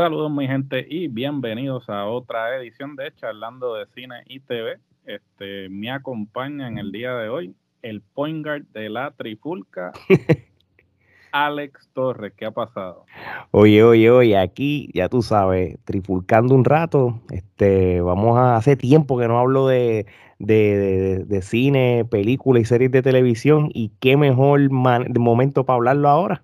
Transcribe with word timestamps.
Saludos 0.00 0.30
mi 0.30 0.46
gente 0.48 0.86
y 0.88 1.08
bienvenidos 1.08 1.90
a 1.90 2.06
otra 2.06 2.56
edición 2.56 2.96
de 2.96 3.14
Charlando 3.16 3.74
de 3.74 3.84
Cine 3.94 4.22
y 4.24 4.40
TV. 4.40 4.78
Este, 5.04 5.68
me 5.68 5.90
acompaña 5.90 6.68
en 6.68 6.78
el 6.78 6.90
día 6.90 7.14
de 7.16 7.28
hoy 7.28 7.54
el 7.82 8.00
point 8.00 8.42
guard 8.42 8.64
de 8.72 8.88
la 8.88 9.10
Trifulca, 9.10 9.92
Alex 11.32 11.90
Torres. 11.92 12.32
¿Qué 12.34 12.46
ha 12.46 12.50
pasado? 12.50 13.04
Oye, 13.50 13.84
oye, 13.84 14.10
oye, 14.10 14.38
aquí 14.38 14.88
ya 14.94 15.10
tú 15.10 15.20
sabes, 15.20 15.76
trifulcando 15.84 16.54
un 16.54 16.64
rato. 16.64 17.20
Este, 17.30 18.00
vamos 18.00 18.38
a 18.38 18.56
hace 18.56 18.76
tiempo 18.76 19.18
que 19.18 19.28
no 19.28 19.38
hablo 19.38 19.68
de, 19.68 20.06
de, 20.38 21.42
cine, 21.42 22.06
películas 22.10 22.62
y 22.62 22.64
series 22.64 22.90
de 22.90 23.02
televisión 23.02 23.68
y 23.74 23.92
qué 24.00 24.16
mejor 24.16 24.70
momento 24.70 25.66
para 25.66 25.76
hablarlo 25.76 26.08
ahora. 26.08 26.42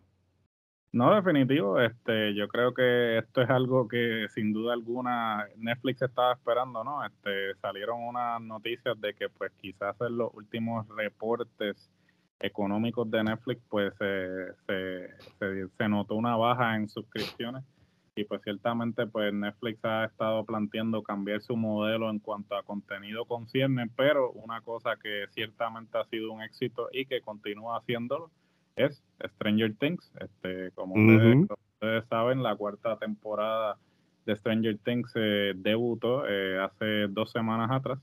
No, 0.97 1.15
definitivo. 1.15 1.79
Este, 1.79 2.35
yo 2.35 2.49
creo 2.49 2.73
que 2.73 3.19
esto 3.19 3.43
es 3.43 3.51
algo 3.51 3.87
que 3.87 4.29
sin 4.35 4.55
duda 4.55 4.73
alguna 4.73 5.47
Netflix 5.59 6.01
estaba 6.01 6.33
esperando, 6.33 6.83
¿no? 6.85 7.05
Este, 7.05 7.55
salieron 7.61 8.03
unas 8.03 8.41
noticias 8.41 8.99
de 8.99 9.13
que, 9.13 9.29
pues, 9.29 9.53
quizás 9.61 9.95
en 10.01 10.17
los 10.17 10.33
últimos 10.33 10.89
reportes 10.89 11.91
económicos 12.41 13.11
de 13.11 13.23
Netflix, 13.25 13.61
pues, 13.69 13.93
se, 13.99 15.19
se, 15.77 15.89
notó 15.91 16.15
una 16.15 16.35
baja 16.35 16.77
en 16.77 16.89
suscripciones 16.89 17.63
y, 18.15 18.25
pues, 18.25 18.41
ciertamente, 18.41 19.07
pues, 19.07 19.35
Netflix 19.35 19.85
ha 19.85 20.07
estado 20.07 20.47
planteando 20.47 21.03
cambiar 21.03 21.43
su 21.43 21.59
modelo 21.59 22.09
en 22.09 22.21
cuanto 22.21 22.57
a 22.57 22.63
contenido 22.63 23.27
concierne, 23.27 23.91
pero 23.97 24.31
una 24.31 24.63
cosa 24.63 24.97
que 24.97 25.27
ciertamente 25.33 25.99
ha 25.99 26.07
sido 26.07 26.33
un 26.33 26.41
éxito 26.41 26.89
y 26.91 27.05
que 27.05 27.21
continúa 27.21 27.77
haciéndolo 27.77 28.31
es 28.77 29.03
Stranger 29.35 29.75
Things. 29.75 30.13
Este, 30.21 30.71
como 30.73 30.95
ustedes, 30.95 32.05
saben, 32.09 32.43
la 32.43 32.55
cuarta 32.57 32.97
temporada 32.99 33.77
de 34.25 34.37
Stranger 34.37 34.79
Things 34.79 35.11
se 35.13 35.55
debutó 35.55 36.27
eh, 36.29 36.59
hace 36.59 37.09
dos 37.09 37.31
semanas 37.31 37.71
atrás. 37.71 37.99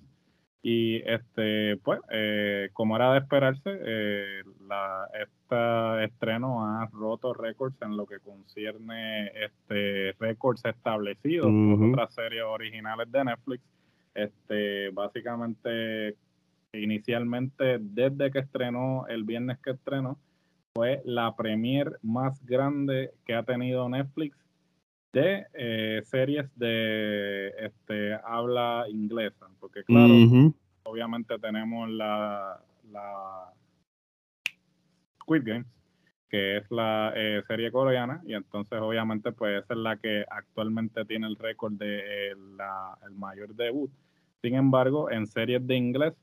Y 0.66 1.02
este, 1.06 1.76
pues, 1.84 2.00
eh, 2.10 2.70
como 2.72 2.96
era 2.96 3.12
de 3.12 3.20
esperarse, 3.20 3.62
eh, 3.66 4.44
la, 4.66 5.08
este 5.14 6.06
estreno 6.06 6.66
ha 6.66 6.90
roto 6.94 7.34
récords 7.34 7.76
en 7.82 7.98
lo 7.98 8.06
que 8.06 8.20
concierne 8.20 9.28
este 9.44 10.16
récords 10.20 10.64
establecidos 10.64 11.48
por 11.48 11.90
otras 11.90 12.14
series 12.14 12.44
originales 12.44 13.12
de 13.12 13.26
Netflix. 13.26 13.64
Este, 14.16 14.90
básicamente, 14.92 16.16
inicialmente, 16.72 17.80
desde 17.82 18.32
que 18.32 18.40
estrenó, 18.40 19.06
el 19.10 19.26
viernes 19.26 19.60
que 19.60 19.72
estrenó, 19.72 20.18
fue 20.74 21.02
la 21.06 21.36
premier 21.36 22.00
más 22.02 22.44
grande 22.46 23.12
que 23.26 23.36
ha 23.36 23.44
tenido 23.44 23.88
Netflix 23.88 24.36
de 25.14 25.46
eh, 25.54 26.02
series 26.06 26.50
de 26.58 27.50
este, 27.60 28.16
habla 28.26 28.86
inglesa. 28.90 29.48
Porque 29.60 29.84
claro, 29.84 30.14
obviamente 30.84 31.38
tenemos 31.38 31.90
la, 31.90 32.60
la 32.92 33.54
Squid 35.22 35.44
Games, 35.46 35.68
que 36.28 36.58
es 36.58 36.72
la 36.72 37.14
eh, 37.16 37.44
serie 37.48 37.72
coreana, 37.72 38.22
y 38.26 38.34
entonces 38.34 38.80
obviamente 38.82 39.32
pues 39.32 39.64
esa 39.64 39.76
es 39.76 39.80
la 39.80 39.98
que 39.98 40.26
actualmente 40.28 41.06
tiene 41.06 41.28
el 41.28 41.36
récord 41.36 41.74
de 41.74 42.32
eh, 42.32 42.36
la, 42.58 42.98
el 43.06 43.14
mayor 43.14 43.54
debut. 43.54 43.92
Sin 44.42 44.56
embargo, 44.56 45.12
en 45.12 45.28
series 45.28 45.66
de 45.68 45.76
inglés, 45.76 46.14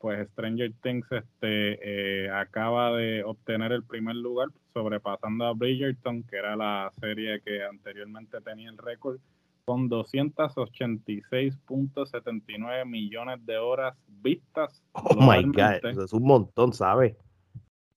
pues 0.00 0.28
Stranger 0.30 0.72
Things 0.82 1.06
este, 1.12 2.24
eh, 2.24 2.30
acaba 2.30 2.96
de 2.96 3.22
obtener 3.22 3.70
el 3.72 3.84
primer 3.84 4.16
lugar, 4.16 4.48
sobrepasando 4.72 5.44
a 5.44 5.52
Bridgerton, 5.52 6.22
que 6.22 6.36
era 6.36 6.56
la 6.56 6.90
serie 7.00 7.42
que 7.42 7.62
anteriormente 7.62 8.40
tenía 8.40 8.70
el 8.70 8.78
récord, 8.78 9.18
con 9.66 9.90
286.79 9.90 12.86
millones 12.86 13.44
de 13.44 13.58
horas 13.58 13.94
vistas. 14.08 14.82
Oh 14.94 15.20
my 15.20 15.42
God, 15.44 15.84
eso 15.84 16.04
es 16.04 16.14
un 16.14 16.22
montón, 16.22 16.72
¿sabes? 16.72 17.14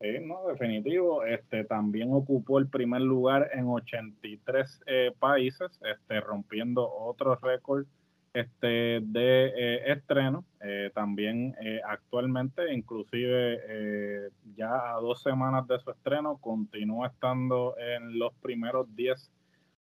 Sí, 0.01 0.09
no, 0.21 0.45
definitivo. 0.49 1.23
Este 1.23 1.63
también 1.63 2.09
ocupó 2.11 2.59
el 2.59 2.67
primer 2.67 3.01
lugar 3.01 3.49
en 3.53 3.67
83 3.67 4.81
eh, 4.85 5.13
países, 5.17 5.79
este, 5.81 6.19
rompiendo 6.19 6.93
otro 6.93 7.37
récord 7.37 7.85
este, 8.33 8.99
de 9.01 9.45
eh, 9.47 9.91
estreno. 9.91 10.43
Eh, 10.61 10.91
también 10.93 11.55
eh, 11.61 11.79
actualmente, 11.87 12.73
inclusive 12.73 14.31
ya 14.55 14.95
a 14.95 14.99
dos 14.99 15.21
semanas 15.21 15.67
de 15.67 15.79
su 15.79 15.91
estreno, 15.91 16.37
continúa 16.37 17.07
estando 17.07 17.75
en 17.77 18.17
los 18.17 18.33
primeros 18.35 18.93
10 18.95 19.31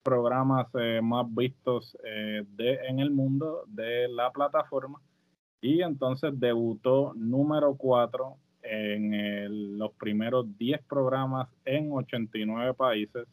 programas 0.04 0.68
más 1.02 1.26
vistos 1.34 1.98
de, 2.04 2.80
en 2.88 3.00
el 3.00 3.10
mundo 3.10 3.64
de 3.68 4.08
la 4.08 4.32
plataforma. 4.32 5.02
Y 5.62 5.82
entonces 5.82 6.40
debutó 6.40 7.14
número 7.16 7.76
4 7.76 8.38
en 8.62 9.80
los 9.80 9.94
primeros 9.94 10.46
10 10.60 10.84
programas 10.84 11.50
en 11.66 11.92
89 11.92 12.76
países 12.76 13.28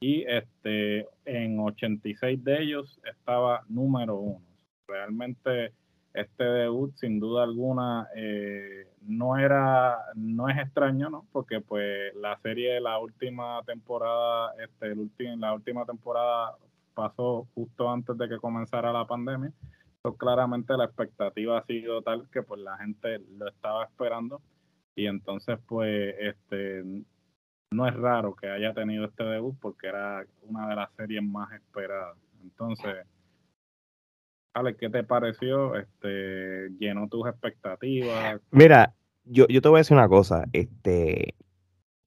y 0.00 0.22
este 0.22 1.06
en 1.24 1.58
86 1.60 2.42
de 2.42 2.62
ellos 2.62 3.00
estaba 3.04 3.62
número 3.68 4.16
1 4.16 4.47
realmente 4.88 5.72
este 6.14 6.42
debut 6.42 6.96
sin 6.96 7.20
duda 7.20 7.44
alguna 7.44 8.08
eh, 8.16 8.88
no 9.02 9.38
era 9.38 9.98
no 10.14 10.48
es 10.48 10.58
extraño 10.58 11.10
no 11.10 11.26
porque 11.30 11.60
pues 11.60 12.14
la 12.16 12.36
serie 12.40 12.74
de 12.74 12.80
la 12.80 12.98
última 12.98 13.62
temporada 13.64 14.54
este 14.58 14.92
el 14.92 15.10
la 15.38 15.52
última 15.52 15.84
temporada 15.84 16.56
pasó 16.98 17.46
justo 17.54 17.88
antes 17.88 18.18
de 18.18 18.28
que 18.28 18.38
comenzara 18.38 18.92
la 18.92 19.06
pandemia. 19.06 19.52
Entonces 19.96 20.18
claramente 20.18 20.76
la 20.76 20.86
expectativa 20.86 21.58
ha 21.58 21.64
sido 21.64 22.02
tal 22.02 22.28
que 22.28 22.42
pues 22.42 22.60
la 22.60 22.76
gente 22.78 23.20
lo 23.38 23.48
estaba 23.48 23.84
esperando. 23.84 24.42
Y 24.96 25.06
entonces 25.06 25.60
pues 25.68 26.16
este 26.18 27.04
no 27.70 27.86
es 27.86 27.94
raro 27.94 28.34
que 28.34 28.48
haya 28.48 28.74
tenido 28.74 29.04
este 29.04 29.22
debut 29.22 29.56
porque 29.60 29.86
era 29.86 30.26
una 30.42 30.68
de 30.68 30.74
las 30.74 30.90
series 30.96 31.22
más 31.22 31.52
esperadas. 31.52 32.18
Entonces 32.42 33.06
¿qué 34.78 34.90
te 34.90 35.04
pareció? 35.04 35.76
Este, 35.76 36.70
¿Llenó 36.78 37.08
tus 37.08 37.26
expectativas? 37.28 38.40
Mira, 38.50 38.94
yo, 39.24 39.46
yo 39.48 39.60
te 39.62 39.68
voy 39.68 39.78
a 39.78 39.80
decir 39.80 39.96
una 39.96 40.08
cosa. 40.08 40.44
Este, 40.52 41.34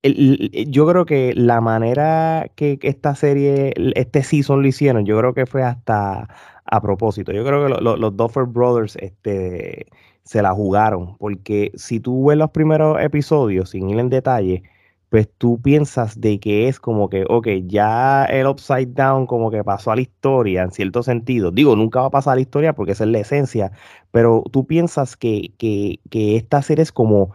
yo 0.03 0.87
creo 0.87 1.05
que 1.05 1.33
la 1.35 1.61
manera 1.61 2.49
que 2.55 2.79
esta 2.81 3.15
serie, 3.15 3.73
este 3.95 4.23
season 4.23 4.61
lo 4.61 4.67
hicieron, 4.67 5.05
yo 5.05 5.17
creo 5.19 5.33
que 5.33 5.45
fue 5.45 5.63
hasta 5.63 6.27
a 6.65 6.81
propósito. 6.81 7.31
Yo 7.31 7.45
creo 7.45 7.65
que 7.65 7.81
los 7.81 8.17
Duffer 8.17 8.45
Brothers 8.45 8.95
este, 8.97 9.87
se 10.23 10.41
la 10.41 10.53
jugaron, 10.53 11.17
porque 11.17 11.71
si 11.75 11.99
tú 11.99 12.25
ves 12.25 12.37
los 12.37 12.51
primeros 12.51 12.99
episodios, 13.01 13.71
sin 13.71 13.89
ir 13.89 13.99
en 13.99 14.09
detalle, 14.09 14.63
pues 15.11 15.29
tú 15.37 15.61
piensas 15.61 16.21
de 16.21 16.39
que 16.39 16.69
es 16.69 16.79
como 16.79 17.09
que, 17.09 17.25
ok, 17.27 17.47
ya 17.65 18.23
el 18.25 18.47
upside 18.47 18.93
down 18.93 19.27
como 19.27 19.51
que 19.51 19.61
pasó 19.61 19.91
a 19.91 19.95
la 19.97 20.01
historia 20.03 20.63
en 20.63 20.71
cierto 20.71 21.03
sentido. 21.03 21.51
Digo, 21.51 21.75
nunca 21.75 21.99
va 21.99 22.07
a 22.07 22.11
pasar 22.11 22.33
a 22.33 22.35
la 22.35 22.41
historia 22.41 22.73
porque 22.73 22.93
esa 22.93 23.03
es 23.03 23.09
la 23.09 23.19
esencia, 23.19 23.73
pero 24.11 24.41
tú 24.53 24.65
piensas 24.65 25.17
que, 25.17 25.53
que, 25.57 25.99
que 26.09 26.37
esta 26.37 26.61
serie 26.61 26.83
es 26.83 26.93
como, 26.93 27.33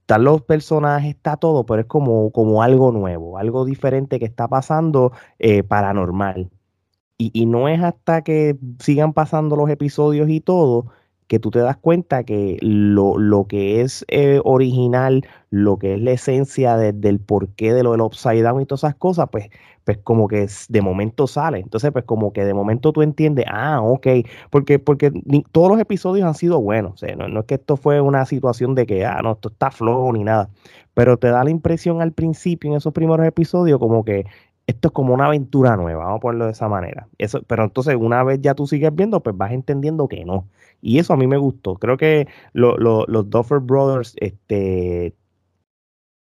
están 0.00 0.24
los 0.24 0.40
personajes, 0.42 1.10
está 1.16 1.36
todo, 1.36 1.66
pero 1.66 1.82
es 1.82 1.86
como, 1.86 2.32
como 2.32 2.62
algo 2.62 2.92
nuevo, 2.92 3.36
algo 3.36 3.66
diferente 3.66 4.18
que 4.18 4.24
está 4.24 4.48
pasando 4.48 5.12
eh, 5.38 5.62
paranormal. 5.62 6.50
Y, 7.18 7.30
y 7.34 7.46
no 7.46 7.68
es 7.68 7.82
hasta 7.82 8.22
que 8.22 8.56
sigan 8.80 9.12
pasando 9.12 9.54
los 9.56 9.68
episodios 9.70 10.30
y 10.30 10.40
todo 10.40 10.86
que 11.28 11.38
tú 11.38 11.50
te 11.50 11.60
das 11.60 11.76
cuenta 11.76 12.24
que 12.24 12.56
lo, 12.62 13.18
lo 13.18 13.46
que 13.46 13.82
es 13.82 14.04
eh, 14.08 14.40
original, 14.44 15.26
lo 15.50 15.78
que 15.78 15.94
es 15.94 16.00
la 16.00 16.12
esencia 16.12 16.76
del 16.76 17.20
porqué 17.20 17.72
de 17.72 17.82
lo 17.82 17.92
del 17.92 18.00
upside 18.00 18.42
down 18.42 18.62
y 18.62 18.66
todas 18.66 18.84
esas 18.84 18.96
cosas, 18.96 19.28
pues, 19.30 19.50
pues 19.84 19.98
como 19.98 20.26
que 20.26 20.48
de 20.68 20.82
momento 20.82 21.26
sale. 21.26 21.60
Entonces, 21.60 21.92
pues 21.92 22.04
como 22.04 22.32
que 22.32 22.44
de 22.44 22.54
momento 22.54 22.92
tú 22.92 23.02
entiendes, 23.02 23.44
ah, 23.48 23.80
ok, 23.82 24.06
porque, 24.50 24.78
porque 24.78 25.12
todos 25.52 25.70
los 25.70 25.80
episodios 25.80 26.26
han 26.26 26.34
sido 26.34 26.60
buenos. 26.60 27.02
no, 27.16 27.28
no, 27.28 27.40
es 27.40 27.46
que 27.46 27.54
esto 27.56 27.76
fue 27.76 28.00
una 28.00 28.24
situación 28.24 28.74
de 28.74 28.86
que, 28.86 29.04
ah, 29.04 29.20
no, 29.22 29.32
esto 29.32 29.50
está 29.50 29.70
flojo 29.70 30.12
ni 30.12 30.24
nada. 30.24 30.48
Pero 30.94 31.18
te 31.18 31.28
da 31.28 31.44
la 31.44 31.50
impresión 31.50 32.02
al 32.02 32.12
principio, 32.12 32.70
en 32.70 32.76
esos 32.76 32.92
primeros 32.92 33.24
episodios, 33.26 33.78
como 33.78 34.04
que 34.04 34.24
esto 34.68 34.88
es 34.88 34.92
como 34.92 35.14
una 35.14 35.26
aventura 35.26 35.76
nueva, 35.76 36.04
vamos 36.04 36.18
a 36.18 36.20
ponerlo 36.20 36.44
de 36.46 36.52
esa 36.52 36.68
manera. 36.68 37.08
Eso, 37.18 37.42
pero 37.48 37.64
entonces, 37.64 37.96
una 37.96 38.22
vez 38.22 38.40
ya 38.40 38.54
tú 38.54 38.68
sigues 38.68 38.94
viendo, 38.94 39.20
pues 39.20 39.36
vas 39.36 39.50
entendiendo 39.52 40.06
que 40.06 40.24
no 40.24 40.46
y 40.80 40.98
eso 40.98 41.12
a 41.12 41.16
mí 41.16 41.26
me 41.26 41.36
gustó. 41.38 41.76
Creo 41.76 41.96
que 41.96 42.28
los 42.52 43.30
Duffer 43.30 43.60
Brothers, 43.60 44.14
este, 44.20 45.14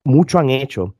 mucho 0.03 0.39
han 0.39 0.49
hecho 0.49 0.95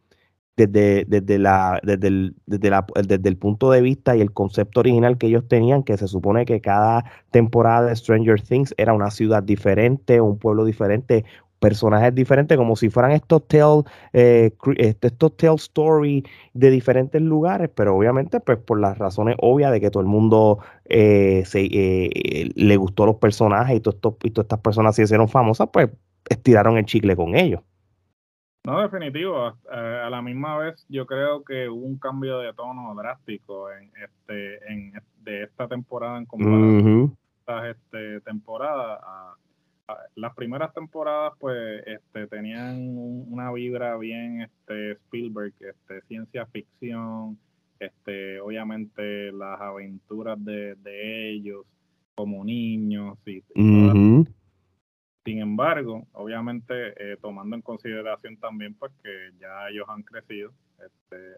desde, 0.58 1.06
desde, 1.06 1.40
la, 1.40 1.80
desde, 1.84 2.08
el, 2.08 2.36
desde, 2.46 2.72
desde 3.08 3.30
el 3.30 3.38
punto 3.38 3.72
de 3.72 3.82
vista 3.82 4.16
y 4.16 4.22
el 4.22 4.34
concepto 4.34 4.82
original 4.82 5.18
que 5.18 5.28
ellos 5.28 5.48
tenían, 5.48 5.84
que 5.84 5.98
se 5.98 6.08
supone 6.08 6.46
que 6.46 6.62
cada 6.62 7.06
temporada 7.32 7.88
de 7.88 7.96
Stranger 7.96 8.42
Things 8.42 8.74
era 8.78 8.94
una 8.94 9.10
ciudad 9.10 9.42
diferente, 9.42 10.22
un 10.22 10.38
pueblo 10.38 10.66
diferente, 10.66 11.26
personajes 11.60 12.16
diferentes, 12.16 12.58
como 12.58 12.76
si 12.76 12.90
fueran 12.90 13.12
estos 13.12 13.48
tell, 13.48 13.84
eh, 14.14 14.52
este, 14.78 15.08
estos 15.08 15.38
tell 15.38 15.56
story 15.56 16.26
de 16.54 16.70
diferentes 16.70 17.22
lugares, 17.22 17.70
pero 17.74 17.96
obviamente 17.96 18.40
pues 18.40 18.58
por 18.58 18.80
las 18.80 18.98
razones 18.98 19.36
obvias 19.40 19.72
de 19.72 19.82
que 19.82 19.92
todo 19.92 20.02
el 20.02 20.10
mundo 20.10 20.60
eh, 20.86 21.44
se, 21.46 21.66
eh, 21.66 22.52
le 22.56 22.78
gustó 22.78 23.06
los 23.06 23.18
personajes 23.18 23.76
y, 23.76 23.78
y 23.78 23.82
todas 23.82 24.46
estas 24.46 24.60
personas 24.60 24.96
se 24.96 25.04
hicieron 25.04 25.28
famosas, 25.28 25.70
pues 25.72 25.90
estiraron 26.30 26.78
el 26.78 26.86
chicle 26.86 27.16
con 27.16 27.36
ellos. 27.36 27.62
No, 28.66 28.82
definitivo. 28.82 29.56
a 29.72 30.10
la 30.10 30.22
misma 30.22 30.58
vez, 30.58 30.86
yo 30.90 31.06
creo 31.06 31.44
que 31.44 31.70
hubo 31.70 31.86
un 31.86 31.98
cambio 31.98 32.40
de 32.40 32.54
tono 32.54 32.94
drástico 32.94 33.72
en 33.72 33.90
este, 33.96 34.72
en, 34.72 34.94
de 35.22 35.44
esta 35.44 35.68
temporada 35.68 36.18
en 36.18 36.26
comparación 36.26 37.18
a 37.48 37.70
esta 37.70 37.70
este, 37.70 38.22
temporada. 38.22 39.00
Las 40.16 40.36
primeras 40.36 40.74
temporadas, 40.74 41.34
pues, 41.40 41.84
este, 41.86 42.28
tenían 42.28 42.98
una 42.98 43.52
vibra 43.52 43.98
bien, 43.98 44.42
este, 44.42 44.92
Spielberg, 44.94 45.54
este, 45.60 46.02
ciencia 46.08 46.46
ficción, 46.48 47.38
este, 47.80 48.40
obviamente 48.42 49.32
las 49.32 49.60
aventuras 49.60 50.44
de, 50.44 50.76
ellos 51.32 51.66
como 52.16 52.44
niños 52.44 53.18
y, 53.26 53.42
sin 55.26 55.40
embargo, 55.40 56.08
obviamente, 56.14 56.74
eh, 56.98 57.18
tomando 57.22 57.56
en 57.56 57.62
consideración 57.62 58.38
también 58.38 58.74
pues 58.74 58.92
que 59.04 59.32
ya 59.40 59.70
ellos 59.70 59.86
han 59.88 60.04
crecido 60.04 60.52
este, 60.84 61.38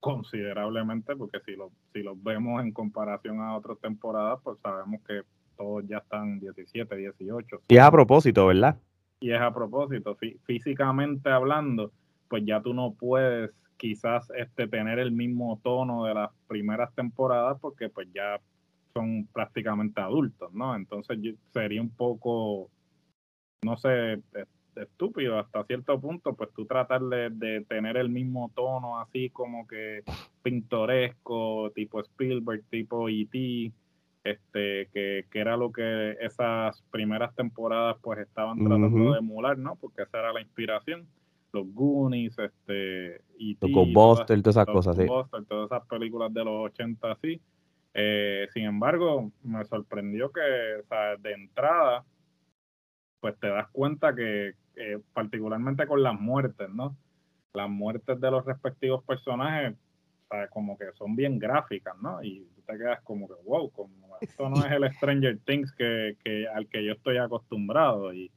considerablemente, 0.00 1.14
porque 1.14 1.40
si, 1.46 1.52
lo, 1.52 1.70
si 1.92 2.02
los 2.02 2.20
vemos 2.22 2.62
en 2.62 2.72
comparación 2.72 3.40
a 3.40 3.56
otras 3.56 3.78
temporadas, 3.78 4.40
pues 4.42 4.58
sabemos 4.60 5.00
que 5.06 5.22
todos 5.60 5.86
ya 5.86 5.98
están 5.98 6.40
17, 6.40 6.96
18. 6.96 7.62
Y 7.68 7.76
es 7.76 7.82
a 7.82 7.90
propósito, 7.90 8.46
¿verdad? 8.46 8.78
Y 9.20 9.30
es 9.30 9.40
a 9.40 9.52
propósito, 9.52 10.16
físicamente 10.44 11.28
hablando, 11.28 11.92
pues 12.28 12.42
ya 12.46 12.62
tú 12.62 12.72
no 12.72 12.94
puedes 12.94 13.50
quizás 13.76 14.30
este, 14.38 14.66
tener 14.68 14.98
el 14.98 15.12
mismo 15.12 15.60
tono 15.62 16.04
de 16.04 16.14
las 16.14 16.30
primeras 16.48 16.94
temporadas 16.94 17.58
porque 17.60 17.90
pues 17.90 18.08
ya 18.14 18.40
son 18.94 19.28
prácticamente 19.32 20.00
adultos, 20.00 20.50
¿no? 20.54 20.74
Entonces 20.74 21.18
sería 21.52 21.82
un 21.82 21.90
poco 21.90 22.70
no 23.62 23.76
sé, 23.76 24.22
estúpido 24.74 25.38
hasta 25.38 25.64
cierto 25.64 26.00
punto, 26.00 26.34
pues 26.34 26.50
tú 26.54 26.64
tratar 26.64 27.02
de, 27.02 27.64
tener 27.68 27.98
el 27.98 28.08
mismo 28.08 28.50
tono 28.54 28.98
así 28.98 29.28
como 29.28 29.66
que 29.66 30.02
pintoresco, 30.42 31.70
tipo 31.74 32.00
Spielberg, 32.00 32.64
tipo 32.70 33.08
E.T., 33.10 33.72
este, 34.24 34.88
que, 34.92 35.24
era 35.32 35.56
lo 35.56 35.72
que 35.72 36.16
esas 36.20 36.82
primeras 36.90 37.34
temporadas 37.34 37.96
pues 38.02 38.18
estaban 38.18 38.58
tratando 38.58 39.12
de 39.12 39.18
emular, 39.18 39.58
¿no? 39.58 39.76
Porque 39.76 40.02
esa 40.02 40.18
era 40.18 40.32
la 40.32 40.40
inspiración. 40.40 41.06
Los 41.52 41.66
Goonies, 41.74 42.38
este, 42.38 43.16
E.T., 43.38 43.68
los 43.68 43.92
todas, 43.92 44.30
esas 44.30 44.66
cosas, 44.66 44.96
sí. 44.96 45.06
todas 45.06 45.66
esas 45.66 45.86
películas 45.88 46.32
de 46.32 46.44
los 46.44 46.70
80 46.70 47.10
así. 47.10 47.40
Eh, 47.92 48.46
sin 48.52 48.66
embargo, 48.66 49.32
me 49.42 49.64
sorprendió 49.64 50.30
que, 50.30 50.40
o 50.80 50.86
sea, 50.86 51.16
de 51.16 51.32
entrada, 51.32 52.04
pues 53.20 53.36
te 53.40 53.48
das 53.48 53.68
cuenta 53.72 54.14
que 54.14 54.54
particularmente 55.12 55.86
con 55.86 56.02
las 56.02 56.18
muertes, 56.18 56.70
¿no? 56.70 56.96
Las 57.52 57.68
muertes 57.68 58.20
de 58.20 58.30
los 58.30 58.44
respectivos 58.44 59.02
personajes, 59.04 59.74
como 60.50 60.78
que 60.78 60.92
son 60.94 61.16
bien 61.16 61.38
gráficas, 61.38 61.96
¿no? 62.00 62.22
Y 62.22 62.46
tú 62.54 62.62
te 62.62 62.78
quedas 62.78 63.00
como 63.02 63.26
que, 63.26 63.34
wow, 63.44 63.70
como 63.70 64.09
esto 64.20 64.48
no 64.48 64.64
es 64.64 64.72
el 64.72 64.92
Stranger 64.94 65.38
Things 65.44 65.72
que, 65.72 66.16
al 66.54 66.68
que 66.68 66.84
yo 66.84 66.92
estoy 66.92 67.18
acostumbrado. 67.18 68.12
Y, 68.12 68.30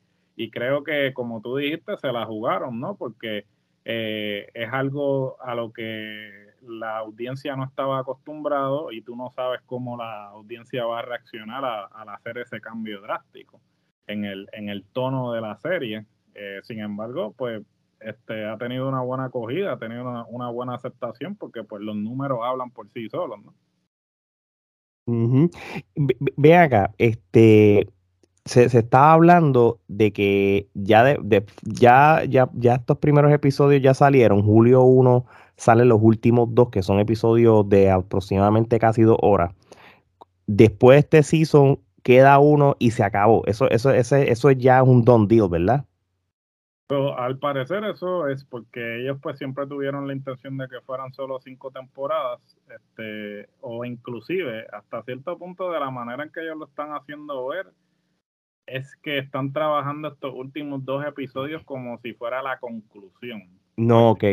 creo 0.51 0.83
que, 0.83 1.13
como 1.13 1.41
tú 1.41 1.57
dijiste, 1.57 1.95
se 1.97 2.11
la 2.11 2.25
jugaron, 2.25 2.79
¿no? 2.79 2.95
Porque 2.95 3.45
eh, 3.85 4.49
es 4.53 4.71
algo 4.71 5.41
a 5.41 5.55
lo 5.55 5.71
que 5.71 6.31
la 6.61 6.97
audiencia 6.97 7.55
no 7.55 7.65
estaba 7.65 7.99
acostumbrado 7.99 8.91
y 8.91 9.01
tú 9.01 9.15
no 9.15 9.29
sabes 9.31 9.61
cómo 9.65 9.97
la 9.97 10.27
audiencia 10.27 10.85
va 10.85 10.99
a 10.99 11.01
reaccionar 11.01 11.89
al 11.91 12.09
hacer 12.09 12.37
ese 12.37 12.61
cambio 12.61 13.01
drástico 13.01 13.61
en 14.07 14.25
el, 14.25 14.85
tono 14.93 15.33
de 15.33 15.41
la 15.41 15.55
serie. 15.57 16.05
Eh, 16.35 16.59
sin 16.63 16.79
embargo, 16.79 17.33
pues 17.37 17.61
este, 17.99 18.45
ha 18.45 18.57
tenido 18.57 18.89
una 18.89 19.01
buena 19.01 19.25
acogida, 19.25 19.73
ha 19.73 19.77
tenido 19.77 20.25
una, 20.27 20.49
buena 20.49 20.75
aceptación 20.75 21.35
porque 21.35 21.63
pues 21.63 21.81
los 21.81 21.95
números 21.95 22.39
hablan 22.43 22.71
por 22.71 22.89
sí 22.89 23.09
solos, 23.09 23.39
¿no? 23.43 23.53
Ve, 25.05 26.55
acá, 26.55 26.93
este 26.97 27.87
se, 28.45 28.69
se 28.69 28.79
estaba 28.79 29.13
hablando 29.13 29.79
de 29.87 30.11
que 30.11 30.67
ya 30.73 31.03
de, 31.03 31.45
ya, 31.63 32.23
ya, 32.27 32.49
ya 32.53 32.75
estos 32.75 32.97
primeros 32.97 33.31
episodios 33.31 33.81
ya 33.81 33.93
salieron. 33.93 34.43
Julio 34.43 34.83
1 34.83 35.25
salen 35.55 35.89
los 35.89 35.99
últimos 36.01 36.53
dos, 36.53 36.69
que 36.69 36.83
son 36.83 36.99
episodios 36.99 37.67
de 37.69 37.89
aproximadamente 37.89 38.79
casi 38.79 39.03
dos 39.03 39.17
horas. 39.21 39.53
Después 40.47 40.95
de 40.95 40.99
este 40.99 41.23
season 41.23 41.79
queda 42.03 42.39
uno 42.39 42.75
y 42.79 42.91
se 42.91 43.03
acabó. 43.03 43.43
Eso, 43.45 43.69
eso, 43.69 43.91
ese, 43.91 44.31
eso 44.31 44.49
es 44.49 44.57
ya 44.57 44.83
un 44.83 45.03
don 45.03 45.27
deal, 45.27 45.47
¿verdad? 45.49 45.85
Pero 46.93 47.17
al 47.17 47.39
parecer 47.39 47.83
eso 47.85 48.27
es 48.27 48.45
porque 48.45 49.01
ellos 49.01 49.17
pues 49.19 49.39
siempre 49.39 49.65
tuvieron 49.65 50.05
la 50.05 50.13
intención 50.13 50.59
de 50.59 50.67
que 50.67 50.79
fueran 50.81 51.11
solo 51.11 51.39
cinco 51.39 51.71
temporadas, 51.71 52.39
este, 52.69 53.49
o 53.61 53.83
inclusive 53.83 54.67
hasta 54.71 55.01
cierto 55.01 55.35
punto 55.39 55.71
de 55.71 55.79
la 55.79 55.89
manera 55.89 56.23
en 56.23 56.29
que 56.29 56.41
ellos 56.41 56.55
lo 56.55 56.65
están 56.65 56.91
haciendo 56.91 57.47
ver, 57.47 57.65
es 58.67 58.95
que 58.97 59.17
están 59.17 59.53
trabajando 59.53 60.09
estos 60.09 60.35
últimos 60.35 60.85
dos 60.85 61.03
episodios 61.03 61.63
como 61.63 61.97
si 61.97 62.13
fuera 62.13 62.43
la 62.43 62.59
conclusión. 62.59 63.41
No, 63.75 64.11
ok. 64.11 64.25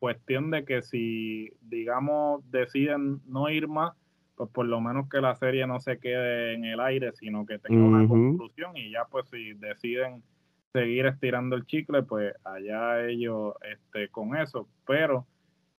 Cuestión 0.00 0.50
de 0.50 0.64
que 0.64 0.82
si, 0.82 1.52
digamos, 1.60 2.42
deciden 2.50 3.20
no 3.26 3.48
ir 3.48 3.68
más, 3.68 3.94
pues 4.34 4.50
por 4.50 4.66
lo 4.66 4.80
menos 4.80 5.08
que 5.08 5.20
la 5.20 5.36
serie 5.36 5.68
no 5.68 5.78
se 5.78 6.00
quede 6.00 6.54
en 6.54 6.64
el 6.64 6.80
aire, 6.80 7.12
sino 7.12 7.46
que 7.46 7.60
tenga 7.60 7.80
una 7.80 8.08
conclusión 8.08 8.76
y 8.76 8.90
ya 8.90 9.04
pues 9.04 9.28
si 9.28 9.52
deciden 9.52 10.24
seguir 10.72 11.06
estirando 11.06 11.56
el 11.56 11.66
chicle, 11.66 12.02
pues 12.02 12.34
allá 12.44 13.06
ellos 13.06 13.54
este, 13.62 14.08
con 14.08 14.36
eso, 14.36 14.68
pero 14.86 15.26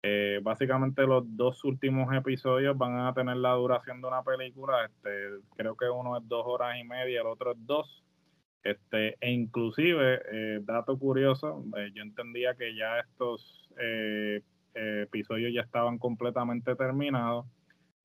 eh, 0.02 0.40
básicamente 0.42 1.06
los 1.06 1.24
dos 1.36 1.64
últimos 1.66 2.14
episodios 2.16 2.78
van 2.78 3.00
a 3.00 3.14
tener 3.14 3.38
la 3.38 3.52
duración 3.54 4.02
de 4.02 4.08
una 4.08 4.24
película, 4.24 4.86
este, 4.86 5.42
creo 5.58 5.76
que 5.76 5.90
uno 5.90 6.18
es 6.18 6.28
dos 6.28 6.44
horas 6.46 6.78
y 6.80 6.84
media, 6.86 7.22
el 7.22 7.28
otro 7.28 7.52
es 7.52 7.58
dos, 7.66 8.04
este, 8.64 9.18
e 9.20 9.32
inclusive, 9.32 10.22
eh, 10.32 10.60
dato 10.62 10.98
curioso, 10.98 11.66
eh, 11.78 11.92
yo 11.94 12.04
entendía 12.04 12.56
que 12.56 12.76
ya 12.76 13.00
estos 13.00 13.56
episodios 14.74 15.54
ya 15.54 15.62
estaban 15.62 15.98
completamente 15.98 16.76
terminados, 16.76 17.46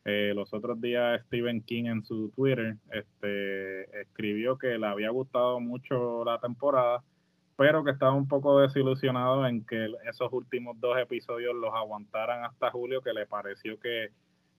eh, 0.05 0.33
los 0.35 0.53
otros 0.53 0.81
días 0.81 1.23
Stephen 1.27 1.63
King 1.63 1.85
en 1.85 2.05
su 2.05 2.31
Twitter 2.37 2.77
este, 2.93 4.01
escribió 4.03 4.59
que 4.59 4.79
le 4.79 4.87
había 4.87 5.09
gustado 5.11 5.61
mucho 5.61 6.25
la 6.25 6.39
temporada, 6.39 7.03
pero 7.57 7.85
que 7.85 7.93
estaba 7.93 8.13
un 8.13 8.29
poco 8.29 8.61
desilusionado 8.61 9.47
en 9.47 9.65
que 9.65 9.89
esos 10.09 10.31
últimos 10.33 10.79
dos 10.79 10.99
episodios 10.99 11.55
los 11.55 11.73
aguantaran 11.73 12.45
hasta 12.45 12.71
julio, 12.71 13.01
que 13.01 13.15
le 13.15 13.27
pareció 13.27 13.79
que 13.81 14.11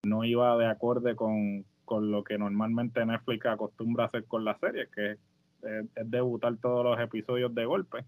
no 0.04 0.24
iba 0.24 0.58
de 0.58 0.68
acuerdo 0.68 1.16
con, 1.16 1.66
lo 2.10 2.24
que 2.24 2.38
normalmente 2.40 3.06
Netflix 3.06 3.46
acostumbra 3.46 4.06
hacer 4.06 4.26
con 4.26 4.46
la 4.46 4.58
serie, 4.58 4.88
que 4.94 5.12
es, 5.12 5.20
debutar 6.06 6.58
todos 6.58 6.84
los 6.84 7.00
episodios 7.00 7.54
de 7.54 7.66
golpe. 7.66 8.06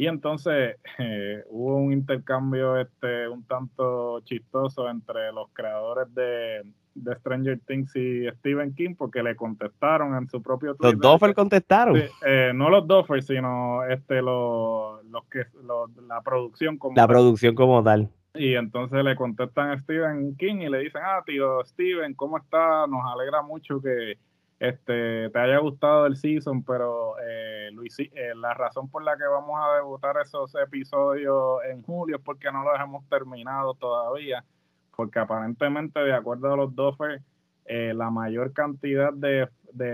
Y 0.00 0.06
entonces 0.06 0.76
eh, 0.98 1.44
hubo 1.50 1.76
un 1.76 1.92
intercambio 1.92 2.78
este, 2.78 3.28
un 3.28 3.44
tanto 3.44 4.20
chistoso 4.20 4.88
entre 4.88 5.30
los 5.30 5.50
creadores 5.52 6.12
de, 6.14 6.62
Stranger 7.18 7.60
Things 7.66 7.94
y 7.94 8.26
Stephen 8.38 8.74
King 8.74 8.94
porque 8.96 9.22
le 9.22 9.36
contestaron 9.36 10.16
en 10.16 10.28
su 10.28 10.42
propio 10.42 10.74
Twitter. 10.74 10.98
¿Los 10.98 11.12
Duffer 11.12 11.34
contestaron? 11.34 12.02
Eh, 12.26 12.52
no 12.54 12.70
los 12.70 12.86
Duffer, 12.86 13.22
sino 13.22 13.84
este, 13.84 14.22
los, 14.22 15.04
los 15.04 15.24
que, 15.26 15.44
la 16.08 16.20
producción 16.22 16.78
como 16.78 16.96
La 16.96 17.06
producción 17.06 17.54
como 17.54 17.82
tal. 17.82 18.08
Y 18.34 18.54
entonces 18.54 19.04
le 19.04 19.14
contestan 19.16 19.70
a 19.70 19.80
Stephen 19.80 20.34
King 20.36 20.56
y 20.62 20.70
le 20.70 20.78
dicen, 20.78 21.02
ah, 21.04 21.22
tío 21.26 21.62
Steven, 21.64 22.14
¿cómo 22.14 22.38
está? 22.38 22.86
Nos 22.86 23.02
alegra 23.04 23.42
mucho 23.42 23.80
que 23.82 24.18
este, 24.60 25.30
te 25.30 25.38
haya 25.38 25.58
gustado 25.58 26.04
el 26.04 26.16
season, 26.16 26.62
pero 26.62 27.14
eh, 27.18 27.70
Luis, 27.72 27.98
eh, 27.98 28.10
la 28.36 28.52
razón 28.52 28.90
por 28.90 29.02
la 29.02 29.16
que 29.16 29.24
vamos 29.24 29.58
a 29.58 29.76
debutar 29.76 30.18
esos 30.22 30.54
episodios 30.54 31.64
en 31.64 31.82
julio 31.82 32.16
es 32.16 32.22
porque 32.22 32.52
no 32.52 32.62
los 32.62 32.78
hemos 32.78 33.08
terminado 33.08 33.72
todavía, 33.72 34.44
porque 34.94 35.18
aparentemente, 35.18 35.98
de 36.00 36.12
acuerdo 36.12 36.52
a 36.52 36.56
los 36.58 36.74
DOFE, 36.74 37.22
eh, 37.64 37.94
la 37.94 38.10
mayor 38.10 38.52
cantidad 38.52 39.14
de, 39.14 39.48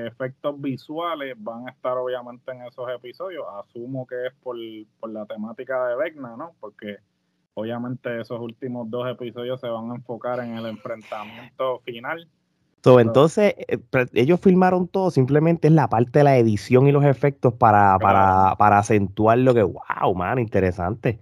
efectos 0.06 0.60
visuales 0.60 1.36
van 1.38 1.68
a 1.68 1.70
estar 1.70 1.96
obviamente 1.96 2.50
en 2.50 2.62
esos 2.62 2.88
episodios. 2.90 3.44
Asumo 3.60 4.04
que 4.04 4.26
es 4.26 4.34
por, 4.42 4.56
por 4.98 5.10
la 5.10 5.26
temática 5.26 5.86
de 5.86 5.96
Vecna, 5.96 6.36
¿no? 6.36 6.54
Porque 6.58 6.96
obviamente 7.54 8.20
esos 8.20 8.40
últimos 8.40 8.90
dos 8.90 9.08
episodios 9.08 9.60
se 9.60 9.68
van 9.68 9.92
a 9.92 9.94
enfocar 9.94 10.40
en 10.40 10.56
el 10.56 10.66
enfrentamiento 10.66 11.78
final 11.80 12.26
entonces, 13.00 13.54
eh, 13.68 13.78
ellos 14.14 14.40
filmaron 14.40 14.88
todo, 14.88 15.10
simplemente 15.10 15.68
es 15.68 15.74
la 15.74 15.88
parte 15.88 16.20
de 16.20 16.24
la 16.24 16.36
edición 16.36 16.86
y 16.86 16.92
los 16.92 17.04
efectos 17.04 17.54
para, 17.54 17.98
para, 17.98 18.54
para 18.56 18.78
acentuar 18.78 19.38
lo 19.38 19.54
que, 19.54 19.62
wow, 19.62 20.14
man, 20.14 20.38
interesante. 20.38 21.18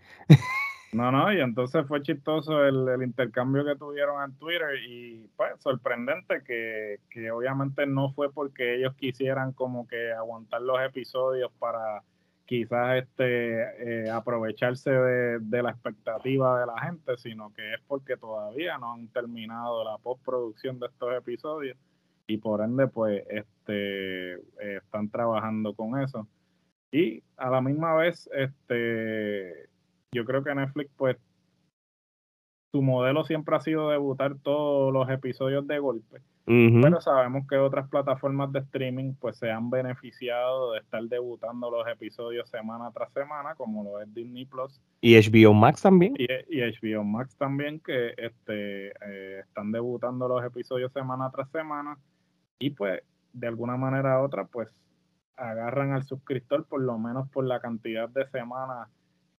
No, 0.94 1.10
no, 1.10 1.32
y 1.32 1.40
entonces 1.40 1.84
fue 1.88 2.02
chistoso 2.02 2.64
el, 2.64 3.02
intercambio 3.02 3.64
que 3.64 3.74
tuvieron 3.74 4.22
en 4.22 4.38
Twitter 4.38 4.76
y 4.88 5.28
pues 5.36 5.50
sorprendente 5.58 6.44
que, 6.44 7.00
que, 7.10 7.32
obviamente 7.32 7.84
no 7.84 8.12
fue 8.12 8.32
porque 8.32 8.76
ellos 8.76 8.94
quisieran 8.94 9.52
como 9.52 9.88
que 9.88 10.12
aguantar 10.12 10.62
los 10.62 10.80
episodios 10.80 11.50
para 11.58 12.04
quizás 12.46 13.02
este 13.02 14.04
eh, 14.06 14.10
aprovecharse 14.10 14.90
de, 14.90 15.62
la 15.62 15.70
expectativa 15.70 16.60
de 16.60 16.66
la 16.66 16.80
gente, 16.80 17.16
sino 17.16 17.52
que 17.52 17.74
es 17.74 17.80
porque 17.86 18.16
todavía 18.16 18.78
no 18.78 18.92
han 18.92 19.08
terminado 19.08 19.84
la 19.84 19.98
postproducción 19.98 20.78
de 20.78 20.86
estos 20.86 21.14
episodios 21.16 21.76
y 22.26 22.38
por 22.38 22.62
ende 22.62 22.86
pues 22.86 23.22
este 23.28 24.34
eh, 24.34 24.78
están 24.82 25.08
trabajando 25.08 25.74
con 25.74 26.00
eso. 26.00 26.26
Y 26.92 27.22
a 27.36 27.50
la 27.50 27.60
misma 27.60 27.94
vez 27.94 28.28
este 28.32 29.68
yo 30.14 30.24
creo 30.24 30.44
que 30.44 30.54
Netflix, 30.54 30.90
pues, 30.96 31.16
su 32.74 32.82
modelo 32.82 33.22
siempre 33.22 33.54
ha 33.54 33.60
sido 33.60 33.88
debutar 33.90 34.34
todos 34.42 34.92
los 34.92 35.08
episodios 35.08 35.64
de 35.68 35.78
golpe. 35.78 36.20
Pero 36.44 37.00
sabemos 37.00 37.46
que 37.48 37.56
otras 37.56 37.88
plataformas 37.88 38.50
de 38.50 38.58
streaming 38.58 39.14
pues 39.14 39.36
se 39.36 39.48
han 39.48 39.70
beneficiado 39.70 40.72
de 40.72 40.80
estar 40.80 41.00
debutando 41.04 41.70
los 41.70 41.86
episodios 41.86 42.50
semana 42.50 42.90
tras 42.92 43.12
semana, 43.12 43.54
como 43.54 43.84
lo 43.84 44.00
es 44.00 44.12
Disney 44.12 44.44
Plus. 44.44 44.80
Y 45.00 45.14
HBO 45.14 45.54
Max 45.54 45.82
también. 45.82 46.16
Y, 46.18 46.26
HBO 46.26 47.04
Max 47.04 47.36
también, 47.36 47.78
que 47.78 48.08
este, 48.16 48.88
eh, 48.88 49.42
están 49.46 49.70
debutando 49.70 50.26
los 50.26 50.44
episodios 50.44 50.92
semana 50.92 51.30
tras 51.30 51.48
semana. 51.52 51.96
Y 52.58 52.70
pues, 52.70 53.04
de 53.32 53.46
alguna 53.46 53.76
manera 53.76 54.20
u 54.20 54.24
otra, 54.24 54.46
pues 54.46 54.68
agarran 55.36 55.92
al 55.92 56.02
suscriptor 56.02 56.66
por 56.66 56.82
lo 56.82 56.98
menos 56.98 57.28
por 57.28 57.44
la 57.44 57.60
cantidad 57.60 58.08
de 58.08 58.26
semanas 58.30 58.88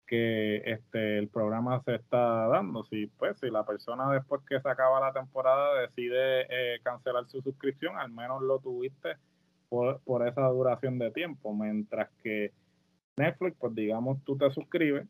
que 0.05 0.57
este 0.65 1.17
el 1.17 1.27
programa 1.27 1.81
se 1.83 1.95
está 1.95 2.47
dando. 2.47 2.83
Si 2.85 3.07
pues 3.07 3.37
si 3.39 3.49
la 3.49 3.65
persona 3.65 4.11
después 4.11 4.41
que 4.47 4.59
se 4.59 4.69
acaba 4.69 4.99
la 4.99 5.13
temporada 5.13 5.81
decide 5.81 6.41
eh, 6.49 6.79
cancelar 6.83 7.27
su 7.27 7.41
suscripción, 7.41 7.97
al 7.97 8.11
menos 8.11 8.41
lo 8.41 8.59
tuviste 8.59 9.17
por, 9.69 9.99
por, 10.01 10.27
esa 10.27 10.47
duración 10.47 10.99
de 10.99 11.11
tiempo. 11.11 11.53
Mientras 11.53 12.09
que 12.23 12.51
Netflix, 13.17 13.57
pues 13.59 13.75
digamos, 13.75 14.23
tú 14.23 14.37
te 14.37 14.49
suscribes, 14.51 15.07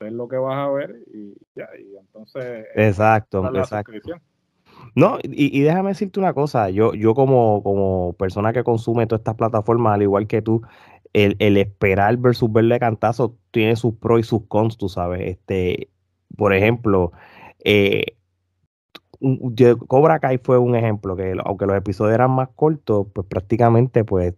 es 0.00 0.12
lo 0.12 0.28
que 0.28 0.36
vas 0.36 0.56
a 0.56 0.70
ver 0.70 0.96
y 1.12 1.34
ya, 1.54 1.68
y 1.78 1.96
entonces... 1.96 2.66
Exacto, 2.74 3.46
exacto. 3.54 3.92
No, 4.94 5.18
y, 5.22 5.58
y, 5.58 5.62
déjame 5.62 5.90
decirte 5.90 6.20
una 6.20 6.32
cosa, 6.32 6.70
yo, 6.70 6.94
yo 6.94 7.14
como, 7.14 7.62
como 7.62 8.14
persona 8.14 8.52
que 8.52 8.64
consume 8.64 9.06
todas 9.06 9.20
estas 9.20 9.34
plataformas, 9.34 9.94
al 9.94 10.02
igual 10.02 10.26
que 10.26 10.42
tú, 10.42 10.62
el, 11.12 11.56
esperar 11.56 12.16
versus 12.16 12.52
verle 12.52 12.78
cantazo 12.78 13.36
tiene 13.50 13.76
sus 13.76 13.94
pros 13.94 14.20
y 14.20 14.22
sus 14.22 14.42
cons, 14.46 14.76
tú 14.76 14.88
sabes. 14.88 15.22
Este, 15.22 15.90
por 16.36 16.54
ejemplo, 16.54 17.12
eh, 17.64 18.16
Cobra 19.86 20.18
Kai 20.18 20.38
fue 20.38 20.58
un 20.58 20.74
ejemplo 20.76 21.16
que 21.16 21.34
aunque 21.44 21.66
los 21.66 21.76
episodios 21.76 22.14
eran 22.14 22.30
más 22.30 22.48
cortos, 22.54 23.08
pues 23.12 23.26
prácticamente 23.26 24.04
pues 24.04 24.34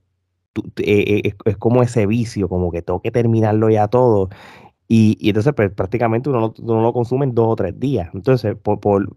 eh, 0.78 1.22
eh, 1.24 1.34
es, 1.44 1.56
como 1.56 1.82
ese 1.82 2.06
vicio, 2.06 2.48
como 2.48 2.70
que 2.72 2.82
tengo 2.82 3.00
que 3.00 3.10
terminarlo 3.10 3.70
ya 3.70 3.88
todo. 3.88 4.28
Y, 4.88 5.16
entonces 5.28 5.54
pues, 5.54 5.70
prácticamente 5.70 6.28
uno, 6.28 6.52
no 6.62 6.82
lo 6.82 6.92
consume 6.92 7.24
en 7.26 7.34
dos 7.34 7.48
o 7.48 7.56
tres 7.56 7.78
días. 7.78 8.10
Entonces, 8.14 8.56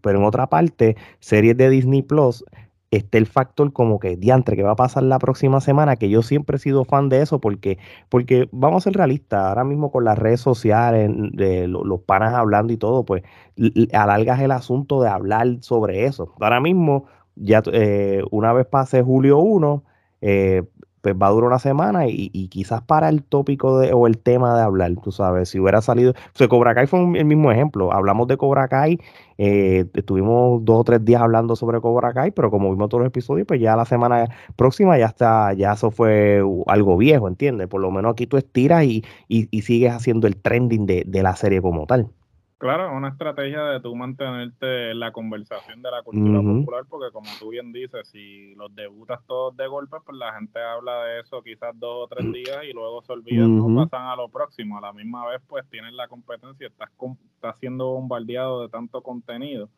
pero 0.01 0.19
en 0.19 0.23
otra 0.25 0.47
parte, 0.47 0.95
series 1.19 1.57
de 1.57 1.69
Disney 1.69 2.01
Plus 2.01 2.45
esté 2.91 3.17
el 3.17 3.25
factor 3.25 3.73
como 3.73 3.99
que 3.99 4.15
diantre 4.15 4.55
que 4.55 4.63
va 4.63 4.71
a 4.71 4.75
pasar 4.75 5.03
la 5.03 5.19
próxima 5.19 5.59
semana, 5.61 5.95
que 5.95 6.09
yo 6.09 6.21
siempre 6.21 6.57
he 6.57 6.59
sido 6.59 6.85
fan 6.85 7.09
de 7.09 7.21
eso 7.21 7.39
porque, 7.39 7.77
porque 8.09 8.47
vamos 8.51 8.83
a 8.83 8.89
ser 8.89 8.93
realistas, 8.97 9.45
ahora 9.45 9.63
mismo 9.63 9.91
con 9.91 10.05
las 10.05 10.17
redes 10.17 10.41
sociales, 10.41 11.11
de 11.33 11.67
los 11.67 11.99
panas 12.01 12.33
hablando 12.33 12.73
y 12.73 12.77
todo, 12.77 13.05
pues 13.05 13.23
alargas 13.93 14.39
el 14.41 14.51
asunto 14.51 15.01
de 15.01 15.09
hablar 15.09 15.57
sobre 15.61 16.05
eso. 16.05 16.33
Ahora 16.39 16.59
mismo, 16.59 17.05
ya 17.35 17.61
eh, 17.71 18.23
una 18.31 18.53
vez 18.53 18.65
pase 18.65 19.01
julio 19.01 19.39
1, 19.39 19.83
eh, 20.21 20.63
pues 21.05 21.15
va 21.21 21.27
a 21.27 21.29
durar 21.29 21.49
una 21.49 21.59
semana 21.59 22.07
y, 22.07 22.47
quizás 22.47 22.81
para 22.81 23.09
el 23.09 23.21
tópico 23.21 23.77
de, 23.77 23.93
o 23.93 24.07
el 24.07 24.17
tema 24.17 24.57
de 24.57 24.63
hablar, 24.63 24.91
tú 25.03 25.11
sabes, 25.11 25.49
si 25.49 25.59
hubiera 25.59 25.79
salido, 25.79 26.13
o 26.13 26.15
sea, 26.33 26.47
Cobra 26.47 26.73
Kai 26.73 26.87
fue 26.87 26.99
el 26.99 27.25
mismo 27.25 27.51
ejemplo, 27.51 27.93
hablamos 27.93 28.27
de 28.27 28.37
Cobra 28.37 28.67
Kai, 28.67 28.97
eh, 29.37 29.85
estuvimos 29.93 30.65
dos 30.65 30.79
o 30.79 30.83
tres 30.83 31.05
días 31.05 31.21
hablando 31.21 31.55
sobre 31.55 31.79
Cobra 31.79 32.11
Kai, 32.11 32.31
pero 32.31 32.49
como 32.49 32.71
vimos 32.71 32.89
todos 32.89 33.01
los 33.01 33.09
episodios, 33.09 33.45
pues 33.45 33.61
ya 33.61 33.75
la 33.75 33.85
semana 33.85 34.29
próxima 34.55 34.97
ya 34.97 35.05
está, 35.05 35.53
ya 35.53 35.73
eso 35.73 35.91
fue 35.91 36.41
algo 36.65 36.97
viejo, 36.97 37.27
¿entiendes? 37.27 37.67
Por 37.67 37.81
lo 37.81 37.91
menos 37.91 38.13
aquí 38.13 38.25
tú 38.25 38.37
estiras 38.37 38.83
y, 38.85 39.03
y, 39.27 39.61
sigues 39.61 39.93
haciendo 39.93 40.25
el 40.25 40.37
trending 40.37 40.87
de, 40.87 41.03
de 41.05 41.21
la 41.21 41.35
serie 41.35 41.61
como 41.61 41.85
tal. 41.85 42.09
Claro, 42.57 42.95
una 42.95 43.09
estrategia 43.09 43.63
de 43.65 43.81
tú 43.81 43.93
mantenerte 43.95 44.91
en 44.91 44.99
la 44.99 45.11
conversación 45.11 45.81
de 45.81 45.91
la 45.91 46.03
cultura 46.03 46.41
popular, 46.41 46.85
porque 46.89 47.11
como 47.11 47.29
tú 47.37 47.49
bien 47.49 47.73
dices, 47.73 48.07
si 48.07 48.55
los 48.55 48.73
debutas 48.73 49.19
todos 49.27 49.57
de 49.57 49.67
golpe, 49.67 49.97
pues 50.05 50.17
la 50.17 50.33
gente 50.33 50.61
habla 50.61 51.03
de 51.03 51.19
eso 51.19 51.43
quizás 51.43 51.77
dos 51.77 52.05
o 52.05 52.07
tres 52.07 52.31
días 52.31 52.63
y 52.63 52.71
luego 52.71 53.01
se 53.01 53.11
olvidan, 53.11 53.57
no 53.57 53.83
pasan 53.83 54.07
a 54.07 54.15
lo 54.15 54.29
próximo. 54.29 54.77
A 54.77 54.81
la 54.81 54.93
misma 54.93 55.27
vez, 55.27 55.41
pues 55.47 55.65
tienes 55.69 55.91
la 55.93 56.07
competencia, 56.07 56.67
estás, 56.67 56.89
estás 57.35 57.59
siendo 57.59 57.87
bombardeado 57.87 58.61
de 58.61 58.69
tanto 58.69 59.01
contenido 59.03 59.69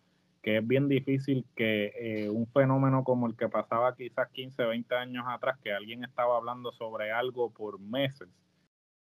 que 0.47 0.59
es 0.59 0.65
bien 0.65 0.87
difícil 0.87 1.45
que 1.57 1.91
eh, 1.99 2.29
un 2.29 2.47
fenómeno 2.47 3.03
como 3.03 3.27
el 3.27 3.35
que 3.35 3.49
pasaba 3.49 3.95
quizás 3.95 4.29
15, 4.31 4.63
20 4.63 4.95
años 4.95 5.25
atrás, 5.27 5.57
que 5.61 5.73
alguien 5.73 6.05
estaba 6.05 6.37
hablando 6.37 6.71
sobre 6.71 7.11
algo 7.11 7.49
por 7.49 7.81
meses, 7.81 8.29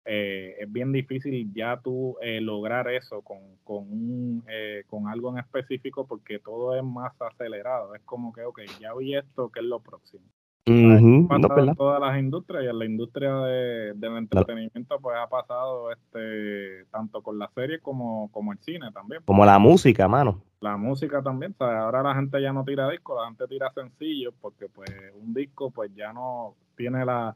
eh, 0.05 0.55
es 0.59 0.71
bien 0.71 0.91
difícil 0.91 1.53
ya 1.53 1.79
tú 1.81 2.17
eh, 2.21 2.41
lograr 2.41 2.89
eso 2.89 3.21
con, 3.21 3.39
con, 3.63 3.83
un, 3.89 4.43
eh, 4.49 4.83
con 4.87 5.07
algo 5.07 5.31
en 5.31 5.39
específico 5.39 6.05
porque 6.05 6.39
todo 6.39 6.75
es 6.75 6.83
más 6.83 7.13
acelerado. 7.21 7.95
Es 7.95 8.01
como 8.03 8.33
que, 8.33 8.43
ok, 8.43 8.61
ya 8.81 8.93
vi 8.93 9.15
esto, 9.15 9.49
¿qué 9.49 9.61
es 9.61 9.65
lo 9.65 9.79
próximo? 9.79 10.23
pasa 10.65 11.59
en 11.59 11.75
todas 11.75 11.99
las 11.99 12.17
industrias 12.17 12.63
y 12.63 12.67
en 12.67 12.79
la 12.79 12.85
industria 12.85 13.35
de, 13.35 13.93
del 13.95 14.15
entretenimiento 14.15 14.97
pues 15.01 15.17
ha 15.17 15.27
pasado 15.27 15.91
este 15.91 16.85
tanto 16.89 17.21
con 17.21 17.37
la 17.37 17.49
serie 17.53 17.79
como, 17.79 18.31
como 18.31 18.53
el 18.53 18.59
cine 18.59 18.89
también. 18.93 19.21
Como 19.25 19.45
la 19.45 19.59
música, 19.59 20.07
mano. 20.07 20.41
La 20.61 20.77
música 20.77 21.21
también, 21.21 21.53
ahora 21.59 22.01
la 22.01 22.15
gente 22.15 22.41
ya 22.41 22.53
no 22.53 22.63
tira 22.63 22.89
discos, 22.89 23.17
la 23.19 23.27
gente 23.27 23.47
tira 23.47 23.73
sencillos 23.73 24.33
porque 24.39 24.69
pues 24.69 24.89
un 25.21 25.33
disco 25.33 25.69
pues 25.69 25.93
ya 25.93 26.13
no 26.13 26.55
tiene 26.77 27.03
la, 27.03 27.35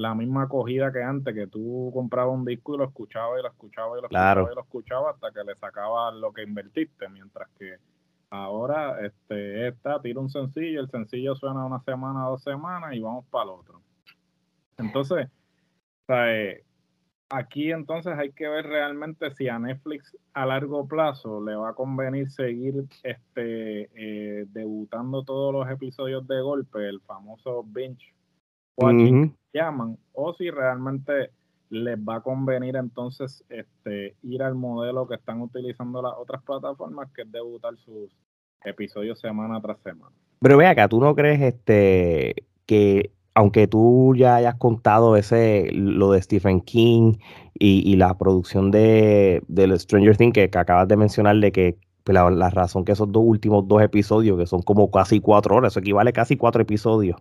la 0.00 0.14
misma 0.14 0.44
acogida 0.44 0.90
que 0.90 1.02
antes, 1.02 1.34
que 1.34 1.46
tú 1.46 1.90
comprabas 1.92 2.34
un 2.34 2.46
disco 2.46 2.74
y 2.74 2.78
lo 2.78 2.84
escuchabas 2.84 3.38
y 3.38 3.42
lo 3.42 3.48
escuchabas 3.48 3.98
y 3.98 4.00
lo 4.00 4.06
escuchabas 4.06 4.50
y 4.50 4.54
lo 4.54 4.62
escuchabas 4.62 5.14
hasta 5.14 5.30
que 5.30 5.44
le 5.44 5.54
sacabas 5.56 6.14
lo 6.14 6.32
que 6.32 6.42
invertiste, 6.42 7.06
mientras 7.10 7.50
que 7.58 7.76
ahora 8.30 9.04
este 9.04 9.68
está, 9.68 10.00
tira 10.00 10.20
un 10.20 10.30
sencillo, 10.30 10.80
el 10.80 10.90
sencillo 10.90 11.36
suena 11.36 11.66
una 11.66 11.80
semana, 11.80 12.24
dos 12.24 12.42
semanas 12.42 12.94
y 12.94 13.00
vamos 13.00 13.26
para 13.26 13.44
el 13.44 13.50
otro. 13.50 13.82
Entonces, 14.78 15.28
aquí 17.28 17.70
entonces 17.70 18.16
hay 18.16 18.32
que 18.32 18.48
ver 18.48 18.64
realmente 18.68 19.30
si 19.32 19.48
a 19.48 19.58
Netflix 19.58 20.16
a 20.32 20.46
largo 20.46 20.88
plazo 20.88 21.44
le 21.44 21.54
va 21.56 21.70
a 21.70 21.74
convenir 21.74 22.30
seguir 22.30 22.86
este 23.02 23.90
eh, 23.94 24.46
debutando 24.48 25.24
todos 25.24 25.52
los 25.52 25.70
episodios 25.70 26.26
de 26.26 26.40
golpe, 26.40 26.88
el 26.88 27.02
famoso 27.02 27.62
binge 27.64 28.14
watching 28.76 29.34
llaman, 29.52 29.98
o 30.12 30.32
si 30.34 30.50
realmente 30.50 31.30
les 31.70 31.98
va 31.98 32.16
a 32.16 32.20
convenir 32.20 32.76
entonces 32.76 33.44
este 33.48 34.16
ir 34.22 34.42
al 34.42 34.54
modelo 34.54 35.06
que 35.06 35.14
están 35.14 35.40
utilizando 35.40 36.02
las 36.02 36.14
otras 36.18 36.42
plataformas, 36.42 37.10
que 37.12 37.22
es 37.22 37.32
debutar 37.32 37.76
sus 37.78 38.10
episodios 38.64 39.20
semana 39.20 39.60
tras 39.60 39.78
semana. 39.80 40.14
Pero 40.40 40.56
ve 40.56 40.66
acá, 40.66 40.88
¿tú 40.88 41.00
no 41.00 41.14
crees 41.14 41.40
este 41.40 42.34
que 42.66 43.12
aunque 43.34 43.68
tú 43.68 44.14
ya 44.16 44.36
hayas 44.36 44.56
contado 44.56 45.16
ese 45.16 45.70
lo 45.72 46.12
de 46.12 46.20
Stephen 46.20 46.60
King 46.60 47.14
y, 47.54 47.94
la 47.96 48.16
producción 48.16 48.70
de, 48.70 49.42
de 49.48 49.78
Stranger 49.78 50.16
Things 50.16 50.32
que, 50.32 50.50
acabas 50.58 50.88
de 50.88 50.96
mencionar 50.96 51.36
de 51.36 51.52
que 51.52 51.78
pues, 52.04 52.14
la, 52.14 52.28
la, 52.30 52.50
razón 52.50 52.84
que 52.84 52.92
esos 52.92 53.12
dos 53.12 53.22
últimos 53.24 53.68
dos 53.68 53.82
episodios, 53.82 54.38
que 54.38 54.46
son 54.46 54.62
como 54.62 54.90
casi 54.90 55.20
cuatro 55.20 55.56
horas, 55.56 55.72
eso 55.72 55.80
equivale 55.80 56.12
casi 56.12 56.36
cuatro 56.36 56.62
episodios, 56.62 57.20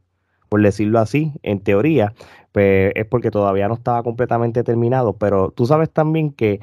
por 0.49 0.61
decirlo 0.61 0.99
así, 0.99 1.33
en 1.43 1.61
teoría, 1.61 2.13
pues 2.51 2.91
es 2.95 3.05
porque 3.05 3.31
todavía 3.31 3.67
no 3.67 3.75
estaba 3.75 4.03
completamente 4.03 4.63
terminado, 4.63 5.13
pero 5.13 5.51
tú 5.51 5.65
sabes 5.65 5.89
también 5.91 6.31
que 6.31 6.59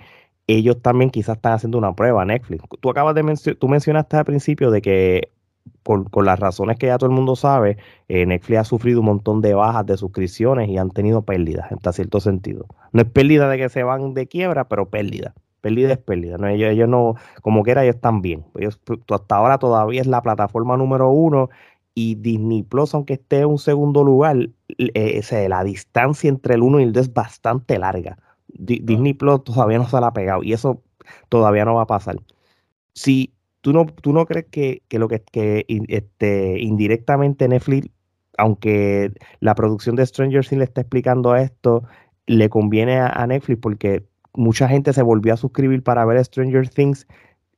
ellos 0.48 0.80
también 0.82 1.10
quizás 1.10 1.36
están 1.36 1.54
haciendo 1.54 1.78
una 1.78 1.94
prueba, 1.94 2.24
Netflix. 2.24 2.64
Tú 2.80 2.90
acabas 2.90 3.14
de 3.14 3.22
mencionar, 3.22 3.58
tú 3.58 3.68
mencionaste 3.68 4.16
al 4.16 4.24
principio 4.24 4.70
de 4.70 4.82
que 4.82 5.30
por, 5.82 6.24
las 6.24 6.38
razones 6.38 6.78
que 6.78 6.86
ya 6.86 6.98
todo 6.98 7.10
el 7.10 7.16
mundo 7.16 7.36
sabe, 7.36 7.78
eh, 8.08 8.26
Netflix 8.26 8.58
ha 8.58 8.64
sufrido 8.64 9.00
un 9.00 9.06
montón 9.06 9.40
de 9.40 9.54
bajas 9.54 9.86
de 9.86 9.96
suscripciones 9.96 10.68
y 10.68 10.78
han 10.78 10.90
tenido 10.90 11.22
pérdidas, 11.22 11.70
en 11.70 11.92
cierto 11.92 12.20
sentido. 12.20 12.66
No 12.92 13.02
es 13.02 13.08
pérdida 13.08 13.48
de 13.48 13.58
que 13.58 13.68
se 13.68 13.82
van 13.82 14.14
de 14.14 14.26
quiebra, 14.26 14.68
pero 14.68 14.88
pérdida. 14.88 15.34
Pérdida 15.60 15.92
es 15.92 15.98
pérdida. 15.98 16.38
¿no? 16.38 16.48
Ellos, 16.48 16.70
ellos 16.70 16.88
no, 16.88 17.14
como 17.42 17.62
quiera, 17.62 17.82
ellos 17.82 17.96
están 17.96 18.22
bien. 18.22 18.44
Ellos, 18.56 18.80
hasta 19.08 19.36
ahora 19.36 19.58
todavía 19.58 20.00
es 20.00 20.06
la 20.06 20.22
plataforma 20.22 20.76
número 20.76 21.10
uno 21.10 21.50
y 21.98 22.14
Disney 22.16 22.62
Plus, 22.62 22.94
aunque 22.94 23.14
esté 23.14 23.38
en 23.38 23.46
un 23.46 23.58
segundo 23.58 24.04
lugar, 24.04 24.50
eh, 24.68 25.48
la 25.48 25.64
distancia 25.64 26.28
entre 26.28 26.54
el 26.54 26.62
uno 26.62 26.78
y 26.78 26.82
el 26.82 26.92
dos 26.92 27.06
es 27.06 27.14
bastante 27.14 27.78
larga. 27.78 28.18
Disney 28.48 29.14
Plus 29.14 29.42
todavía 29.42 29.78
no 29.78 29.88
se 29.88 29.98
la 29.98 30.08
ha 30.08 30.12
pegado 30.12 30.42
y 30.42 30.52
eso 30.52 30.82
todavía 31.30 31.64
no 31.64 31.74
va 31.74 31.82
a 31.82 31.86
pasar. 31.86 32.16
Si 32.92 33.32
tú 33.62 33.72
no, 33.72 33.86
tú 33.86 34.12
no 34.12 34.26
crees 34.26 34.44
que, 34.50 34.82
lo 34.90 35.08
que, 35.08 35.22
que 35.22 35.64
este, 35.88 36.60
indirectamente 36.60 37.48
Netflix, 37.48 37.88
aunque 38.36 39.12
la 39.40 39.54
producción 39.54 39.96
de 39.96 40.04
Stranger 40.04 40.46
Things 40.46 40.58
le 40.58 40.64
está 40.64 40.82
explicando 40.82 41.34
esto, 41.34 41.84
le 42.26 42.50
conviene 42.50 42.98
a 42.98 43.26
Netflix 43.26 43.58
porque 43.62 44.04
mucha 44.34 44.68
gente 44.68 44.92
se 44.92 45.00
volvió 45.00 45.32
a 45.32 45.38
suscribir 45.38 45.82
para 45.82 46.04
ver 46.04 46.22
Stranger 46.22 46.68
Things 46.68 47.06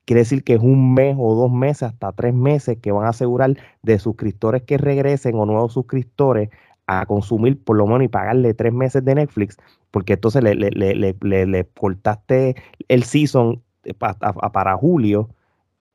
Quiere 0.08 0.20
decir 0.20 0.42
que 0.42 0.54
es 0.54 0.60
un 0.62 0.94
mes 0.94 1.14
o 1.18 1.34
dos 1.34 1.52
meses, 1.52 1.82
hasta 1.82 2.12
tres 2.12 2.32
meses, 2.32 2.78
que 2.78 2.92
van 2.92 3.04
a 3.04 3.10
asegurar 3.10 3.58
de 3.82 3.98
suscriptores 3.98 4.62
que 4.62 4.78
regresen 4.78 5.34
o 5.34 5.44
nuevos 5.44 5.74
suscriptores 5.74 6.48
a 6.86 7.04
consumir 7.04 7.62
por 7.62 7.76
lo 7.76 7.86
menos 7.86 8.04
y 8.04 8.08
pagarle 8.08 8.54
tres 8.54 8.72
meses 8.72 9.04
de 9.04 9.16
Netflix, 9.16 9.58
porque 9.90 10.14
entonces 10.14 10.42
le, 10.42 10.54
le, 10.54 10.70
le, 10.70 11.46
le 11.46 11.64
cortaste 11.78 12.56
el 12.88 13.02
season 13.02 13.62
para 13.98 14.78
julio 14.78 15.28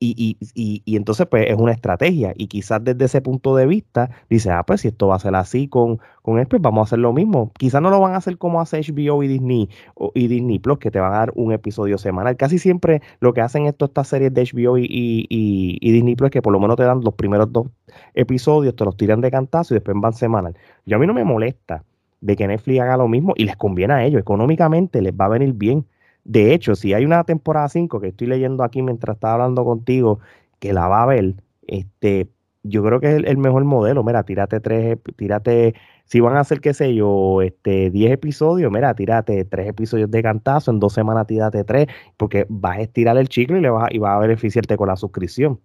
y, 0.04 0.38
y, 0.54 0.82
y, 0.86 0.96
entonces, 0.98 1.28
pues 1.28 1.46
es 1.48 1.56
una 1.56 1.72
estrategia. 1.72 2.34
Y 2.36 2.48
quizás 2.48 2.84
desde 2.84 3.06
ese 3.06 3.22
punto 3.22 3.56
de 3.56 3.66
vista, 3.66 4.10
dice, 4.30 4.52
ah, 4.52 4.64
pues 4.64 4.82
si 4.82 4.90
esto 4.90 5.08
va 5.08 5.16
a 5.16 5.20
ser 5.20 5.34
así 5.36 5.68
con, 5.68 6.00
con 6.22 6.40
él, 6.40 6.48
pues 6.48 6.62
vamos 6.62 6.82
a 6.82 6.84
hacer 6.90 7.00
lo 7.00 7.14
mismo. 7.14 7.52
Quizás 7.58 7.82
no 7.82 7.90
lo 7.90 8.00
van 8.00 8.14
a 8.14 8.18
hacer 8.18 8.38
como 8.38 8.60
hace 8.60 8.82
HBO 8.82 9.24
y 9.24 9.28
Disney 9.28 9.70
o, 9.96 10.12
y 10.14 10.28
Disney 10.28 10.60
Plus, 10.60 10.80
que 10.80 10.92
te 10.92 11.00
van 11.00 11.14
a 11.14 11.18
dar 11.18 11.32
un 11.36 11.54
episodio 11.54 11.98
semanal. 11.98 12.36
Casi 12.36 12.60
siempre 12.60 13.02
lo 13.22 13.34
que 13.34 13.42
hacen 13.42 13.66
esto, 13.66 13.86
estas 13.86 14.08
series 14.10 14.34
de 14.34 14.44
HBO 14.44 14.78
y, 14.78 14.88
y, 14.90 15.92
Disney 15.92 16.16
Plus 16.16 16.32
que 16.32 16.42
por 16.42 16.52
lo 16.52 16.60
menos 16.60 16.76
te 16.76 16.84
dan 16.84 17.02
los 17.02 17.14
primeros 17.14 17.52
dos 17.52 17.68
episodios, 18.14 18.76
te 18.76 18.84
los 18.84 18.98
tiran 18.98 19.22
de 19.22 19.32
cantazo 19.32 19.74
y 19.74 19.76
después 19.76 19.96
van 20.00 20.14
semanal. 20.14 20.56
Yo 20.86 20.98
a 20.98 21.00
mí 21.00 21.08
no 21.08 21.14
me 21.14 21.24
molesta 21.24 21.84
de 22.20 22.36
que 22.36 22.48
Netflix 22.48 22.82
haga 22.82 22.98
lo 22.98 23.08
mismo 23.08 23.34
y 23.36 23.46
les 23.46 23.56
conviene 23.56 23.94
a 23.94 24.06
ellos. 24.06 24.20
Económicamente 24.20 25.02
les 25.02 25.14
va 25.14 25.26
a 25.26 25.30
venir 25.30 25.54
bien 25.54 25.86
de 26.24 26.54
hecho, 26.54 26.76
si 26.76 26.94
hay 26.94 27.06
una 27.06 27.24
temporada 27.24 27.68
5 27.70 28.00
que 28.00 28.08
estoy 28.10 28.28
leyendo 28.28 28.64
aquí 28.64 28.82
mientras 28.82 29.16
estaba 29.18 29.34
hablando 29.34 29.66
contigo, 29.66 30.20
que 30.60 30.74
la 30.74 30.88
va 30.88 31.04
a 31.04 31.06
ver, 31.06 31.36
este, 31.68 32.30
yo 32.64 32.84
creo 32.84 33.00
que 33.00 33.18
es 33.18 33.24
el, 33.26 33.38
mejor 33.38 33.66
modelo. 33.66 34.04
Mira, 34.04 34.24
tírate 34.24 34.60
tres, 34.60 34.98
tírate, 35.18 35.76
si 36.06 36.20
van 36.22 36.38
a 36.38 36.42
hacer, 36.42 36.62
qué 36.62 36.74
sé 36.74 36.96
yo, 36.96 37.42
este, 37.42 37.90
10 37.92 38.12
episodios, 38.14 38.72
mira, 38.72 38.94
tírate 38.96 39.44
tres 39.46 39.68
episodios 39.68 40.10
de 40.12 40.24
cantazo, 40.24 40.72
en 40.72 40.80
dos 40.80 40.94
semanas 40.94 41.28
tírate 41.28 41.64
tres, 41.66 41.88
porque 42.18 42.46
vas 42.50 42.78
a 42.78 42.82
estirar 42.82 43.18
el 43.18 43.28
chicle 43.30 43.60
y, 43.60 43.62
le 43.62 43.70
vas, 43.70 43.90
y 43.92 44.00
vas 44.00 44.16
a 44.16 44.20
beneficiarte 44.20 44.78
con 44.78 44.88
la 44.88 44.96
suscripción. 44.96 45.60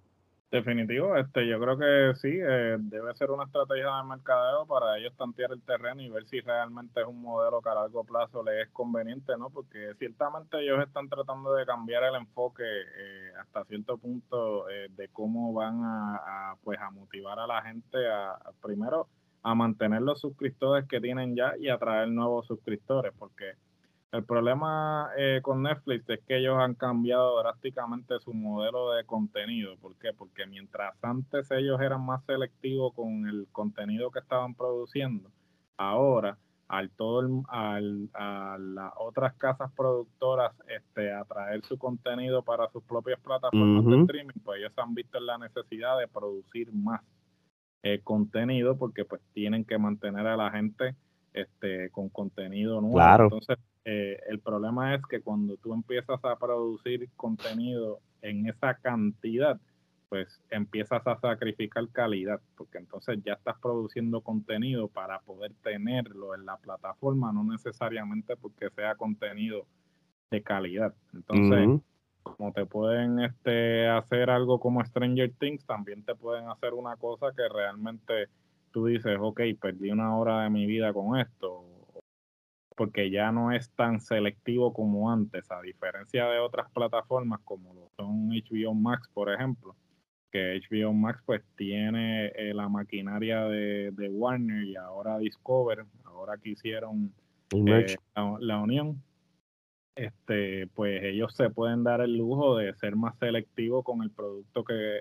Definitivo, 0.50 1.14
este, 1.14 1.46
yo 1.46 1.60
creo 1.60 1.76
que 1.76 2.18
sí, 2.18 2.28
eh, 2.32 2.78
debe 2.80 3.14
ser 3.16 3.30
una 3.30 3.44
estrategia 3.44 3.98
de 3.98 4.04
mercadeo 4.04 4.64
para 4.66 4.96
ellos 4.96 5.14
tantear 5.14 5.52
el 5.52 5.60
terreno 5.60 6.00
y 6.00 6.08
ver 6.08 6.24
si 6.24 6.40
realmente 6.40 7.02
es 7.02 7.06
un 7.06 7.20
modelo 7.20 7.60
que 7.60 7.68
a 7.68 7.74
largo 7.74 8.02
plazo 8.02 8.42
les 8.42 8.66
es 8.66 8.72
conveniente, 8.72 9.36
¿no? 9.36 9.50
Porque 9.50 9.92
ciertamente 9.98 10.58
ellos 10.58 10.82
están 10.86 11.06
tratando 11.10 11.52
de 11.52 11.66
cambiar 11.66 12.04
el 12.04 12.14
enfoque 12.14 12.62
eh, 12.64 13.30
hasta 13.38 13.62
cierto 13.66 13.98
punto 13.98 14.70
eh, 14.70 14.88
de 14.96 15.08
cómo 15.08 15.52
van 15.52 15.82
a, 15.84 16.54
pues 16.64 16.78
a 16.80 16.90
motivar 16.92 17.38
a 17.38 17.46
la 17.46 17.60
gente 17.60 17.98
a, 18.10 18.38
primero 18.62 19.06
a 19.42 19.54
mantener 19.54 20.00
los 20.00 20.18
suscriptores 20.18 20.88
que 20.88 20.98
tienen 20.98 21.36
ya 21.36 21.52
y 21.58 21.68
atraer 21.68 22.08
nuevos 22.08 22.46
suscriptores, 22.46 23.12
porque 23.18 23.52
el 24.10 24.24
problema 24.24 25.10
eh, 25.18 25.40
con 25.42 25.62
Netflix 25.62 26.08
es 26.08 26.20
que 26.26 26.38
ellos 26.38 26.56
han 26.58 26.74
cambiado 26.74 27.38
drásticamente 27.42 28.18
su 28.20 28.32
modelo 28.32 28.92
de 28.92 29.04
contenido. 29.04 29.76
¿Por 29.76 29.96
qué? 29.96 30.12
Porque 30.16 30.46
mientras 30.46 30.94
antes 31.02 31.50
ellos 31.50 31.80
eran 31.80 32.04
más 32.04 32.24
selectivos 32.24 32.94
con 32.94 33.28
el 33.28 33.46
contenido 33.52 34.10
que 34.10 34.20
estaban 34.20 34.54
produciendo, 34.54 35.30
ahora 35.76 36.38
al 36.68 36.90
todo 36.90 37.44
al, 37.48 38.10
a 38.12 38.56
las 38.58 38.92
otras 38.98 39.34
casas 39.34 39.72
productoras 39.74 40.52
este 40.68 41.12
atraer 41.12 41.64
su 41.64 41.78
contenido 41.78 42.42
para 42.42 42.68
sus 42.68 42.82
propias 42.84 43.18
plataformas 43.20 43.86
de 43.86 44.00
streaming, 44.02 44.40
pues 44.44 44.60
ellos 44.60 44.72
han 44.76 44.94
visto 44.94 45.18
la 45.18 45.38
necesidad 45.38 45.98
de 45.98 46.08
producir 46.08 46.72
más 46.72 47.00
eh, 47.82 48.00
contenido 48.04 48.76
porque 48.76 49.04
pues 49.04 49.22
tienen 49.32 49.64
que 49.64 49.78
mantener 49.78 50.26
a 50.26 50.36
la 50.36 50.50
gente 50.50 50.94
este 51.32 51.90
con 51.90 52.08
contenido 52.10 52.80
nuevo. 52.80 52.96
Claro. 52.96 53.24
Entonces 53.24 53.58
eh, 53.90 54.20
el 54.28 54.38
problema 54.40 54.94
es 54.94 55.00
que 55.06 55.22
cuando 55.22 55.56
tú 55.56 55.72
empiezas 55.72 56.22
a 56.22 56.36
producir 56.36 57.08
contenido 57.16 58.00
en 58.20 58.46
esa 58.46 58.74
cantidad, 58.74 59.58
pues 60.10 60.42
empiezas 60.50 61.06
a 61.06 61.18
sacrificar 61.18 61.88
calidad, 61.88 62.38
porque 62.58 62.76
entonces 62.76 63.18
ya 63.24 63.32
estás 63.32 63.56
produciendo 63.62 64.20
contenido 64.20 64.88
para 64.88 65.20
poder 65.20 65.54
tenerlo 65.62 66.34
en 66.34 66.44
la 66.44 66.58
plataforma, 66.58 67.32
no 67.32 67.44
necesariamente 67.44 68.36
porque 68.36 68.68
sea 68.76 68.94
contenido 68.94 69.64
de 70.30 70.42
calidad. 70.42 70.94
Entonces, 71.14 71.80
como 72.24 72.52
te 72.52 72.66
pueden 72.66 73.20
este, 73.20 73.88
hacer 73.88 74.28
algo 74.28 74.60
como 74.60 74.84
Stranger 74.84 75.32
Things, 75.38 75.64
también 75.64 76.02
te 76.02 76.14
pueden 76.14 76.50
hacer 76.50 76.74
una 76.74 76.96
cosa 76.96 77.28
que 77.34 77.48
realmente 77.48 78.28
tú 78.70 78.84
dices, 78.84 79.16
ok, 79.18 79.40
perdí 79.58 79.90
una 79.90 80.14
hora 80.14 80.42
de 80.42 80.50
mi 80.50 80.66
vida 80.66 80.92
con 80.92 81.18
esto, 81.18 81.77
porque 82.78 83.10
ya 83.10 83.32
no 83.32 83.50
es 83.50 83.70
tan 83.72 84.00
selectivo 84.00 84.72
como 84.72 85.10
antes, 85.10 85.50
a 85.50 85.60
diferencia 85.60 86.26
de 86.28 86.38
otras 86.38 86.70
plataformas 86.70 87.40
como 87.44 87.74
lo 87.74 87.90
son 87.96 88.28
HBO 88.28 88.72
Max, 88.72 89.10
por 89.12 89.32
ejemplo, 89.32 89.74
que 90.30 90.60
HBO 90.60 90.92
Max 90.92 91.20
pues 91.26 91.42
tiene 91.56 92.26
eh, 92.28 92.54
la 92.54 92.68
maquinaria 92.68 93.46
de, 93.46 93.92
Warner 94.12 94.62
y 94.62 94.76
ahora 94.76 95.18
Discover, 95.18 95.86
ahora 96.04 96.38
que 96.38 96.50
hicieron 96.50 97.12
eh, 97.50 97.96
la, 98.14 98.60
unión, 98.60 99.02
este, 99.96 100.68
pues 100.68 101.02
ellos 101.02 101.34
se 101.34 101.50
pueden 101.50 101.82
dar 101.82 102.00
el 102.00 102.16
lujo 102.16 102.56
de 102.58 102.72
ser 102.74 102.94
más 102.94 103.18
selectivos 103.18 103.84
con 103.84 104.04
el 104.04 104.12
producto 104.12 104.62
que, 104.62 105.00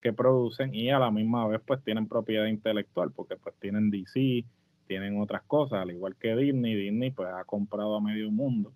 que 0.00 0.12
producen 0.12 0.74
y 0.74 0.90
a 0.90 0.98
la 0.98 1.12
misma 1.12 1.46
vez 1.46 1.60
pues 1.64 1.84
tienen 1.84 2.08
propiedad 2.08 2.46
intelectual, 2.46 3.12
porque 3.12 3.36
pues 3.36 3.54
tienen 3.60 3.90
DC, 3.92 4.44
tienen 4.92 5.18
otras 5.18 5.40
cosas, 5.44 5.80
al 5.80 5.90
igual 5.90 6.16
que 6.16 6.36
Disney, 6.36 6.74
Disney 6.74 7.10
pues 7.12 7.30
ha 7.32 7.44
comprado 7.44 7.96
a 7.96 8.00
medio 8.02 8.30
mundo. 8.30 8.74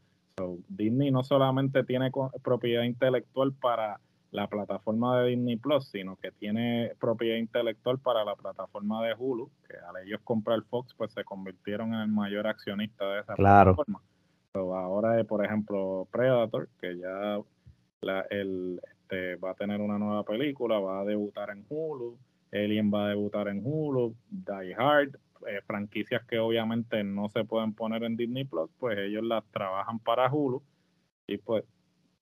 Disney 0.66 1.10
no 1.10 1.22
solamente 1.22 1.84
tiene 1.84 2.10
propiedad 2.42 2.84
intelectual 2.84 3.52
para 3.52 4.00
la 4.30 4.46
plataforma 4.46 5.20
de 5.20 5.28
Disney 5.28 5.56
Plus, 5.56 5.88
sino 5.88 6.16
que 6.16 6.32
tiene 6.32 6.92
propiedad 6.98 7.36
intelectual 7.36 7.98
para 7.98 8.24
la 8.24 8.34
plataforma 8.34 9.06
de 9.06 9.14
Hulu, 9.14 9.50
que 9.68 9.76
al 9.76 10.06
ellos 10.06 10.20
comprar 10.24 10.62
Fox, 10.62 10.94
pues 10.96 11.12
se 11.12 11.22
convirtieron 11.22 11.92
en 11.92 12.00
el 12.00 12.08
mayor 12.08 12.46
accionista 12.46 13.04
de 13.10 13.20
esa 13.20 13.34
plataforma. 13.34 14.00
ahora, 14.54 15.22
por 15.24 15.44
ejemplo, 15.44 16.08
Predator, 16.10 16.70
que 16.80 16.96
ya 16.96 17.38
la, 18.00 18.22
el, 18.30 18.80
este, 19.02 19.36
va 19.36 19.50
a 19.50 19.54
tener 19.54 19.82
una 19.82 19.98
nueva 19.98 20.22
película, 20.22 20.78
va 20.78 21.00
a 21.00 21.04
debutar 21.04 21.50
en 21.50 21.66
Hulu, 21.68 22.16
Alien 22.52 22.90
va 22.90 23.04
a 23.04 23.08
debutar 23.10 23.48
en 23.48 23.60
Hulu, 23.62 24.14
Die 24.30 24.74
Hard, 24.74 25.18
eh, 25.46 25.60
franquicias 25.66 26.24
que 26.26 26.38
obviamente 26.38 27.02
no 27.04 27.28
se 27.28 27.44
pueden 27.44 27.74
poner 27.74 28.04
en 28.04 28.16
Disney 28.16 28.44
Plus, 28.44 28.70
pues 28.78 28.98
ellos 28.98 29.24
las 29.24 29.44
trabajan 29.50 29.98
para 29.98 30.32
Hulu 30.32 30.62
y 31.26 31.38
pues 31.38 31.64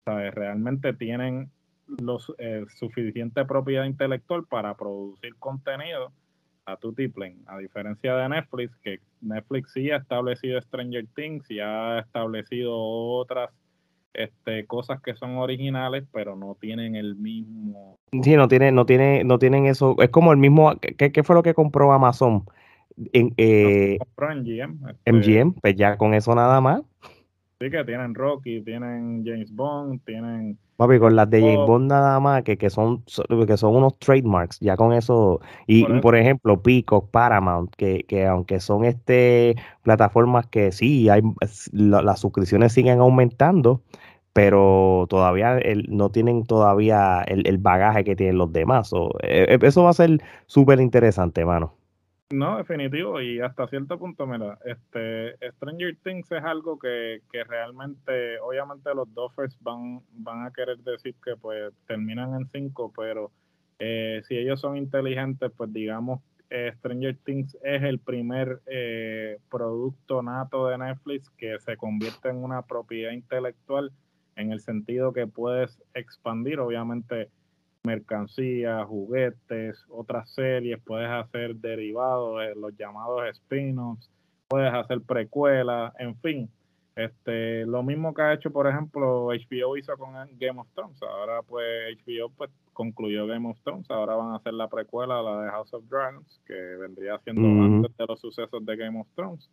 ¿sabes? 0.04 0.34
realmente 0.34 0.92
tienen 0.92 1.50
los 1.86 2.32
eh, 2.38 2.64
suficiente 2.76 3.44
propiedad 3.44 3.84
intelectual 3.84 4.44
para 4.44 4.74
producir 4.74 5.34
contenido 5.36 6.12
a 6.66 6.76
tu 6.76 6.92
tiplen, 6.94 7.42
a 7.46 7.58
diferencia 7.58 8.16
de 8.16 8.28
Netflix, 8.28 8.74
que 8.78 9.00
Netflix 9.20 9.72
sí 9.72 9.90
ha 9.90 9.96
establecido 9.96 10.60
Stranger 10.60 11.06
Things 11.14 11.50
y 11.50 11.60
ha 11.60 11.98
establecido 11.98 12.74
otras 12.74 13.50
este, 14.14 14.64
cosas 14.66 15.02
que 15.02 15.14
son 15.14 15.36
originales, 15.36 16.04
pero 16.12 16.36
no 16.36 16.56
tienen 16.58 16.96
el 16.96 17.16
mismo. 17.16 17.98
Sí, 18.22 18.36
no 18.36 18.48
tiene, 18.48 18.72
no 18.72 18.86
tiene, 18.86 19.24
no 19.24 19.38
tienen 19.38 19.66
eso. 19.66 19.96
Es 20.00 20.08
como 20.08 20.32
el 20.32 20.38
mismo. 20.38 20.72
¿Qué, 20.78 21.12
qué 21.12 21.22
fue 21.22 21.34
lo 21.34 21.42
que 21.42 21.52
compró 21.52 21.92
Amazon? 21.92 22.44
En, 23.12 23.34
eh, 23.36 23.98
MGM, 24.16 25.48
este 25.48 25.60
pues 25.60 25.76
ya 25.76 25.96
con 25.96 26.14
eso 26.14 26.34
nada 26.34 26.60
más. 26.60 26.82
Sí, 27.60 27.70
que 27.70 27.84
tienen 27.84 28.14
Rocky, 28.14 28.60
tienen 28.62 29.24
James 29.24 29.54
Bond, 29.54 30.00
tienen. 30.04 30.58
Papi, 30.76 30.98
con 30.98 31.14
las 31.14 31.30
de 31.30 31.40
James 31.40 31.66
Bond 31.68 31.88
nada 31.88 32.18
más, 32.18 32.42
que, 32.42 32.58
que, 32.58 32.68
son, 32.68 33.04
que 33.46 33.56
son 33.56 33.76
unos 33.76 33.96
trademarks, 34.00 34.58
ya 34.58 34.76
con 34.76 34.92
eso. 34.92 35.40
Y 35.68 35.84
por, 36.00 36.16
ejemplo, 36.16 36.60
Peacock, 36.60 37.10
Paramount, 37.10 37.72
que, 37.76 38.04
que 38.08 38.26
aunque 38.26 38.58
son 38.58 38.84
este 38.84 39.54
plataformas 39.82 40.48
que 40.48 40.72
sí, 40.72 41.08
hay 41.08 41.22
las 41.72 42.20
suscripciones 42.20 42.72
siguen 42.72 42.98
aumentando, 42.98 43.82
pero 44.32 45.06
todavía 45.08 45.60
no 45.88 46.10
tienen 46.10 46.44
todavía 46.44 47.22
el, 47.22 47.58
bagaje 47.58 48.02
que 48.02 48.16
tienen 48.16 48.38
los 48.38 48.52
demás. 48.52 48.90
E, 49.22 49.46
e, 49.48 49.66
eso 49.66 49.84
va 49.84 49.90
a 49.90 49.94
ser 49.94 50.20
súper 50.46 50.80
interesante, 50.80 51.42
hermano. 51.42 51.72
No, 52.30 52.56
definitivo, 52.56 53.20
y 53.20 53.40
hasta 53.40 53.68
cierto 53.68 53.98
punto, 53.98 54.26
mira, 54.26 54.58
este 54.64 55.36
Stranger 55.52 55.96
Things 56.02 56.32
es 56.32 56.42
algo 56.42 56.78
que, 56.78 57.20
que 57.30 57.44
realmente, 57.44 58.40
obviamente 58.40 58.92
los 58.94 59.12
Doffers 59.14 59.56
van, 59.60 60.00
van 60.10 60.46
a 60.46 60.50
querer 60.50 60.78
decir 60.78 61.14
que 61.22 61.36
pues 61.36 61.72
terminan 61.86 62.34
en 62.34 62.48
cinco, 62.48 62.92
pero 62.96 63.30
eh, 63.78 64.22
si 64.26 64.36
ellos 64.36 64.60
son 64.60 64.76
inteligentes, 64.76 65.52
pues 65.56 65.72
digamos, 65.72 66.22
eh, 66.50 66.72
Stranger 66.78 67.16
Things 67.24 67.56
es 67.62 67.82
el 67.82 67.98
primer 67.98 68.62
eh, 68.66 69.38
producto 69.50 70.22
nato 70.22 70.66
de 70.68 70.78
Netflix 70.78 71.30
que 71.30 71.58
se 71.60 71.76
convierte 71.76 72.30
en 72.30 72.36
una 72.42 72.62
propiedad 72.62 73.12
intelectual 73.12 73.92
en 74.36 74.50
el 74.50 74.60
sentido 74.60 75.12
que 75.12 75.26
puedes 75.26 75.80
expandir, 75.92 76.58
obviamente, 76.58 77.28
mercancías, 77.84 78.86
juguetes, 78.86 79.84
otras 79.88 80.30
series, 80.30 80.80
puedes 80.82 81.08
hacer 81.08 81.56
derivados, 81.56 82.40
los 82.56 82.76
llamados 82.76 83.28
spin-offs, 83.30 84.10
puedes 84.48 84.72
hacer 84.72 85.00
precuelas, 85.02 85.92
en 85.98 86.16
fin. 86.16 86.50
Este, 86.96 87.66
lo 87.66 87.82
mismo 87.82 88.14
que 88.14 88.22
ha 88.22 88.34
hecho, 88.34 88.52
por 88.52 88.68
ejemplo, 88.68 89.26
HBO 89.26 89.76
hizo 89.76 89.96
con 89.98 90.14
Game 90.38 90.60
of 90.60 90.68
Thrones. 90.74 91.02
Ahora, 91.02 91.42
pues, 91.42 91.98
HBO 92.06 92.30
pues, 92.30 92.50
concluyó 92.72 93.26
Game 93.26 93.48
of 93.48 93.58
Thrones. 93.64 93.90
Ahora 93.90 94.14
van 94.14 94.32
a 94.32 94.36
hacer 94.36 94.54
la 94.54 94.68
precuela, 94.68 95.20
la 95.20 95.42
de 95.42 95.50
House 95.50 95.74
of 95.74 95.84
Dragons, 95.88 96.40
que 96.46 96.54
vendría 96.54 97.18
siendo 97.18 97.42
antes 97.42 97.96
de 97.96 98.06
los 98.06 98.20
sucesos 98.20 98.64
de 98.64 98.76
Game 98.76 99.00
of 99.00 99.08
Thrones. 99.16 99.50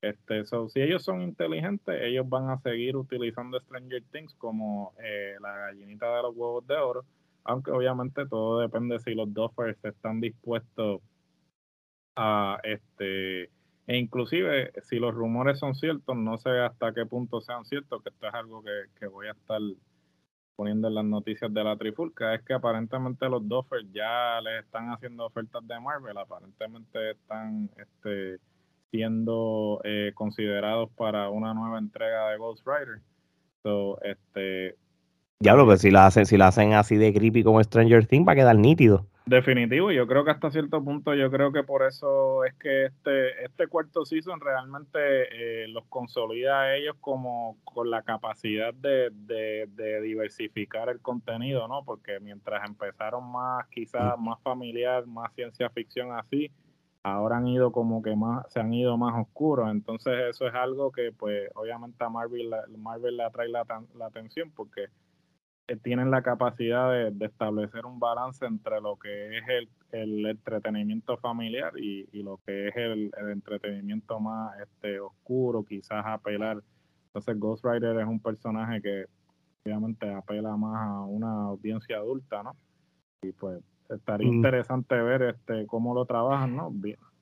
Este, 0.00 0.44
si 0.44 0.80
ellos 0.80 1.04
son 1.04 1.22
inteligentes, 1.22 1.96
ellos 2.02 2.28
van 2.28 2.50
a 2.50 2.58
seguir 2.58 2.96
utilizando 2.96 3.60
Stranger 3.60 4.02
Things 4.10 4.34
como 4.34 4.92
eh, 5.00 5.36
la 5.40 5.56
gallinita 5.56 6.16
de 6.16 6.22
los 6.22 6.36
huevos 6.36 6.66
de 6.66 6.74
oro, 6.74 7.04
aunque 7.44 7.70
obviamente 7.70 8.26
todo 8.26 8.60
depende 8.60 8.98
si 9.00 9.14
los 9.14 9.32
Duffers 9.32 9.84
están 9.84 10.20
dispuestos 10.20 11.00
a 12.16 12.58
este 12.62 13.50
e 13.86 13.96
inclusive, 13.98 14.72
si 14.82 14.98
los 14.98 15.12
rumores 15.14 15.58
son 15.58 15.74
ciertos, 15.74 16.16
no 16.16 16.38
sé 16.38 16.50
hasta 16.60 16.94
qué 16.94 17.04
punto 17.04 17.40
sean 17.40 17.64
ciertos, 17.64 18.02
que 18.02 18.10
esto 18.10 18.28
es 18.28 18.34
algo 18.34 18.62
que, 18.62 19.06
voy 19.06 19.26
a 19.26 19.32
estar 19.32 19.60
poniendo 20.54 20.86
en 20.86 20.94
las 20.94 21.04
noticias 21.04 21.52
de 21.52 21.64
la 21.64 21.76
trifulca, 21.76 22.34
es 22.34 22.42
que 22.42 22.54
aparentemente 22.54 23.28
los 23.28 23.46
Doffers 23.48 23.86
ya 23.92 24.40
les 24.40 24.64
están 24.64 24.90
haciendo 24.90 25.26
ofertas 25.26 25.66
de 25.66 25.80
Marvel, 25.80 26.16
aparentemente 26.16 27.10
están 27.10 27.70
este, 27.76 28.38
siendo 28.92 29.80
eh, 29.82 30.12
considerados 30.14 30.90
para 30.92 31.28
una 31.30 31.52
nueva 31.52 31.78
entrega 31.78 32.30
de 32.30 32.38
Ghost 32.38 32.64
Rider. 32.64 33.00
So, 33.64 34.00
este, 34.02 34.76
Diablo, 35.42 35.66
que 35.66 35.76
si 35.76 35.90
la 35.90 36.06
hacen, 36.06 36.24
si 36.24 36.36
la 36.36 36.46
hacen 36.46 36.72
así 36.72 36.96
de 36.96 37.12
creepy 37.12 37.42
como 37.42 37.60
Stranger 37.60 38.06
Things, 38.06 38.28
va 38.28 38.32
a 38.32 38.36
quedar 38.36 38.54
nítido. 38.54 39.06
Definitivo, 39.26 39.90
yo 39.90 40.06
creo 40.06 40.24
que 40.24 40.30
hasta 40.30 40.52
cierto 40.52 40.84
punto, 40.84 41.14
yo 41.14 41.32
creo 41.32 41.50
que 41.50 41.64
por 41.64 41.82
eso 41.82 42.44
es 42.44 42.54
que 42.54 42.86
este, 42.86 43.44
este 43.44 43.66
cuarto 43.66 44.04
season 44.04 44.38
realmente 44.40 44.98
eh, 45.64 45.66
los 45.66 45.84
consolida 45.86 46.60
a 46.60 46.76
ellos 46.76 46.94
como 47.00 47.56
con 47.64 47.90
la 47.90 48.02
capacidad 48.02 48.72
de, 48.72 49.10
de, 49.10 50.00
diversificar 50.00 50.88
el 50.88 51.00
contenido, 51.00 51.66
¿no? 51.66 51.84
Porque 51.84 52.20
mientras 52.20 52.64
empezaron 52.68 53.28
más, 53.32 53.66
quizás 53.66 54.16
más 54.20 54.40
familiar, 54.42 55.08
más 55.08 55.32
ciencia 55.34 55.68
ficción 55.70 56.12
así, 56.12 56.52
ahora 57.02 57.38
han 57.38 57.48
ido 57.48 57.72
como 57.72 58.00
que 58.00 58.14
más, 58.14 58.46
se 58.52 58.60
han 58.60 58.72
ido 58.72 58.96
más 58.96 59.20
oscuros. 59.20 59.72
Entonces 59.72 60.14
eso 60.30 60.46
es 60.46 60.54
algo 60.54 60.92
que 60.92 61.10
pues 61.10 61.50
obviamente 61.56 62.04
a 62.04 62.08
Marvel, 62.08 62.54
Marvel 62.78 63.16
le 63.16 63.24
atrae 63.24 63.48
la, 63.48 63.64
la 63.96 64.06
atención 64.06 64.52
porque 64.54 64.86
tienen 65.76 66.10
la 66.10 66.22
capacidad 66.22 66.90
de, 67.10 67.26
establecer 67.26 67.86
un 67.86 67.98
balance 67.98 68.44
entre 68.44 68.80
lo 68.80 68.96
que 68.96 69.38
es 69.38 69.44
el, 69.92 70.26
entretenimiento 70.26 71.16
familiar 71.18 71.72
y, 71.78 72.06
lo 72.22 72.38
que 72.44 72.68
es 72.68 72.76
el, 72.76 73.10
entretenimiento 73.30 74.20
más 74.20 74.58
este, 74.60 75.00
oscuro, 75.00 75.64
quizás 75.64 76.04
apelar. 76.06 76.62
Entonces 77.06 77.38
Ghost 77.38 77.64
Rider 77.64 78.00
es 78.00 78.06
un 78.06 78.20
personaje 78.20 78.80
que 78.80 79.06
obviamente 79.64 80.12
apela 80.12 80.56
más 80.56 80.88
a 80.88 81.00
una 81.04 81.44
audiencia 81.44 81.98
adulta, 81.98 82.42
¿no? 82.42 82.56
Y 83.22 83.32
pues 83.32 83.62
estaría 83.88 84.28
mm. 84.28 84.34
interesante 84.34 84.94
ver 85.00 85.22
este 85.22 85.66
cómo 85.66 85.94
lo 85.94 86.04
trabajan, 86.04 86.56
¿no? 86.56 86.72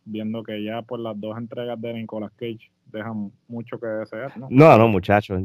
Viendo 0.05 0.43
que 0.43 0.63
ya 0.63 0.83
por 0.83 1.01
las 1.01 1.19
dos 1.21 1.37
entregas 1.37 1.81
de 1.81 1.93
Nicolas 1.95 2.33
Cage 2.33 2.71
dejan 2.87 3.31
mucho 3.49 3.79
que 3.79 3.87
desear, 3.87 4.37
¿no? 4.39 4.49
No, 4.51 4.77
no, 4.77 4.89
muchachos. 4.89 5.43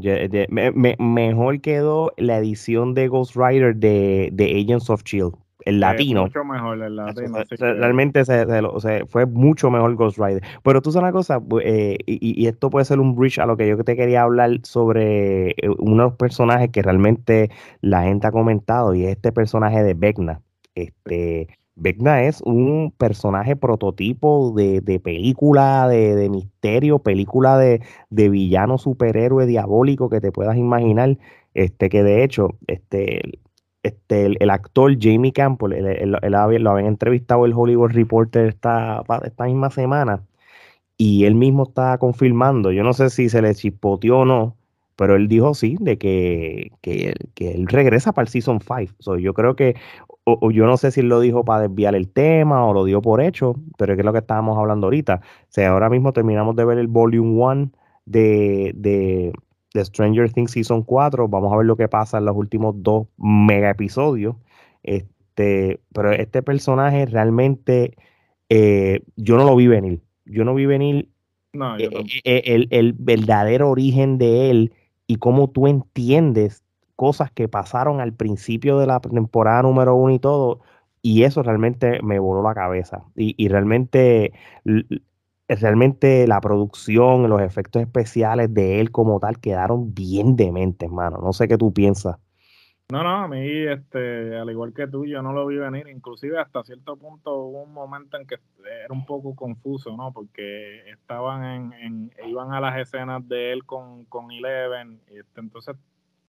mejor 0.49 1.61
quedó 1.61 2.11
la 2.17 2.37
edición 2.37 2.93
de 2.93 3.07
Ghost 3.07 3.35
Rider 3.35 3.75
de, 3.75 4.29
de 4.33 4.61
Agents 4.61 4.89
of 4.89 5.03
Shield, 5.03 5.35
el 5.65 5.79
latino. 5.79 6.23
mucho 6.23 6.43
mejor 6.43 6.81
el 6.81 6.95
latino. 6.95 7.37
realmente 7.59 8.25
se, 8.25 8.45
fue 9.07 9.25
mucho 9.25 9.69
mejor 9.69 9.95
Ghost 9.95 10.17
Rider. 10.17 10.41
Pero 10.63 10.81
tú 10.81 10.91
sabes 10.91 11.03
una 11.03 11.11
cosa, 11.11 11.41
eh, 11.63 11.97
y, 12.05 12.43
y, 12.43 12.47
esto 12.47 12.69
puede 12.69 12.85
ser 12.85 12.99
un 12.99 13.15
bridge 13.15 13.39
a 13.39 13.45
lo 13.45 13.57
que 13.57 13.67
yo 13.67 13.83
te 13.83 13.95
quería 13.95 14.23
hablar 14.23 14.59
sobre 14.63 15.51
eh, 15.51 15.69
uno 15.77 16.03
de 16.03 16.09
los 16.09 16.17
personajes 16.17 16.69
que 16.69 16.81
realmente 16.81 17.49
la 17.81 18.03
gente 18.03 18.27
ha 18.27 18.31
comentado, 18.31 18.95
y 18.95 19.05
es 19.05 19.11
este 19.11 19.31
personaje 19.31 19.83
de 19.83 19.93
Vecna. 19.93 20.41
Este. 20.73 21.47
Vecna 21.75 22.23
es 22.23 22.41
un 22.41 22.93
personaje 22.97 23.55
prototipo 23.55 24.53
de, 24.55 24.81
película 25.03 25.87
de, 25.87 26.29
misterio, 26.29 26.99
película 26.99 27.57
de, 27.57 27.81
villano 28.09 28.77
superhéroe 28.77 29.45
diabólico 29.45 30.09
que 30.09 30.21
te 30.21 30.31
puedas 30.31 30.57
imaginar. 30.57 31.17
Este, 31.53 31.89
que 31.89 32.03
de 32.03 32.23
hecho, 32.23 32.49
este, 32.67 33.39
este, 33.83 34.25
el, 34.25 34.49
actor 34.49 34.97
Jamie 34.99 35.31
Campbell, 35.31 35.73
él, 35.73 36.11
lo 36.11 36.71
habían 36.71 36.87
entrevistado 36.87 37.45
el 37.45 37.53
Hollywood 37.53 37.91
Reporter 37.91 38.47
esta, 38.47 39.03
esta 39.23 39.45
misma 39.45 39.69
semana, 39.69 40.23
y 40.97 41.25
él 41.25 41.35
mismo 41.35 41.63
está 41.63 41.97
confirmando, 41.97 42.71
yo 42.71 42.83
no 42.83 42.93
sé 42.93 43.09
si 43.09 43.29
se 43.29 43.41
le 43.41 43.53
chispoteó 43.53 44.19
o 44.19 44.25
no, 44.25 44.55
pero 44.95 45.15
él 45.15 45.27
dijo 45.27 45.53
sí, 45.53 45.77
de 45.79 45.97
que, 45.97 46.71
que, 46.81 47.13
él 47.37 47.67
regresa 47.67 48.13
para 48.13 48.23
el 48.23 48.29
Season 48.29 48.59
5. 48.59 49.17
yo 49.17 49.33
creo 49.33 49.55
que 49.55 49.75
o, 50.25 50.51
yo 50.51 50.65
no 50.65 50.75
sé 50.77 50.91
si 50.91 51.01
él 51.01 51.07
lo 51.07 51.19
dijo 51.19 51.45
para 51.45 51.67
desviar 51.67 51.95
el 51.95 52.09
tema 52.09 52.65
o 52.65 52.73
lo 52.73 52.83
dio 52.83 53.01
por 53.01 53.21
hecho, 53.21 53.55
pero 53.77 53.93
es 53.93 53.97
que 53.97 54.01
es 54.01 54.05
lo 54.05 54.11
que 54.11 54.19
estábamos 54.19 54.57
hablando 54.57 54.87
ahorita. 54.87 55.21
O 55.23 55.45
sea, 55.49 55.69
ahora 55.69 55.89
mismo 55.89 56.13
terminamos 56.13 56.55
de 56.55 56.65
ver 56.65 56.79
el 56.79 56.87
Volume 56.87 57.29
1 57.29 57.71
de, 58.05 58.73
de, 58.75 59.33
Stranger 59.83 60.31
Things 60.31 60.51
Season 60.51 60.81
4. 60.81 61.27
Vamos 61.27 61.53
a 61.53 61.57
ver 61.57 61.67
lo 61.67 61.77
que 61.77 61.87
pasa 61.87 62.17
en 62.17 62.25
los 62.25 62.35
últimos 62.35 62.75
dos 62.81 63.07
mega 63.17 63.69
episodios. 63.69 64.35
Este, 64.81 65.79
pero 65.93 66.11
este 66.11 66.41
personaje 66.41 67.05
realmente 67.05 67.95
eh, 68.49 69.01
yo 69.15 69.37
no 69.37 69.43
lo 69.43 69.55
vi 69.55 69.67
venir. 69.67 70.01
Yo 70.25 70.43
no 70.43 70.55
vi 70.55 70.65
venir 70.65 71.09
eh, 71.53 71.89
eh, 72.23 72.41
el, 72.45 72.67
el 72.71 72.93
verdadero 72.93 73.69
origen 73.69 74.17
de 74.17 74.49
él 74.49 74.73
y 75.05 75.17
cómo 75.17 75.51
tú 75.51 75.67
entiendes 75.67 76.64
cosas 76.95 77.31
que 77.31 77.47
pasaron 77.47 78.01
al 78.01 78.13
principio 78.13 78.79
de 78.79 78.87
la 78.87 78.99
temporada 78.99 79.63
número 79.63 79.95
uno 79.95 80.13
y 80.13 80.19
todo, 80.19 80.61
y 81.01 81.23
eso 81.23 81.43
realmente 81.43 82.01
me 82.01 82.17
voló 82.19 82.41
la 82.41 82.55
cabeza. 82.55 83.03
Y, 83.15 83.47
realmente, 83.47 84.33
realmente 85.47 86.27
la 86.27 86.41
producción, 86.41 87.29
los 87.29 87.41
efectos 87.41 87.83
especiales 87.83 88.51
de 88.53 88.79
él 88.81 88.91
como 88.91 89.19
tal 89.19 89.39
quedaron 89.39 89.93
bien 89.93 90.35
dementes, 90.35 90.89
hermano. 90.89 91.19
No 91.21 91.31
sé 91.31 91.47
qué 91.47 91.57
tú 91.57 91.71
piensas. 91.71 92.17
No, 92.91 93.03
no, 93.03 93.23
a 93.23 93.27
mí, 93.27 93.47
este, 93.67 94.35
al 94.35 94.49
igual 94.49 94.73
que 94.73 94.87
tú, 94.87 95.05
yo 95.05 95.21
no 95.21 95.33
lo 95.33 95.45
vi 95.47 95.57
venir. 95.57 95.87
Inclusive 95.87 96.39
hasta 96.39 96.63
cierto 96.63 96.97
punto 96.97 97.35
hubo 97.35 97.63
un 97.63 97.73
momento 97.73 98.17
en 98.17 98.25
que 98.25 98.35
era 98.63 98.91
un 98.93 99.05
poco 99.05 99.35
confuso, 99.35 99.95
¿no? 99.95 100.11
Porque 100.11 100.89
estaban 100.89 101.73
en, 101.73 102.11
iban 102.27 102.51
a 102.51 102.59
las 102.59 102.79
escenas 102.79 103.27
de 103.27 103.53
él 103.53 103.65
con, 103.65 104.05
con 104.05 104.31
Eleven, 104.31 105.01
y 105.11 105.19
este, 105.19 105.39
entonces 105.39 105.75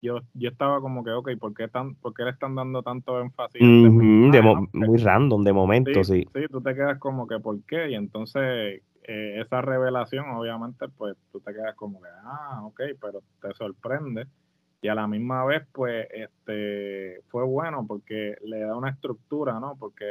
yo, 0.04 0.20
yo 0.34 0.50
estaba 0.50 0.80
como 0.80 1.02
que, 1.02 1.10
ok, 1.10 1.30
¿por 1.40 1.54
qué, 1.54 1.68
tan, 1.68 1.94
por 1.94 2.12
qué 2.12 2.24
le 2.24 2.30
están 2.30 2.54
dando 2.54 2.82
tanto 2.82 3.20
énfasis? 3.20 3.62
Muy 3.62 4.98
random 4.98 5.42
de 5.42 5.52
momento, 5.52 6.04
sí, 6.04 6.26
sí. 6.32 6.46
tú 6.50 6.60
te 6.60 6.74
quedas 6.74 6.98
como 6.98 7.26
que, 7.26 7.40
¿por 7.40 7.62
qué? 7.62 7.90
Y 7.90 7.94
entonces 7.94 8.82
eh, 9.02 9.40
esa 9.40 9.62
revelación, 9.62 10.28
obviamente, 10.30 10.88
pues 10.88 11.16
tú 11.32 11.40
te 11.40 11.52
quedas 11.52 11.74
como 11.74 12.00
que, 12.02 12.08
ah, 12.24 12.60
ok, 12.64 12.80
pero 13.00 13.22
te 13.40 13.54
sorprende. 13.54 14.26
Y 14.82 14.88
a 14.88 14.94
la 14.94 15.06
misma 15.06 15.46
vez, 15.46 15.66
pues, 15.72 16.06
este, 16.10 17.22
fue 17.28 17.44
bueno 17.44 17.86
porque 17.88 18.36
le 18.44 18.60
da 18.60 18.76
una 18.76 18.90
estructura, 18.90 19.58
¿no? 19.58 19.76
Porque 19.78 20.04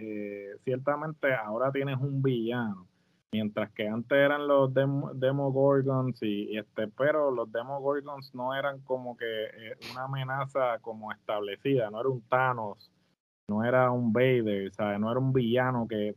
eh, 0.00 0.50
ciertamente 0.62 1.34
ahora 1.34 1.72
tienes 1.72 1.98
un 1.98 2.22
villano 2.22 2.86
mientras 3.32 3.72
que 3.72 3.88
antes 3.88 4.16
eran 4.16 4.46
los 4.46 4.72
Demogorgons 4.74 6.22
y, 6.22 6.56
este 6.56 6.86
pero 6.88 7.30
los 7.30 7.50
Demogorgons 7.50 8.34
no 8.34 8.54
eran 8.54 8.80
como 8.80 9.16
que 9.16 9.24
eh, 9.24 9.76
una 9.92 10.04
amenaza 10.04 10.78
como 10.80 11.10
establecida 11.10 11.90
no 11.90 12.00
era 12.00 12.08
un 12.10 12.20
Thanos 12.28 12.92
no 13.48 13.64
era 13.64 13.90
un 13.90 14.12
Vader 14.12 14.70
¿sabes? 14.72 15.00
no 15.00 15.10
era 15.10 15.18
un 15.18 15.32
villano 15.32 15.88
que 15.88 16.14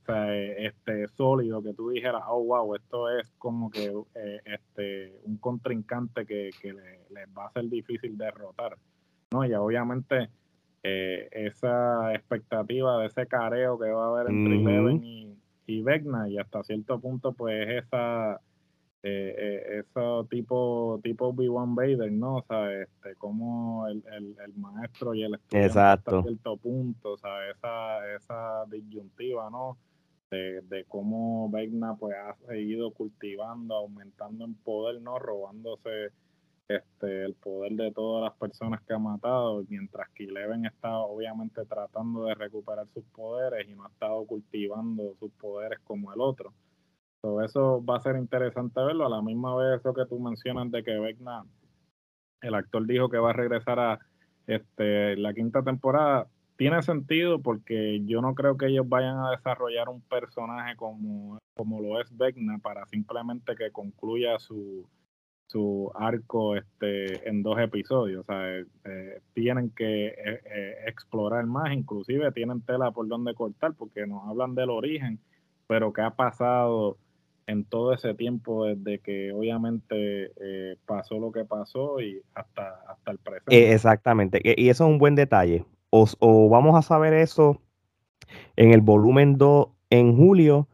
este 0.58 1.08
sólido 1.08 1.64
que 1.64 1.74
tú 1.74 1.90
dijeras 1.90 2.24
oh 2.28 2.44
wow 2.44 2.76
esto 2.76 3.10
es 3.10 3.32
como 3.38 3.72
que 3.72 3.94
eh, 4.16 4.42
este 4.44 5.18
un 5.24 5.38
contrincante 5.38 6.26
que, 6.26 6.50
que 6.62 6.74
les 6.74 7.28
va 7.36 7.46
a 7.46 7.52
ser 7.52 7.70
difícil 7.70 8.18
derrotar 8.18 8.78
no 9.32 9.46
y 9.46 9.54
obviamente 9.54 10.30
eh, 10.84 11.30
esa 11.32 12.14
expectativa 12.14 13.00
de 13.00 13.08
ese 13.08 13.26
careo 13.26 13.80
que 13.80 13.90
va 13.90 14.06
a 14.06 14.10
haber 14.10 14.30
entre 14.30 14.56
Eleven 14.56 15.04
y 15.04 15.45
y 15.68 15.82
Vecna 15.82 16.30
y 16.30 16.38
hasta 16.38 16.64
cierto 16.64 17.00
punto 17.00 17.34
pues 17.34 17.84
esa 17.84 18.40
eh, 19.08 19.36
eh, 19.38 19.80
eso 19.80 20.26
tipo 20.30 21.00
tipo 21.04 21.32
B1 21.32 21.76
Vader 21.76 22.12
no 22.12 22.38
o 22.38 22.46
sea 22.48 22.72
este 22.82 23.16
como 23.18 23.88
el, 23.88 24.04
el, 24.12 24.36
el, 24.44 24.54
maestro 24.56 25.14
y 25.14 25.24
el 25.24 25.36
estudiante 25.36 25.68
Exacto. 25.68 26.18
hasta 26.18 26.28
cierto 26.30 26.58
punto, 26.58 27.12
o 27.12 27.18
sea, 27.18 27.50
esa, 27.52 28.16
esa 28.16 28.66
disyuntiva, 28.66 29.50
¿no? 29.52 29.78
De, 30.32 30.62
de 30.62 30.86
cómo 30.86 31.52
Vecna 31.52 31.96
pues 31.96 32.16
ha 32.16 32.36
seguido 32.48 32.92
cultivando, 32.92 33.76
aumentando 33.76 34.44
en 34.44 34.56
poder, 34.56 35.00
¿no? 35.02 35.20
Robándose 35.20 36.10
este, 36.68 37.26
el 37.26 37.36
poder 37.36 37.74
de 37.74 37.92
todas 37.92 38.24
las 38.24 38.34
personas 38.40 38.82
que 38.82 38.94
ha 38.94 39.00
matado, 39.00 39.64
mientras 39.70 40.10
que 40.10 40.24
Eleven 40.24 40.66
está 40.66 40.98
obviamente 40.98 41.64
tratando 41.66 42.26
de 42.26 42.34
recuperar 42.34 42.88
sus 42.94 43.04
poderes 43.06 43.68
y 43.70 43.76
no 43.76 43.86
ha 43.86 43.90
estado 43.90 44.26
cultivando 44.26 45.16
sus 45.20 45.32
poderes 45.34 45.80
como 45.84 46.12
el 46.14 46.22
otro. 46.22 46.54
eso 47.44 47.84
va 47.84 47.98
a 47.98 48.02
ser 48.02 48.16
interesante 48.18 48.82
verlo. 48.82 49.06
A 49.06 49.10
la 49.10 49.22
misma 49.22 49.56
vez, 49.56 49.80
eso 49.80 49.94
que 49.94 50.06
tú 50.06 50.20
mencionas 50.20 50.72
de 50.72 50.84
que 50.84 50.98
Vecna, 50.98 51.44
el 52.42 52.56
actor 52.56 52.86
dijo 52.86 53.10
que 53.10 53.18
va 53.18 53.30
a 53.32 53.34
regresar 53.34 53.80
a 53.80 54.00
este, 54.48 55.16
la 55.18 55.34
quinta 55.34 55.64
temporada, 55.64 56.28
tiene 56.58 56.82
sentido 56.82 57.42
porque 57.42 58.02
yo 58.06 58.22
no 58.22 58.34
creo 58.34 58.58
que 58.58 58.68
ellos 58.68 58.88
vayan 58.88 59.18
a 59.18 59.32
desarrollar 59.32 59.90
un 59.90 60.02
personaje 60.02 60.76
como, 60.78 61.38
como 61.56 61.82
lo 61.82 62.00
es 62.00 62.16
Vecna 62.16 62.58
para 62.60 62.86
simplemente 62.88 63.56
que 63.56 63.72
concluya 63.72 64.40
su 64.40 64.88
su 65.48 65.92
arco 65.96 66.56
este, 66.56 67.28
en 67.28 67.44
dos 67.44 67.60
episodios. 67.60 68.22
O 68.22 68.26
sea, 68.26 68.58
eh, 68.58 68.66
eh, 68.86 69.22
tienen 69.34 69.70
que 69.72 70.08
eh, 70.08 70.76
explorar 70.88 71.46
más, 71.46 71.74
inclusive 71.74 72.32
tienen 72.32 72.62
tela 72.62 72.92
por 72.92 73.08
donde 73.08 73.34
cortar, 73.34 73.74
porque 73.74 74.06
nos 74.08 74.28
hablan 74.28 74.56
del 74.56 74.70
origen, 74.70 75.20
pero 75.68 75.94
qué 75.94 76.02
ha 76.02 76.12
pasado 76.12 76.98
en 77.48 77.64
todo 77.64 77.94
ese 77.94 78.16
tiempo 78.16 78.66
desde 78.66 79.00
que 79.00 79.32
obviamente 79.32 80.32
pasó 80.88 81.20
lo 81.20 81.32
que 81.32 81.46
pasó 81.46 82.02
y 82.02 82.20
hasta, 82.34 82.82
hasta 82.88 83.12
el 83.12 83.20
presente. 83.20 83.72
exactamente, 83.72 84.42
y 84.44 84.70
eso 84.70 84.86
es 84.86 84.90
un 84.90 84.98
buen 84.98 85.14
detalle. 85.14 85.64
O, 85.92 86.08
o 86.20 86.50
vamos 86.50 86.76
a 86.76 86.82
saber 86.82 87.14
eso 87.14 87.62
en 88.56 88.74
el 88.74 88.82
volumen 88.82 89.38
2 89.38 89.68
en 89.92 90.18
julio 90.18 90.68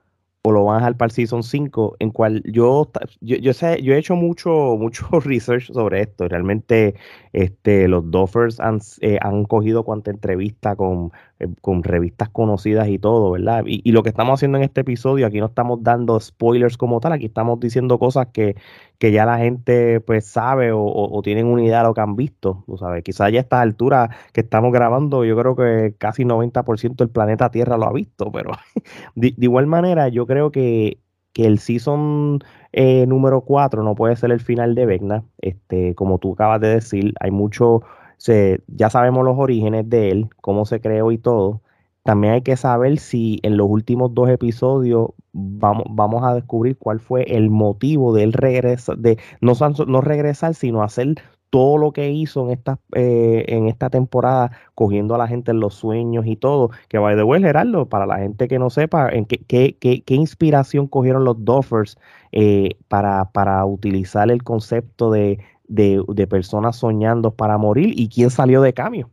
o 0.43 0.51
lo 0.51 0.65
van 0.65 0.75
a 0.75 0.79
dejar 0.79 0.97
para 0.97 1.07
el 1.07 1.11
Season 1.11 1.43
5, 1.43 1.97
en 1.99 2.09
cual 2.09 2.41
yo, 2.45 2.91
yo, 3.21 3.53
sé, 3.53 3.81
yo 3.83 3.93
he 3.93 3.97
hecho 3.97 4.15
mucho, 4.15 4.49
mucho 4.79 5.07
research 5.19 5.71
sobre 5.71 6.01
esto. 6.01 6.27
Realmente 6.27 6.95
este, 7.33 7.87
los 7.87 8.09
Doffers 8.09 8.59
han, 8.59 8.79
eh, 9.01 9.17
han 9.21 9.45
cogido 9.45 9.83
cuanta 9.83 10.11
entrevista 10.11 10.75
con, 10.75 11.11
eh, 11.41 11.47
con 11.61 11.83
revistas 11.83 12.29
conocidas 12.29 12.87
y 12.87 12.99
todo, 12.99 13.31
¿verdad? 13.31 13.63
Y, 13.65 13.81
y, 13.83 13.91
lo 13.91 14.03
que 14.03 14.09
estamos 14.09 14.35
haciendo 14.35 14.57
en 14.57 14.63
este 14.63 14.81
episodio, 14.81 15.27
aquí 15.27 15.39
no 15.39 15.47
estamos 15.47 15.83
dando 15.83 16.19
spoilers 16.19 16.77
como 16.77 16.99
tal, 16.99 17.13
aquí 17.13 17.25
estamos 17.25 17.59
diciendo 17.59 17.99
cosas 17.99 18.27
que, 18.31 18.55
que 19.01 19.11
ya 19.11 19.25
la 19.25 19.39
gente 19.39 19.99
pues 19.99 20.27
sabe 20.27 20.71
o, 20.71 21.21
tienen 21.23 21.47
una 21.47 21.63
idea 21.63 21.79
de 21.79 21.85
lo 21.85 21.95
que 21.95 22.01
han 22.01 22.15
visto, 22.15 22.63
¿tú 22.67 22.77
sabes? 22.77 23.03
Quizás 23.03 23.31
ya 23.31 23.39
a 23.39 23.41
estas 23.41 23.61
alturas 23.61 24.15
que 24.31 24.41
estamos 24.41 24.71
grabando, 24.71 25.25
yo 25.25 25.35
creo 25.35 25.55
que 25.55 25.95
casi 25.97 26.23
90% 26.23 26.97
del 26.97 27.09
planeta 27.09 27.49
Tierra 27.49 27.77
lo 27.77 27.87
ha 27.87 27.93
visto, 27.93 28.31
pero 28.31 28.51
de, 29.15 29.33
igual 29.39 29.65
manera 29.65 30.07
yo 30.09 30.27
creo 30.27 30.51
que, 30.51 30.99
que 31.33 31.47
el 31.47 31.57
season 31.57 32.43
eh, 32.73 33.07
número 33.07 33.41
4 33.41 33.81
no 33.81 33.95
puede 33.95 34.15
ser 34.15 34.29
el 34.31 34.39
final 34.39 34.75
de 34.75 34.85
Vecna, 34.85 35.23
este, 35.39 35.95
como 35.95 36.19
tú 36.19 36.33
acabas 36.33 36.61
de 36.61 36.67
decir, 36.67 37.15
hay 37.19 37.31
mucho, 37.31 37.81
se, 38.21 38.61
ya 38.67 38.91
sabemos 38.91 39.25
los 39.25 39.35
orígenes 39.39 39.89
de 39.89 40.11
él, 40.11 40.29
cómo 40.41 40.67
se 40.67 40.79
creó 40.79 41.11
y 41.11 41.17
todo, 41.17 41.61
también 42.03 42.33
hay 42.33 42.43
que 42.43 42.55
saber 42.55 42.99
si 42.99 43.39
en 43.41 43.57
los 43.57 43.67
últimos 43.67 44.13
dos 44.13 44.29
episodios 44.29 45.09
vamos, 45.33 45.85
vamos 45.89 46.23
a 46.23 46.35
descubrir 46.35 46.77
cuál 46.77 46.99
fue 46.99 47.23
el 47.23 47.49
motivo 47.49 48.13
de 48.13 48.21
él 48.21 48.33
regresar, 48.33 48.99
de 48.99 49.17
no, 49.41 49.53
no 49.87 50.01
regresar, 50.01 50.53
sino 50.53 50.83
hacer 50.83 51.15
todo 51.49 51.79
lo 51.79 51.93
que 51.93 52.11
hizo 52.11 52.45
en 52.45 52.51
esta, 52.51 52.79
eh, 52.93 53.45
en 53.47 53.67
esta 53.67 53.89
temporada, 53.89 54.51
cogiendo 54.75 55.15
a 55.15 55.17
la 55.17 55.27
gente 55.27 55.49
en 55.49 55.59
los 55.59 55.73
sueños 55.73 56.27
y 56.27 56.35
todo, 56.35 56.69
que 56.89 56.99
va 56.99 57.15
de 57.15 57.23
vuelta, 57.23 57.47
Gerardo, 57.47 57.89
para 57.89 58.05
la 58.05 58.19
gente 58.19 58.47
que 58.47 58.59
no 58.59 58.69
sepa, 58.69 59.09
en 59.09 59.25
qué, 59.25 59.39
qué, 59.47 59.75
qué, 59.79 60.15
inspiración 60.15 60.87
cogieron 60.87 61.25
los 61.25 61.43
Doffers 61.43 61.97
eh, 62.31 62.77
para, 62.87 63.31
para 63.31 63.65
utilizar 63.65 64.29
el 64.29 64.43
concepto 64.43 65.11
de, 65.11 65.39
de, 65.71 66.03
de 66.07 66.27
personas 66.27 66.75
soñando 66.75 67.31
para 67.33 67.57
morir 67.57 67.93
y 67.97 68.09
quién 68.09 68.29
salió 68.29 68.61
de 68.61 68.73
cambio. 68.73 69.09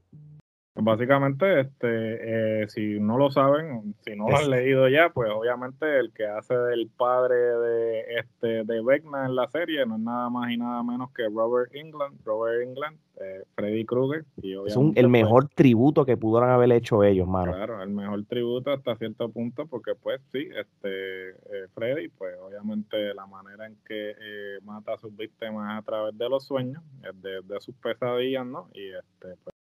Básicamente, 0.80 1.60
este, 1.60 2.62
eh, 2.62 2.68
si 2.68 3.00
no 3.00 3.18
lo 3.18 3.32
saben, 3.32 3.96
si 4.04 4.14
no 4.14 4.28
lo 4.28 4.36
han 4.36 4.48
leído 4.48 4.88
ya, 4.88 5.10
pues 5.10 5.28
obviamente 5.30 5.98
el 5.98 6.12
que 6.12 6.24
hace 6.24 6.56
del 6.56 6.88
padre 6.88 7.34
de 7.34 8.14
este 8.18 8.64
de 8.64 8.82
Vecna 8.82 9.26
en 9.26 9.34
la 9.34 9.48
serie 9.48 9.84
no 9.86 9.96
es 9.96 10.02
nada 10.02 10.30
más 10.30 10.52
y 10.52 10.56
nada 10.56 10.84
menos 10.84 11.10
que 11.12 11.24
Robert 11.28 11.74
England, 11.74 12.20
Robert 12.24 12.62
England, 12.62 12.96
eh, 13.20 13.42
Freddy 13.56 13.84
Krueger. 13.84 14.24
Y 14.40 14.52
es 14.52 14.76
el 14.76 14.92
pues 14.92 15.08
mejor 15.08 15.48
tributo 15.48 16.04
que 16.04 16.16
pudieron 16.16 16.50
haber 16.50 16.70
hecho 16.70 17.02
ellos, 17.02 17.26
mano. 17.26 17.52
Claro, 17.52 17.82
el 17.82 17.90
mejor 17.90 18.24
tributo 18.26 18.70
hasta 18.70 18.94
cierto 18.94 19.28
punto, 19.30 19.66
porque 19.66 19.96
pues 19.96 20.20
sí, 20.30 20.48
este 20.56 21.30
eh, 21.30 21.66
Freddy, 21.74 22.08
pues 22.08 22.36
obviamente 22.40 23.12
la 23.14 23.26
manera 23.26 23.66
en 23.66 23.76
que 23.84 24.14
mata 24.62 24.94
a 24.94 24.98
sus 24.98 25.16
víctimas 25.16 25.76
a 25.76 25.82
través 25.82 26.16
de 26.16 26.28
los 26.28 26.44
sueños, 26.44 26.84
de, 27.14 27.42
de 27.42 27.60
sus 27.60 27.74
pesadillas, 27.74 28.46
¿no? 28.46 28.68
Y 28.74 28.90
este, 28.90 29.34
pues 29.42 29.57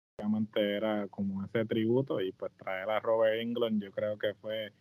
era 0.56 1.08
como 1.08 1.44
ese 1.46 1.66
tributo 1.66 2.20
y 2.22 2.32
pues 2.32 2.52
traer 2.58 2.90
a 2.90 3.00
Robert 3.00 3.40
England 3.40 3.84
yo 3.84 3.92
creo 3.92 4.18
que 4.18 4.34
fue 4.36 4.72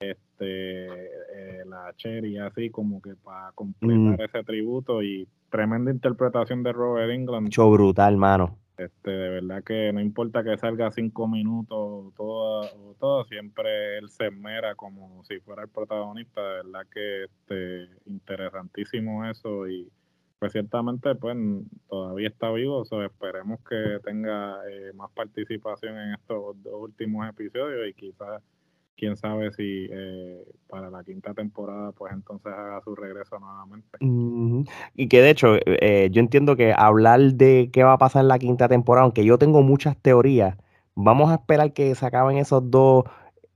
este 0.00 0.86
eh, 0.86 1.64
la 1.66 1.92
cherry 1.96 2.38
así 2.38 2.70
como 2.70 3.00
que 3.00 3.14
para 3.16 3.52
completar 3.52 4.18
mm. 4.18 4.22
ese 4.22 4.44
tributo 4.44 5.02
y 5.02 5.26
tremenda 5.50 5.92
interpretación 5.92 6.64
de 6.64 6.72
Robert 6.72 7.12
England. 7.12 7.44
Mucho 7.44 7.70
brutal, 7.70 8.16
mano. 8.16 8.58
Este, 8.76 9.10
de 9.10 9.28
verdad 9.28 9.62
que 9.62 9.92
no 9.92 10.00
importa 10.00 10.42
que 10.42 10.58
salga 10.58 10.90
cinco 10.90 11.28
minutos 11.28 12.12
todo, 12.16 12.62
o 12.62 12.96
todo, 12.98 13.24
siempre 13.26 13.98
él 13.98 14.10
se 14.10 14.32
mera 14.32 14.74
como 14.74 15.22
si 15.22 15.38
fuera 15.38 15.62
el 15.62 15.68
protagonista, 15.68 16.40
de 16.42 16.54
verdad 16.64 16.86
que 16.92 17.24
este, 17.24 17.88
interesantísimo 18.06 19.24
eso 19.26 19.68
y 19.68 19.88
pues 20.44 20.52
ciertamente 20.52 21.14
pues 21.14 21.34
todavía 21.88 22.28
está 22.28 22.50
vivo, 22.50 22.84
so, 22.84 23.02
esperemos 23.02 23.60
que 23.66 23.98
tenga 24.04 24.58
eh, 24.70 24.92
más 24.92 25.10
participación 25.12 25.96
en 25.96 26.12
estos 26.12 26.62
dos 26.62 26.74
últimos 26.82 27.26
episodios 27.26 27.88
y 27.88 27.94
quizás 27.94 28.42
quién 28.94 29.16
sabe 29.16 29.52
si 29.52 29.88
eh, 29.90 30.44
para 30.68 30.90
la 30.90 31.02
quinta 31.02 31.32
temporada 31.32 31.92
pues 31.92 32.12
entonces 32.12 32.52
haga 32.52 32.78
su 32.82 32.94
regreso 32.94 33.38
nuevamente. 33.38 33.96
Y 34.94 35.08
que 35.08 35.22
de 35.22 35.30
hecho 35.30 35.56
eh, 35.64 36.10
yo 36.12 36.20
entiendo 36.20 36.56
que 36.56 36.74
hablar 36.76 37.22
de 37.22 37.70
qué 37.72 37.82
va 37.82 37.94
a 37.94 37.98
pasar 37.98 38.20
en 38.20 38.28
la 38.28 38.38
quinta 38.38 38.68
temporada, 38.68 39.04
aunque 39.04 39.24
yo 39.24 39.38
tengo 39.38 39.62
muchas 39.62 39.96
teorías, 39.96 40.58
vamos 40.94 41.30
a 41.30 41.36
esperar 41.36 41.72
que 41.72 41.94
se 41.94 42.04
acaben 42.04 42.36
esos 42.36 42.70
dos 42.70 43.04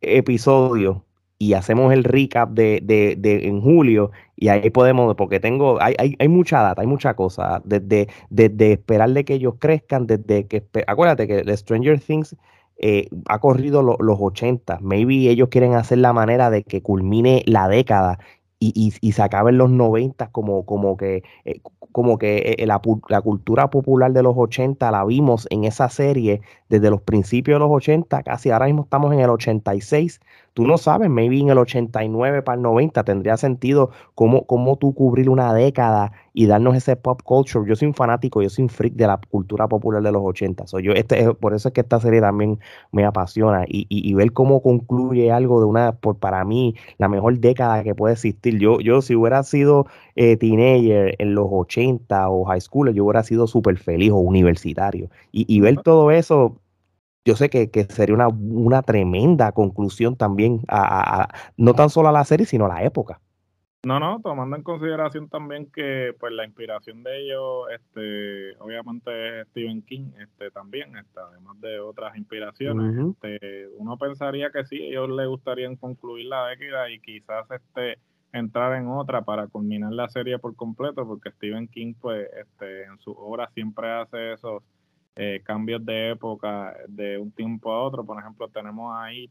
episodios 0.00 1.02
y 1.38 1.52
hacemos 1.54 1.92
el 1.92 2.04
recap 2.04 2.50
de, 2.50 2.80
de, 2.82 3.14
de, 3.16 3.46
en 3.46 3.60
julio 3.60 4.10
y 4.36 4.48
ahí 4.48 4.70
podemos, 4.70 5.14
porque 5.16 5.40
tengo, 5.40 5.80
hay, 5.80 5.94
hay, 5.98 6.16
hay 6.18 6.28
mucha 6.28 6.62
data, 6.62 6.80
hay 6.80 6.86
mucha 6.86 7.14
cosa, 7.14 7.62
desde, 7.64 8.08
desde 8.30 8.72
esperar 8.72 9.10
de 9.10 9.24
que 9.24 9.34
ellos 9.34 9.54
crezcan, 9.58 10.06
desde 10.06 10.46
que, 10.46 10.64
acuérdate 10.86 11.28
que 11.28 11.42
The 11.42 11.56
Stranger 11.56 12.00
Things 12.00 12.36
eh, 12.78 13.08
ha 13.26 13.38
corrido 13.40 13.82
los 13.82 14.18
80, 14.20 14.78
maybe 14.80 15.28
ellos 15.30 15.48
quieren 15.48 15.74
hacer 15.74 15.98
la 15.98 16.12
manera 16.12 16.50
de 16.50 16.62
que 16.64 16.82
culmine 16.82 17.42
la 17.46 17.68
década 17.68 18.18
y, 18.60 18.72
y, 18.74 18.92
y 19.00 19.12
se 19.12 19.22
acaben 19.22 19.58
los 19.58 19.70
90 19.70 20.30
como, 20.30 20.66
como 20.66 20.96
que, 20.96 21.22
eh, 21.44 21.60
como 21.92 22.18
que 22.18 22.56
eh, 22.58 22.66
la, 22.66 22.80
la, 23.08 23.20
cultura 23.22 23.70
popular 23.70 24.12
de 24.12 24.22
los 24.22 24.34
80 24.36 24.90
la 24.90 25.04
vimos 25.04 25.46
en 25.50 25.64
esa 25.64 25.88
serie 25.88 26.40
desde 26.68 26.90
los 26.90 27.00
principios 27.02 27.56
de 27.56 27.60
los 27.60 27.70
80, 27.70 28.22
casi 28.22 28.50
ahora 28.50 28.66
mismo 28.66 28.82
estamos 28.82 29.12
en 29.12 29.20
el 29.20 29.30
86 29.30 30.20
tú 30.58 30.66
no 30.66 30.76
sabes, 30.76 31.08
maybe 31.08 31.38
en 31.38 31.50
el 31.50 31.58
89 31.58 32.42
para 32.42 32.56
el 32.56 32.62
90 32.62 33.04
tendría 33.04 33.36
sentido 33.36 33.90
cómo, 34.16 34.44
cómo 34.44 34.76
tú 34.76 34.92
cubrir 34.92 35.30
una 35.30 35.54
década 35.54 36.10
y 36.32 36.46
darnos 36.46 36.74
ese 36.74 36.96
pop 36.96 37.22
culture. 37.22 37.64
Yo 37.64 37.76
soy 37.76 37.86
un 37.86 37.94
fanático, 37.94 38.42
yo 38.42 38.50
soy 38.50 38.64
un 38.64 38.68
freak 38.68 38.94
de 38.94 39.06
la 39.06 39.20
cultura 39.30 39.68
popular 39.68 40.02
de 40.02 40.10
los 40.10 40.20
80. 40.20 40.66
soy 40.66 40.82
yo, 40.82 40.94
este, 40.94 41.32
por 41.34 41.54
eso 41.54 41.68
es 41.68 41.74
que 41.74 41.82
esta 41.82 42.00
serie 42.00 42.20
también 42.20 42.58
me 42.90 43.04
apasiona 43.04 43.66
y, 43.68 43.86
y, 43.88 44.12
ver 44.14 44.32
cómo 44.32 44.60
concluye 44.60 45.30
algo 45.30 45.60
de 45.60 45.66
una, 45.66 45.92
por, 45.92 46.16
para 46.16 46.44
mí, 46.44 46.74
la 46.98 47.08
mejor 47.08 47.38
década 47.38 47.84
que 47.84 47.94
puede 47.94 48.14
existir. 48.14 48.58
Yo, 48.58 48.80
yo 48.80 49.00
si 49.00 49.14
hubiera 49.14 49.44
sido 49.44 49.86
eh, 50.16 50.36
teenager 50.36 51.14
en 51.20 51.36
los 51.36 51.46
80 51.48 52.30
o 52.30 52.46
high 52.46 52.60
school, 52.60 52.92
yo 52.92 53.04
hubiera 53.04 53.22
sido 53.22 53.46
súper 53.46 53.78
feliz 53.78 54.10
o 54.10 54.16
universitario. 54.16 55.08
Y, 55.30 55.44
y 55.46 55.60
ver 55.60 55.82
todo 55.82 56.10
eso 56.10 56.56
yo 57.24 57.36
sé 57.36 57.50
que, 57.50 57.68
sería 57.90 58.14
una, 58.14 58.28
una, 58.28 58.82
tremenda 58.82 59.52
conclusión 59.52 60.16
también, 60.16 60.62
a, 60.68 61.28
no 61.56 61.74
tan 61.74 61.90
solo 61.90 62.08
a 62.08 62.12
la 62.12 62.24
serie, 62.24 62.46
sino 62.46 62.66
a 62.66 62.68
la 62.68 62.84
época. 62.84 63.20
No, 63.84 64.00
no, 64.00 64.20
tomando 64.20 64.56
en 64.56 64.64
consideración 64.64 65.28
también 65.28 65.70
que 65.70 66.12
pues 66.18 66.32
la 66.32 66.44
inspiración 66.44 67.04
de 67.04 67.22
ellos, 67.22 67.66
este, 67.72 68.56
obviamente 68.58 69.40
es 69.40 69.48
Stephen 69.48 69.82
King, 69.82 70.10
este, 70.20 70.50
también, 70.50 70.96
este, 70.96 71.20
además 71.20 71.60
de 71.60 71.78
otras 71.78 72.16
inspiraciones, 72.16 72.96
este, 72.98 73.68
uno 73.76 73.96
pensaría 73.96 74.50
que 74.50 74.64
sí, 74.64 74.76
ellos 74.78 75.08
les 75.10 75.28
gustaría 75.28 75.74
concluir 75.76 76.26
la 76.26 76.48
década 76.48 76.90
y 76.90 76.98
quizás 76.98 77.48
este 77.50 77.98
entrar 78.32 78.74
en 78.74 78.88
otra 78.88 79.22
para 79.22 79.46
culminar 79.46 79.92
la 79.92 80.08
serie 80.08 80.38
por 80.38 80.56
completo, 80.56 81.06
porque 81.06 81.30
Stephen 81.30 81.68
King, 81.68 81.94
pues, 82.00 82.28
este, 82.36 82.84
en 82.84 82.98
su 82.98 83.12
obra 83.12 83.48
siempre 83.54 83.90
hace 83.90 84.32
esos 84.32 84.62
eh, 85.20 85.42
cambios 85.44 85.84
de 85.84 86.10
época 86.10 86.76
de 86.86 87.18
un 87.18 87.32
tiempo 87.32 87.72
a 87.72 87.82
otro. 87.82 88.04
Por 88.04 88.20
ejemplo, 88.20 88.46
tenemos 88.46 88.94
ahí 88.96 89.28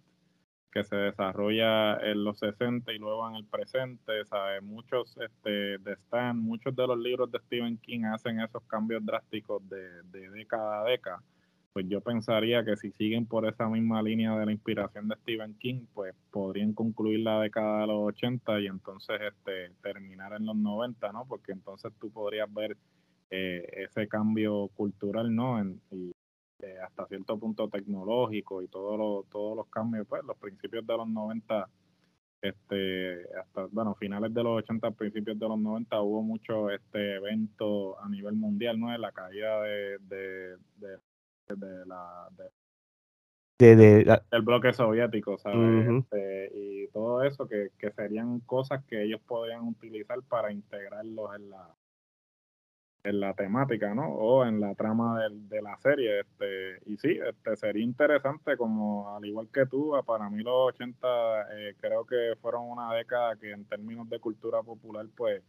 que 0.70 0.84
se 0.84 0.98
desarrolla 0.98 1.96
en 2.02 2.26
los 2.26 2.40
60 2.40 2.92
y 2.92 2.98
luego 2.98 3.26
en 3.30 3.36
el 3.36 3.46
presente, 3.46 4.26
¿sabes? 4.26 4.62
Muchos 4.62 5.18
este, 5.18 5.78
de 5.78 5.94
Stan, 5.94 6.38
muchos 6.38 6.76
de 6.76 6.86
los 6.86 7.00
libros 7.00 7.32
de 7.32 7.40
Stephen 7.40 7.78
King 7.78 8.04
hacen 8.04 8.42
esos 8.42 8.64
cambios 8.64 9.06
drásticos 9.06 9.68
de, 9.70 10.04
de 10.12 10.30
década 10.30 10.82
a 10.82 10.84
década. 10.84 11.24
Pues 11.72 11.88
yo 11.88 12.02
pensaría 12.02 12.66
que 12.66 12.76
si 12.76 12.92
siguen 12.92 13.26
por 13.26 13.48
esa 13.48 13.70
misma 13.70 14.02
línea 14.02 14.38
de 14.38 14.46
la 14.46 14.52
inspiración 14.52 15.08
de 15.08 15.16
Stephen 15.16 15.58
King, 15.58 15.86
pues 15.94 16.14
podrían 16.32 16.74
concluir 16.74 17.22
la 17.22 17.40
década 17.40 17.82
de 17.82 17.88
los 17.88 18.10
80 18.10 18.60
y 18.60 18.68
entonces 18.68 19.22
este, 19.22 19.70
terminar 19.82 20.34
en 20.34 20.48
los 20.48 20.58
90, 20.58 21.14
¿no? 21.14 21.26
Porque 21.26 21.54
entonces 21.54 21.94
tú 21.98 22.12
podrías 22.12 22.54
ver 22.54 22.76
eh, 23.30 23.66
ese 23.84 24.08
cambio 24.08 24.70
cultural, 24.70 25.34
¿no? 25.36 25.62
y 25.92 26.14
eh, 26.60 26.76
hasta 26.84 27.06
cierto 27.06 27.38
punto 27.38 27.70
tecnológico 27.70 28.64
y 28.64 28.68
todos 28.68 28.98
los 28.98 29.30
todos 29.30 29.56
los 29.56 29.68
cambios, 29.68 30.08
pues 30.08 30.24
los 30.24 30.38
principios 30.38 30.88
de 30.88 30.98
los 30.98 31.08
90, 31.08 31.70
este, 32.42 33.26
hasta, 33.40 33.68
bueno, 33.70 33.94
finales 33.94 34.34
de 34.34 34.42
los 34.42 34.64
80, 34.64 34.90
principios 34.92 35.38
de 35.38 35.48
los 35.48 35.60
90 35.60 36.02
hubo 36.02 36.24
mucho 36.24 36.72
este 36.72 37.16
evento 37.16 38.00
a 38.00 38.10
nivel 38.10 38.36
mundial, 38.36 38.80
¿no? 38.80 38.92
De 38.92 38.98
la 38.98 39.12
caída 39.12 39.62
de, 39.62 40.00
de, 40.00 40.58
de, 40.80 41.86
la... 41.86 42.28
De, 42.32 42.50
el 44.32 44.42
bloque 44.42 44.74
soviético, 44.74 45.38
¿sabes? 45.38 45.88
Este, 45.90 46.52
y 46.56 46.88
todo 46.88 47.24
eso 47.24 47.48
que, 47.48 47.70
que 47.78 47.92
serían 47.92 48.40
cosas 48.42 48.84
que 48.86 49.04
ellos 49.04 49.22
podrían 49.28 49.68
utilizar 49.68 50.22
para 50.24 50.52
integrarlos 50.52 51.36
en 51.36 51.50
la, 51.50 51.76
en 53.04 53.20
la 53.20 53.34
temática, 53.34 53.94
¿no? 53.94 54.10
O 54.10 54.46
en 54.46 54.60
la 54.60 54.76
trama 54.76 55.22
de, 55.30 55.62
la 55.62 55.78
serie. 55.78 56.22
Este, 56.22 56.80
y 56.86 56.98
sí, 56.98 57.20
este, 57.26 57.56
sería 57.56 57.84
interesante, 57.84 58.58
como 58.58 59.16
al 59.16 59.26
igual 59.26 59.48
que 59.54 59.66
tú, 59.66 59.94
para 60.06 60.30
mí 60.30 60.44
los 60.44 60.74
80 60.74 61.08
eh, 61.54 61.76
creo 61.80 62.06
que 62.06 62.34
fueron 62.42 62.70
una 62.70 62.94
década 62.94 63.36
que 63.36 63.52
en 63.52 63.66
términos 63.66 64.10
de 64.10 64.20
cultura 64.20 64.62
popular, 64.62 65.06
pues 65.16 65.42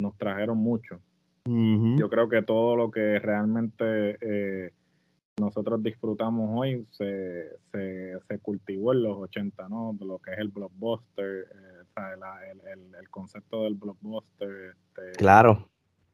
nos 0.00 0.16
trajeron 0.16 0.58
mucho. 0.58 1.00
Yo 1.50 2.10
creo 2.10 2.28
que 2.28 2.42
todo 2.42 2.76
lo 2.76 2.90
que 2.90 3.18
realmente 3.20 4.18
eh, 4.20 4.70
nosotros 5.40 5.82
disfrutamos 5.82 6.50
hoy 6.52 6.86
se, 6.90 7.58
se, 7.72 8.38
cultivó 8.42 8.92
en 8.92 9.02
los 9.04 9.16
80, 9.16 9.66
¿no? 9.70 9.96
Lo 9.98 10.18
que 10.18 10.32
es 10.32 10.38
el 10.40 10.48
blockbuster, 10.48 11.46
eh, 11.50 12.04
el, 12.70 12.94
el, 12.94 13.08
concepto 13.08 13.64
del 13.64 13.76
blockbuster. 13.76 14.74
Este, 14.74 15.12
claro 15.16 15.66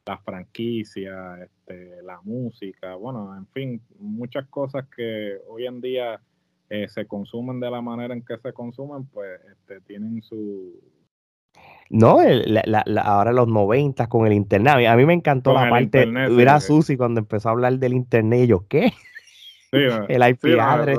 las 0.07 0.23
franquicias, 0.23 1.41
este, 1.41 2.03
la 2.03 2.21
música, 2.23 2.95
bueno, 2.95 3.35
en 3.37 3.47
fin, 3.49 3.81
muchas 3.99 4.47
cosas 4.49 4.85
que 4.95 5.39
hoy 5.49 5.67
en 5.67 5.81
día 5.81 6.21
eh, 6.69 6.89
se 6.89 7.07
consumen 7.07 7.61
de 7.61 7.71
la 7.71 7.81
manera 7.81 8.15
en 8.15 8.23
que 8.23 8.37
se 8.39 8.53
consumen, 8.53 9.07
pues 9.07 9.41
este, 9.51 9.81
tienen 9.83 10.23
su... 10.23 10.75
No, 11.91 12.19
ahora 13.03 13.33
los 13.33 13.47
90 13.47 14.09
con 14.09 14.27
el 14.27 14.33
internet. 14.33 14.87
A 14.87 14.97
mí 14.97 15.05
me 15.05 15.13
encantó 15.13 15.53
la 15.53 15.69
parte, 15.69 16.09
era 16.39 16.59
Susi 16.59 16.97
cuando 16.97 17.21
empezó 17.21 17.49
a 17.49 17.53
hablar 17.53 17.75
del 17.75 17.93
internet 17.93 18.45
y 18.45 18.47
yo, 18.49 18.67
¿qué? 18.67 18.93
el 20.09 20.29
IP 20.29 20.59
address. 20.59 20.99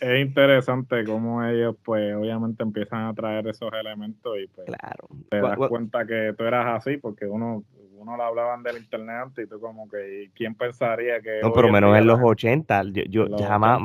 Es 0.00 0.20
interesante 0.20 1.04
cómo 1.04 1.44
ellos, 1.44 1.76
pues, 1.84 2.14
obviamente 2.14 2.62
empiezan 2.62 3.06
a 3.06 3.14
traer 3.14 3.46
esos 3.48 3.72
elementos 3.72 4.36
y 4.42 4.46
pues 4.48 4.66
claro. 4.66 5.08
te 5.30 5.40
das 5.40 5.58
cuenta 5.68 6.06
que 6.06 6.34
tú 6.36 6.44
eras 6.44 6.76
así 6.76 6.96
porque 6.96 7.26
uno 7.26 7.64
uno 8.04 8.16
le 8.16 8.22
hablaban 8.22 8.62
del 8.62 8.76
internet 8.76 9.16
antes 9.22 9.46
y 9.46 9.48
tú 9.48 9.58
como 9.58 9.88
que, 9.88 10.30
¿quién 10.34 10.54
pensaría 10.54 11.20
que... 11.20 11.40
No, 11.42 11.52
pero 11.52 11.70
menos 11.70 11.96
en 11.96 12.06
los 12.06 12.20
80, 12.22 12.82
yo, 13.08 13.26
jamás... 13.38 13.80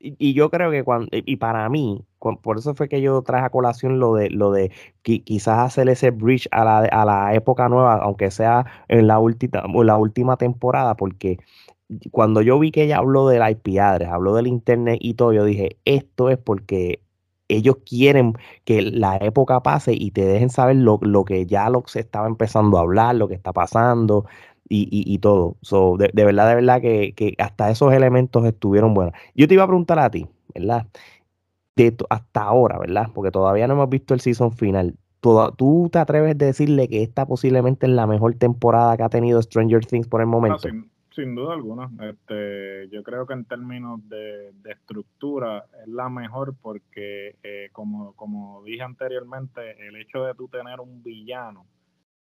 y, 0.00 0.34
yo 0.34 0.50
creo 0.50 0.70
que 0.70 0.82
cuando, 0.82 1.08
y 1.12 1.36
para 1.36 1.68
mí, 1.68 2.04
por 2.18 2.58
eso 2.58 2.74
fue 2.74 2.88
que 2.88 3.00
yo 3.00 3.22
traje 3.22 3.46
a 3.46 3.50
colación 3.50 4.00
lo 4.00 4.14
de, 4.14 4.30
lo 4.30 4.50
de 4.50 4.72
quizás 5.02 5.58
hacer 5.60 5.88
ese 5.88 6.10
bridge 6.10 6.48
a 6.50 6.64
la, 6.64 6.78
a 6.78 7.04
la 7.04 7.34
época 7.34 7.68
nueva, 7.68 7.94
aunque 8.02 8.30
sea 8.30 8.66
en 8.88 9.06
la, 9.06 9.18
última 9.18 9.62
la 9.84 9.96
última 9.96 10.36
temporada, 10.36 10.96
porque 10.96 11.38
cuando 12.10 12.42
yo 12.42 12.58
vi 12.58 12.72
que 12.72 12.84
ella 12.84 12.98
habló 12.98 13.28
del 13.28 13.48
IP 13.48 13.78
address, 13.78 14.08
habló 14.08 14.34
del 14.34 14.46
internet 14.46 14.98
y 15.00 15.14
todo, 15.14 15.32
yo 15.32 15.44
dije, 15.44 15.76
esto 15.84 16.30
es 16.30 16.38
porque 16.38 17.00
ellos 17.56 17.76
quieren 17.84 18.34
que 18.64 18.82
la 18.82 19.16
época 19.16 19.62
pase 19.62 19.92
y 19.94 20.10
te 20.10 20.24
dejen 20.24 20.50
saber 20.50 20.76
lo, 20.76 20.98
que 21.24 21.46
ya 21.46 21.68
lo 21.70 21.82
se 21.86 22.00
estaba 22.00 22.26
empezando 22.26 22.78
a 22.78 22.82
hablar, 22.82 23.16
lo 23.16 23.28
que 23.28 23.34
está 23.34 23.52
pasando 23.52 24.26
y, 24.68 25.18
todo. 25.18 25.56
de, 25.98 26.24
verdad, 26.24 26.48
de 26.48 26.54
verdad 26.54 26.80
que, 26.80 27.34
hasta 27.38 27.70
esos 27.70 27.92
elementos 27.92 28.44
estuvieron 28.44 28.94
buenos. 28.94 29.14
Yo 29.34 29.46
te 29.46 29.54
iba 29.54 29.64
a 29.64 29.66
preguntar 29.66 29.98
a 29.98 30.10
ti, 30.10 30.26
¿verdad? 30.54 30.86
De, 31.76 31.94
hasta 32.08 32.42
ahora, 32.42 32.78
¿verdad? 32.78 33.08
Porque 33.14 33.30
todavía 33.30 33.66
no 33.66 33.74
hemos 33.74 33.90
visto 33.90 34.14
el 34.14 34.20
season 34.20 34.52
final. 34.52 34.96
¿Tú 35.20 35.88
te 35.92 35.98
atreves 35.98 36.32
a 36.32 36.34
decirle 36.34 36.88
que 36.88 37.02
esta 37.02 37.26
posiblemente 37.26 37.86
es 37.86 37.92
la 37.92 38.06
mejor 38.06 38.34
temporada 38.34 38.96
que 38.96 39.02
ha 39.04 39.08
tenido 39.08 39.40
Stranger 39.40 39.84
Things 39.84 40.08
por 40.08 40.20
el 40.20 40.26
momento? 40.26 40.58
Sin 40.58 40.91
duda 41.16 41.54
alguna. 41.54 41.90
Este, 42.00 42.88
yo 42.88 43.02
creo 43.02 43.26
que 43.26 43.34
en 43.34 43.44
términos 43.44 44.00
de, 44.08 44.52
estructura 44.64 45.66
es 45.82 45.88
la 45.88 46.08
mejor 46.08 46.54
porque, 46.60 47.36
eh, 47.42 47.68
como, 47.72 48.14
como 48.14 48.62
dije 48.64 48.82
anteriormente, 48.82 49.86
el 49.86 49.96
hecho 49.96 50.24
de 50.24 50.34
tú 50.34 50.48
tener 50.48 50.80
un 50.80 51.02
villano 51.02 51.66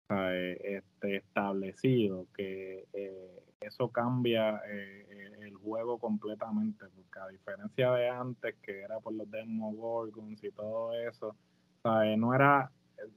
este, 0.09 1.17
establecido, 1.17 2.27
que 2.35 2.85
eh, 2.93 3.43
eso 3.61 3.89
cambia 3.89 4.61
eh, 4.67 5.31
el 5.41 5.55
juego 5.55 5.97
completamente, 5.97 6.85
porque 6.95 7.19
a 7.19 7.27
diferencia 7.27 7.91
de 7.93 8.09
antes, 8.09 8.55
que 8.61 8.81
era 8.81 8.99
por 8.99 9.13
los 9.13 9.29
Demogorgons 9.29 10.43
y 10.43 10.51
todo 10.51 10.93
eso, 10.93 11.35
no 11.83 12.33
era 12.33 12.71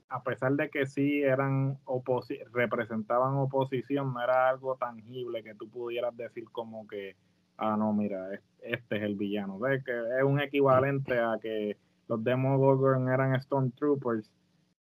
a 0.08 0.22
pesar 0.22 0.52
de 0.52 0.70
que 0.70 0.86
sí 0.86 1.22
eran 1.22 1.78
oposi 1.84 2.38
representaban 2.52 3.36
oposición, 3.36 4.12
no 4.12 4.22
era 4.22 4.48
algo 4.48 4.76
tangible 4.76 5.42
que 5.42 5.54
tú 5.54 5.68
pudieras 5.68 6.16
decir 6.16 6.44
como 6.52 6.86
que, 6.86 7.16
ah, 7.56 7.76
no, 7.76 7.92
mira, 7.92 8.28
este 8.60 8.96
es 8.96 9.02
el 9.02 9.14
villano. 9.14 9.58
¿Ves? 9.58 9.84
Que 9.84 9.92
es 9.92 10.24
un 10.24 10.40
equivalente 10.40 11.18
a 11.18 11.38
que 11.40 11.76
los 12.08 12.22
Demogorgon 12.22 13.08
eran 13.08 13.40
Stormtroopers 13.40 14.30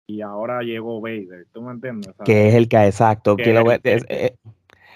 y 0.08 0.22
ahora 0.22 0.62
llegó 0.62 1.00
Vader, 1.00 1.48
¿tú 1.54 1.62
me 1.62 1.72
entiendes? 1.72 2.14
Que 2.26 2.50
es 2.50 2.56
el 2.56 2.68
que, 2.68 2.86
exacto, 2.86 3.38
que, 3.38 3.54
lo, 3.54 3.72
es, 3.72 4.06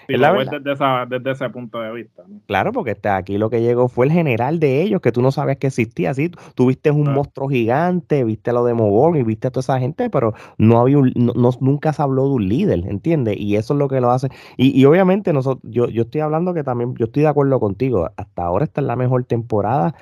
desde, 0.08 1.30
ese 1.30 1.50
punto 1.50 1.80
de 1.80 1.92
vista. 1.92 2.22
Claro, 2.46 2.72
porque 2.72 2.92
está 2.92 3.16
aquí 3.16 3.38
lo 3.38 3.50
que 3.50 3.60
llegó 3.60 3.88
fue 3.88 4.06
el 4.06 4.12
general 4.12 4.60
de 4.60 4.82
ellos, 4.82 5.00
que 5.00 5.12
tú 5.12 5.22
no 5.22 5.32
sabías 5.32 5.58
que 5.58 5.66
existía. 5.68 6.14
¿sí? 6.14 6.30
Tú 6.54 6.66
viste 6.66 6.90
un 6.90 7.12
monstruo 7.12 7.48
gigante, 7.48 8.24
viste 8.24 8.52
lo 8.52 8.64
de 8.64 8.76
y 9.18 9.22
viste 9.22 9.48
a 9.48 9.50
toda 9.50 9.60
esa 9.60 9.78
gente, 9.78 10.10
pero 10.10 10.34
no 10.58 10.78
había 10.80 10.98
un, 10.98 11.12
no, 11.14 11.50
nunca 11.60 11.92
se 11.92 12.02
habló 12.02 12.28
de 12.28 12.34
un 12.34 12.48
líder, 12.48 12.86
¿entiendes? 12.86 13.36
Y 13.38 13.56
eso 13.56 13.74
es 13.74 13.78
lo 13.78 13.88
que 13.88 14.00
lo 14.00 14.10
hace. 14.10 14.28
Y, 14.56 14.78
y 14.78 14.84
obviamente 14.84 15.32
nosotros, 15.32 15.62
yo, 15.70 15.88
yo 15.88 16.02
estoy 16.02 16.20
hablando 16.20 16.54
que 16.54 16.62
también, 16.62 16.94
yo 16.96 17.06
estoy 17.06 17.22
de 17.22 17.28
acuerdo 17.28 17.58
contigo, 17.58 18.10
hasta 18.16 18.44
ahora 18.44 18.64
esta 18.64 18.80
es 18.80 18.86
la 18.86 18.96
mejor 18.96 19.24
temporada 19.24 19.94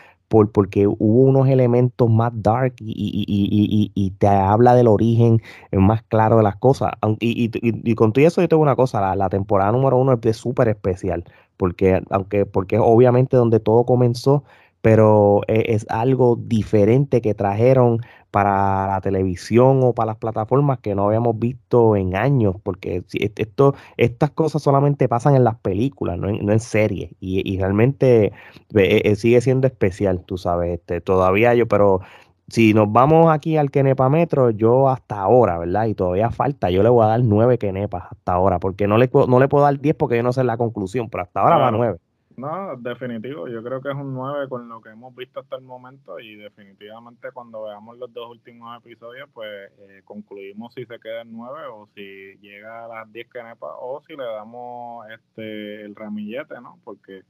porque 0.52 0.86
hubo 0.86 1.22
unos 1.22 1.48
elementos 1.48 2.10
más 2.10 2.32
dark 2.34 2.74
y, 2.80 4.12
te 4.18 4.26
habla 4.26 4.74
del 4.74 4.88
origen 4.88 5.40
más 5.72 6.02
claro 6.02 6.38
de 6.38 6.42
las 6.42 6.56
cosas. 6.56 6.92
Y, 7.20 7.94
con 7.94 8.12
todo 8.12 8.26
eso 8.26 8.40
yo 8.40 8.48
tengo 8.48 8.62
una 8.62 8.76
cosa, 8.76 9.14
la, 9.14 9.28
temporada 9.28 9.72
número 9.72 9.96
uno 9.96 10.18
es 10.22 10.36
súper 10.36 10.68
especial, 10.68 11.24
porque 11.56 12.02
aunque 12.10 12.46
porque 12.46 12.78
obviamente 12.78 13.36
donde 13.36 13.60
todo 13.60 13.84
comenzó, 13.84 14.44
pero 14.84 15.40
e, 15.48 15.72
es, 15.74 15.86
algo 15.88 16.36
diferente 16.38 17.22
que 17.22 17.32
trajeron 17.32 18.00
para 18.30 18.86
la 18.86 19.00
televisión 19.00 19.80
o 19.82 19.94
para 19.94 20.08
las 20.08 20.16
plataformas 20.18 20.78
que 20.80 20.94
no 20.94 21.06
habíamos 21.06 21.38
visto 21.38 21.96
en 21.96 22.14
años, 22.14 22.56
porque 22.62 23.02
esto, 23.14 23.74
estas 23.96 24.32
cosas 24.32 24.60
solamente 24.60 25.08
pasan 25.08 25.36
en 25.36 25.44
las 25.44 25.56
películas, 25.56 26.18
no 26.18 26.28
en, 26.28 26.60
series, 26.60 27.12
y, 27.18 27.58
realmente 27.58 28.32
e, 28.74 29.00
e, 29.04 29.16
sigue 29.16 29.40
siendo 29.40 29.66
especial, 29.66 30.22
tú 30.26 30.36
sabes, 30.36 30.74
este, 30.74 31.00
todavía 31.00 31.54
yo, 31.54 31.66
pero 31.66 32.00
si 32.48 32.74
nos 32.74 32.92
vamos 32.92 33.32
aquí 33.32 33.56
al 33.56 33.70
Kenepa 33.70 34.10
Metro, 34.10 34.50
yo 34.50 34.90
hasta 34.90 35.18
ahora, 35.18 35.56
¿verdad? 35.56 35.86
Y 35.86 35.94
todavía 35.94 36.30
falta, 36.30 36.68
yo 36.68 36.82
le 36.82 36.90
voy 36.90 37.04
a 37.06 37.08
dar 37.08 37.22
nueve 37.24 37.56
Kenepas 37.56 38.04
hasta 38.10 38.34
ahora, 38.34 38.58
porque 38.60 38.86
no 38.86 38.98
le, 38.98 39.08
no 39.28 39.40
le 39.40 39.48
puedo 39.48 39.64
dar 39.64 39.80
diez 39.80 39.96
porque 39.96 40.16
yo 40.16 40.22
no 40.22 40.34
sé 40.34 40.44
la 40.44 40.58
conclusión, 40.58 41.08
pero 41.08 41.22
hasta 41.22 41.40
ahora 41.40 41.56
va 41.56 41.70
nueve. 41.70 42.00
No, 42.36 42.76
definitivo, 42.76 43.46
yo 43.48 43.62
creo 43.62 43.80
que 43.80 43.90
es 43.90 43.94
un 43.94 44.12
9 44.12 44.48
con 44.48 44.68
lo 44.68 44.80
que 44.80 44.90
hemos 44.90 45.14
visto 45.14 45.40
hasta 45.40 45.56
el 45.56 45.62
momento 45.62 46.18
y 46.18 46.34
definitivamente 46.34 47.30
cuando 47.32 47.62
veamos 47.62 47.96
los 47.96 48.12
dos 48.12 48.28
últimos 48.28 48.76
episodios, 48.78 49.28
pues 49.32 49.70
eh, 49.78 50.02
concluimos 50.04 50.74
si 50.74 50.84
se 50.84 50.98
queda 50.98 51.22
en 51.22 51.32
9 51.32 51.66
o 51.72 51.88
si 51.94 52.36
llega 52.40 52.86
a 52.86 52.88
las 52.88 53.12
10 53.12 53.28
canepas 53.28 53.70
o 53.78 54.02
si 54.06 54.16
le 54.16 54.24
damos 54.24 55.06
este 55.10 55.82
el 55.82 55.94
ramillete, 55.94 56.60
¿no? 56.60 56.80
Porque 56.82 57.22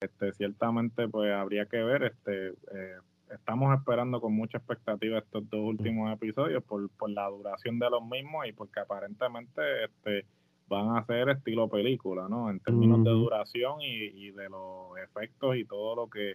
este 0.00 0.32
ciertamente 0.32 1.06
pues 1.06 1.32
habría 1.32 1.66
que 1.66 1.82
ver, 1.82 2.02
este 2.02 2.48
eh, 2.48 2.98
estamos 3.30 3.78
esperando 3.78 4.20
con 4.20 4.32
mucha 4.32 4.58
expectativa 4.58 5.18
estos 5.18 5.48
dos 5.50 5.60
últimos 5.60 6.12
episodios 6.12 6.64
por, 6.64 6.88
por 6.90 7.10
la 7.10 7.28
duración 7.28 7.78
de 7.78 7.90
los 7.90 8.04
mismos 8.04 8.46
y 8.48 8.52
porque 8.52 8.80
aparentemente 8.80 9.84
este 9.84 10.26
van 10.68 10.96
a 10.96 11.04
ser 11.04 11.30
estilo 11.30 11.68
película, 11.68 12.28
¿no? 12.28 12.50
En 12.50 12.60
términos 12.60 13.02
de 13.04 13.10
duración 13.10 13.80
y, 13.80 14.30
de 14.30 14.48
los 14.48 14.96
efectos 15.02 15.56
y 15.56 15.64
todo 15.64 15.96
lo 15.96 16.08
que 16.08 16.34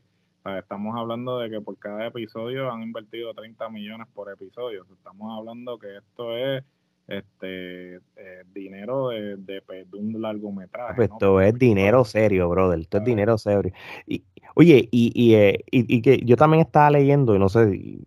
estamos 0.57 0.95
hablando 0.97 1.39
de 1.39 1.49
que 1.49 1.61
por 1.61 1.77
cada 1.77 2.07
episodio 2.07 2.71
han 2.71 2.84
invertido 2.84 3.34
30 3.34 3.69
millones 3.69 4.07
por 4.13 4.31
episodio. 4.31 4.86
Estamos 4.91 5.38
hablando 5.38 5.77
que 5.77 5.97
esto 5.97 6.36
es 6.36 6.63
este 7.07 7.95
eh, 7.95 8.43
dinero 8.53 9.09
de, 9.09 9.38
de, 9.38 9.61
un 9.93 10.21
largometraje. 10.21 10.95
Pues 10.95 11.11
esto 11.11 11.41
es 11.41 11.57
dinero 11.57 12.03
serio, 12.03 12.49
brother. 12.49 12.79
Esto 12.79 12.97
es 12.97 13.03
dinero 13.03 13.38
serio. 13.38 13.73
Y, 14.07 14.23
oye, 14.55 14.88
y, 14.91 15.11
y, 15.13 15.36
eh, 15.36 15.63
y, 15.69 16.01
que 16.01 16.19
yo 16.25 16.36
también 16.38 16.61
estaba 16.61 16.91
leyendo, 16.91 17.36
y 17.36 17.39
no 17.39 17.49
sé, 17.49 17.99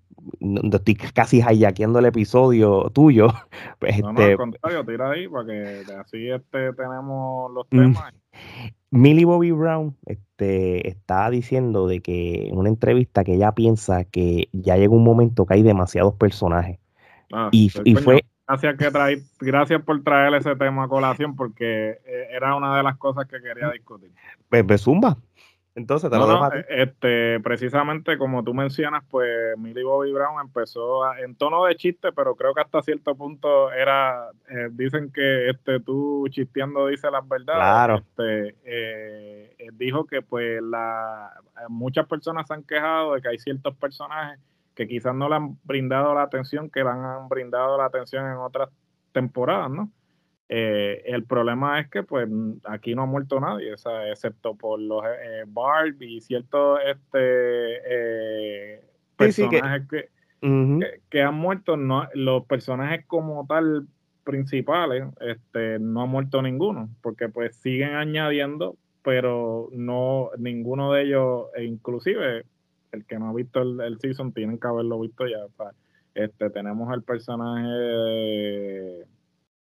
estoy 0.72 0.94
casi 0.94 1.38
hijackeando 1.38 1.98
el 1.98 2.06
episodio 2.06 2.90
tuyo. 2.90 3.28
Pues, 3.78 4.00
no, 4.00 4.10
este, 4.10 4.32
al 4.32 4.36
contrario, 4.36 4.84
tira 4.84 5.10
ahí 5.10 5.28
para 5.28 5.46
que 5.46 5.84
así 5.98 6.30
este, 6.30 6.72
tenemos 6.72 7.52
los 7.52 7.66
mm. 7.70 7.78
temas. 7.78 8.14
Millie 8.90 9.24
Bobby 9.24 9.50
Brown 9.50 9.96
este, 10.06 10.88
está 10.88 11.28
diciendo 11.30 11.86
de 11.86 12.00
que 12.00 12.48
en 12.48 12.56
una 12.56 12.68
entrevista 12.68 13.24
que 13.24 13.34
ella 13.34 13.52
piensa 13.52 14.04
que 14.04 14.48
ya 14.52 14.76
llega 14.76 14.94
un 14.94 15.04
momento 15.04 15.44
que 15.44 15.54
hay 15.54 15.62
demasiados 15.62 16.14
personajes. 16.14 16.78
Ah, 17.32 17.48
y, 17.52 17.70
pues, 17.70 17.82
y 17.86 17.94
fue 17.96 18.24
Gracias, 18.48 18.76
que 18.76 18.90
trae, 18.92 19.22
gracias 19.40 19.82
por 19.82 20.04
traer 20.04 20.32
ese 20.34 20.54
tema 20.54 20.84
a 20.84 20.88
colación 20.88 21.34
porque 21.34 21.98
eh, 22.04 22.28
era 22.30 22.54
una 22.54 22.76
de 22.76 22.84
las 22.84 22.96
cosas 22.96 23.26
que 23.26 23.40
quería 23.40 23.70
discutir. 23.70 24.12
Pues, 24.48 24.62
pues 24.64 24.82
zumba. 24.82 25.16
Entonces, 25.76 26.10
te 26.10 26.16
lo 26.16 26.50
Este, 26.70 27.38
precisamente 27.40 28.16
como 28.16 28.42
tú 28.42 28.54
mencionas, 28.54 29.04
pues 29.10 29.28
Millie 29.58 29.84
Bobby 29.84 30.10
Brown 30.10 30.40
empezó 30.40 31.14
en 31.16 31.36
tono 31.36 31.66
de 31.66 31.76
chiste, 31.76 32.12
pero 32.12 32.34
creo 32.34 32.54
que 32.54 32.62
hasta 32.62 32.80
cierto 32.80 33.14
punto 33.14 33.70
era, 33.70 34.30
eh, 34.48 34.68
dicen 34.72 35.12
que 35.12 35.50
este 35.50 35.78
tú 35.80 36.26
chisteando 36.30 36.86
dice 36.86 37.10
las 37.10 37.28
verdades. 37.28 37.60
Claro. 37.60 37.96
Este, 37.96 38.56
eh, 38.64 39.56
dijo 39.74 40.06
que 40.06 40.22
pues 40.22 40.62
la, 40.62 41.30
muchas 41.68 42.06
personas 42.06 42.46
se 42.46 42.54
han 42.54 42.62
quejado 42.62 43.12
de 43.12 43.20
que 43.20 43.28
hay 43.28 43.38
ciertos 43.38 43.76
personajes 43.76 44.40
que 44.74 44.88
quizás 44.88 45.14
no 45.14 45.28
le 45.28 45.34
han 45.34 45.58
brindado 45.62 46.14
la 46.14 46.22
atención 46.22 46.70
que 46.70 46.84
le 46.84 46.88
han 46.88 47.28
brindado 47.28 47.76
la 47.76 47.84
atención 47.84 48.24
en 48.24 48.38
otras 48.38 48.70
temporadas, 49.12 49.70
¿no? 49.70 49.90
Eh, 50.48 51.02
el 51.06 51.24
problema 51.24 51.80
es 51.80 51.88
que 51.88 52.04
pues 52.04 52.28
aquí 52.64 52.94
no 52.94 53.02
ha 53.02 53.06
muerto 53.06 53.40
nadie, 53.40 53.74
excepto 54.10 54.54
por 54.54 54.80
los 54.80 55.04
eh, 55.04 55.44
Barb 55.46 56.00
y 56.00 56.20
ciertos 56.20 56.78
este, 56.86 57.80
eh, 57.84 58.80
personajes 59.16 59.88
que, 59.88 60.08
que, 61.10 61.22
han 61.22 61.34
muerto, 61.34 61.76
no, 61.76 62.06
los 62.14 62.46
personajes 62.46 63.04
como 63.06 63.44
tal 63.46 63.88
principales, 64.22 65.04
este, 65.20 65.80
no 65.80 66.02
ha 66.02 66.06
muerto 66.06 66.40
ninguno, 66.42 66.90
porque 67.02 67.28
pues 67.28 67.56
siguen 67.56 67.94
añadiendo, 67.94 68.76
pero 69.02 69.68
no 69.72 70.30
ninguno 70.38 70.92
de 70.92 71.02
ellos, 71.02 71.46
e 71.56 71.64
inclusive 71.64 72.44
el 72.92 73.04
que 73.04 73.18
no 73.18 73.30
ha 73.30 73.32
visto 73.32 73.62
el, 73.62 73.98
season 73.98 74.32
tienen 74.32 74.58
que 74.58 74.68
haberlo 74.68 75.00
visto 75.00 75.26
ya. 75.26 75.38
este, 76.14 76.50
tenemos 76.50 76.92
el 76.94 77.02
personaje 77.02 77.66
de, 77.66 79.06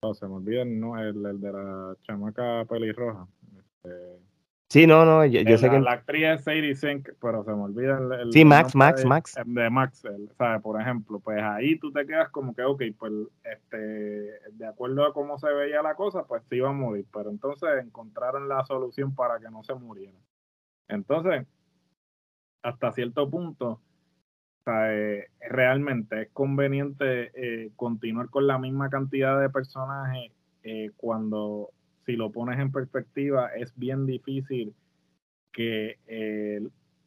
oh, 0.01 0.15
se 0.15 0.27
me 0.27 0.35
olvida 0.35 0.65
¿no? 0.65 0.99
el, 0.99 1.23
de 1.41 1.53
la 1.53 1.97
chamaca 2.03 2.65
pelirroja. 2.67 3.27
Este, 3.57 4.21
sí, 4.69 4.87
no, 4.87 5.05
no, 5.05 5.25
yo, 5.25 5.59
sé 5.59 5.71
que... 5.71 5.81
La 5.81 5.93
actriz 5.93 6.25
es 6.25 6.45
Sadie 6.45 6.75
Sink, 6.75 7.11
pero 7.21 7.45
se 7.45 7.51
me 7.51 7.63
olvida 7.63 7.99
el... 7.99 8.33
sí, 8.33 8.45
Max, 8.45 8.75
Max, 8.75 9.05
Max. 9.05 9.35
De 9.45 9.71
Max, 9.71 10.03
¿sabes? 10.37 10.63
Por 10.63 10.81
ejemplo, 10.81 11.21
pues 11.21 11.43
ahí 11.43 11.79
tú 11.79 11.93
te 11.93 12.07
quedas 12.07 12.31
como 12.31 12.55
que, 12.55 12.63
ok, 12.63 12.83
pues, 12.99 13.13
este, 13.45 13.77
de 13.77 14.67
acuerdo 14.67 15.05
a 15.05 15.13
cómo 15.13 15.39
se 15.39 15.53
veía 15.53 15.83
la 15.83 15.95
cosa, 15.95 16.25
pues 16.25 16.43
sí 16.49 16.57
iba 16.57 16.71
a 16.71 16.73
morir, 16.73 17.07
pero 17.13 17.31
entonces 17.31 17.69
encontraron 17.83 18.49
la 18.49 18.65
solución 18.65 19.15
para 19.15 19.39
que 19.39 19.51
no 19.51 19.63
se 19.63 19.75
muriera. 19.75 20.19
Entonces, 20.89 21.47
hasta 22.63 22.93
cierto 22.93 23.29
punto, 23.31 23.81
eh, 24.67 25.29
realmente 25.49 26.23
es 26.23 26.29
conveniente 26.33 27.31
eh, 27.35 27.71
continuar 27.77 28.29
con 28.31 28.47
la 28.47 28.59
misma 28.59 28.91
cantidad 28.91 29.41
de 29.41 29.49
personajes 29.49 30.33
eh, 30.65 30.91
cuando, 30.97 31.71
si 32.05 32.17
lo 32.17 32.31
pones 32.33 32.59
en 32.59 32.73
perspectiva, 32.73 33.49
es 33.55 33.73
bien 33.77 34.07
difícil 34.07 34.75
que 35.53 35.99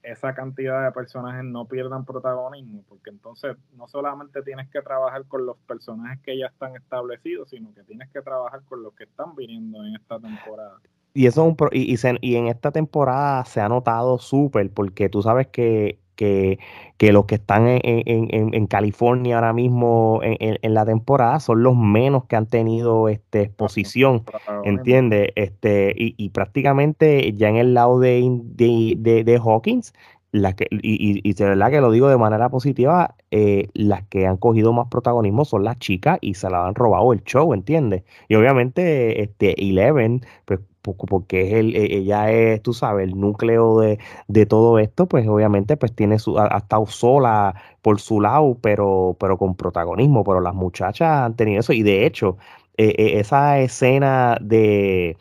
esa 0.02 0.34
cantidad 0.34 0.86
de 0.86 0.92
personajes 0.92 1.44
no 1.44 1.66
pierdan 1.66 2.06
protagonismo, 2.06 2.84
porque 2.88 3.10
entonces 3.10 3.58
no 3.76 3.88
solamente 3.88 4.42
tienes 4.42 4.70
que 4.70 4.82
trabajar 4.82 5.26
con 5.26 5.46
los 5.46 5.58
personajes 5.68 6.20
que 6.24 6.38
ya 6.38 6.48
están 6.48 6.76
establecidos, 6.76 7.50
sino 7.50 7.74
que 7.74 7.84
tienes 7.84 8.10
que 8.10 8.22
trabajar 8.22 8.62
con 8.64 8.82
los 8.82 8.94
que 8.96 9.04
están 9.04 9.36
viniendo 9.36 9.86
en 9.86 9.96
esta 9.96 10.20
temporada. 10.20 10.80
Y 11.14 11.26
eso 11.26 11.42
es 11.42 11.56
un 11.60 11.70
y, 11.72 11.96
y, 12.22 12.36
en 12.36 12.48
esta 12.48 12.72
temporada 12.72 13.44
se 13.46 13.62
ha 13.62 13.68
notado 13.68 14.18
súper, 14.18 14.72
porque 14.72 15.10
tú 15.10 15.22
sabes 15.22 15.48
que, 15.48 16.00
que, 16.20 16.60
que 16.98 17.14
los 17.14 17.24
que 17.28 17.36
están 17.36 17.70
en, 17.70 17.82
en, 17.86 18.54
en, 18.54 18.68
California 18.68 19.36
ahora 19.36 19.54
mismo 19.54 20.20
en, 20.22 20.74
la 20.74 20.86
temporada 20.86 21.40
son 21.40 21.64
los 21.64 21.78
menos 21.78 22.26
que 22.26 22.36
han 22.36 22.46
tenido 22.46 23.08
este, 23.08 23.44
exposición, 23.44 24.26
¿entiendes? 24.66 25.30
Este, 25.36 25.94
y, 25.96 26.16
y, 26.18 26.32
prácticamente 26.32 27.32
ya 27.38 27.48
en 27.48 27.56
el 27.56 27.74
lado 27.74 28.02
de, 28.02 28.22
de, 28.44 29.24
de, 29.24 29.38
Hawkins, 29.38 29.94
la 30.34 30.58
que, 30.58 30.68
y, 30.72 31.22
y, 31.24 31.34
de 31.34 31.46
verdad 31.46 31.72
que 31.72 31.80
lo 31.80 31.90
digo 31.90 32.10
de 32.10 32.18
manera 32.18 32.50
positiva, 32.50 33.16
eh, 33.32 33.70
las 33.74 34.04
que 34.10 34.28
han 34.28 34.36
cogido 34.36 34.74
más 34.74 34.90
protagonismo 34.90 35.46
son 35.46 35.64
las 35.64 35.80
chicas 35.80 36.18
y 36.20 36.34
se 36.34 36.50
la 36.50 36.68
han 36.68 36.76
robado 36.76 37.14
el 37.14 37.24
show, 37.24 37.54
¿entiendes? 37.54 38.04
Y 38.28 38.36
obviamente 38.36 39.24
este 39.24 39.56
Eleven, 39.70 40.26
pues 40.44 40.60
porque 40.96 41.48
es 41.48 41.54
el, 41.54 41.76
e, 41.76 41.98
ella 41.98 42.32
es, 42.32 42.62
tú 42.62 42.74
sabes, 42.74 43.08
el 43.08 43.20
núcleo 43.20 43.80
de, 43.80 44.00
de 44.28 44.46
todo 44.46 44.80
esto, 44.80 45.08
pues 45.08 45.28
obviamente 45.28 45.78
pues 45.78 45.94
tiene 45.94 46.20
su, 46.20 46.38
ha, 46.40 46.58
estado 46.58 46.86
sola 46.88 47.56
por 47.82 48.00
su 48.00 48.22
lado, 48.22 48.58
pero, 48.62 49.16
pero 49.20 49.38
con 49.38 49.56
protagonismo, 49.56 50.24
pero 50.24 50.42
las 50.42 50.54
muchachas 50.56 51.22
han 51.22 51.36
tenido 51.36 51.60
eso. 51.62 51.74
Y 51.74 51.84
de 51.84 52.06
hecho, 52.06 52.38
e, 52.78 52.96
e, 52.98 53.20
esa 53.20 53.60
escena 53.60 54.38
de, 54.42 55.18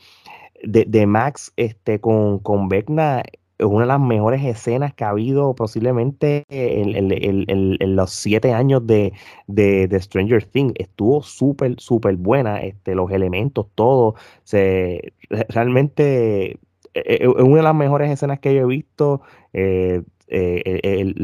de, 0.63 1.07
Max 1.07 1.53
este, 1.57 2.01
con, 2.01 2.39
con 2.41 2.69
Vecna 2.69 3.23
una 3.61 3.81
de 3.83 3.87
las 3.87 4.01
mejores 4.01 4.45
escenas 4.45 4.95
que 4.95 5.05
ha 5.05 5.11
habido 5.11 5.55
posiblemente 5.55 6.45
en, 6.49 7.97
los 7.97 8.11
siete 8.11 8.53
años 8.53 8.87
de, 8.87 9.13
de, 9.47 10.01
Stranger 10.01 10.45
Things. 10.45 10.75
Estuvo 10.77 11.23
súper, 11.23 11.75
súper 11.79 12.17
buena. 12.17 12.61
Este, 12.61 12.95
los 12.95 13.11
elementos, 13.11 13.67
todo. 13.75 14.15
Se, 14.45 15.13
realmente 15.49 16.59
e, 16.95 17.01
e, 17.05 17.15
es 17.23 17.29
una 17.43 17.57
de 17.57 17.63
las 17.63 17.75
mejores 17.75 18.11
escenas 18.11 18.39
que 18.41 18.55
yo 18.55 18.63
he 18.63 18.67
visto. 18.67 19.23
Eh, 19.53 20.03
eh, 20.31 21.15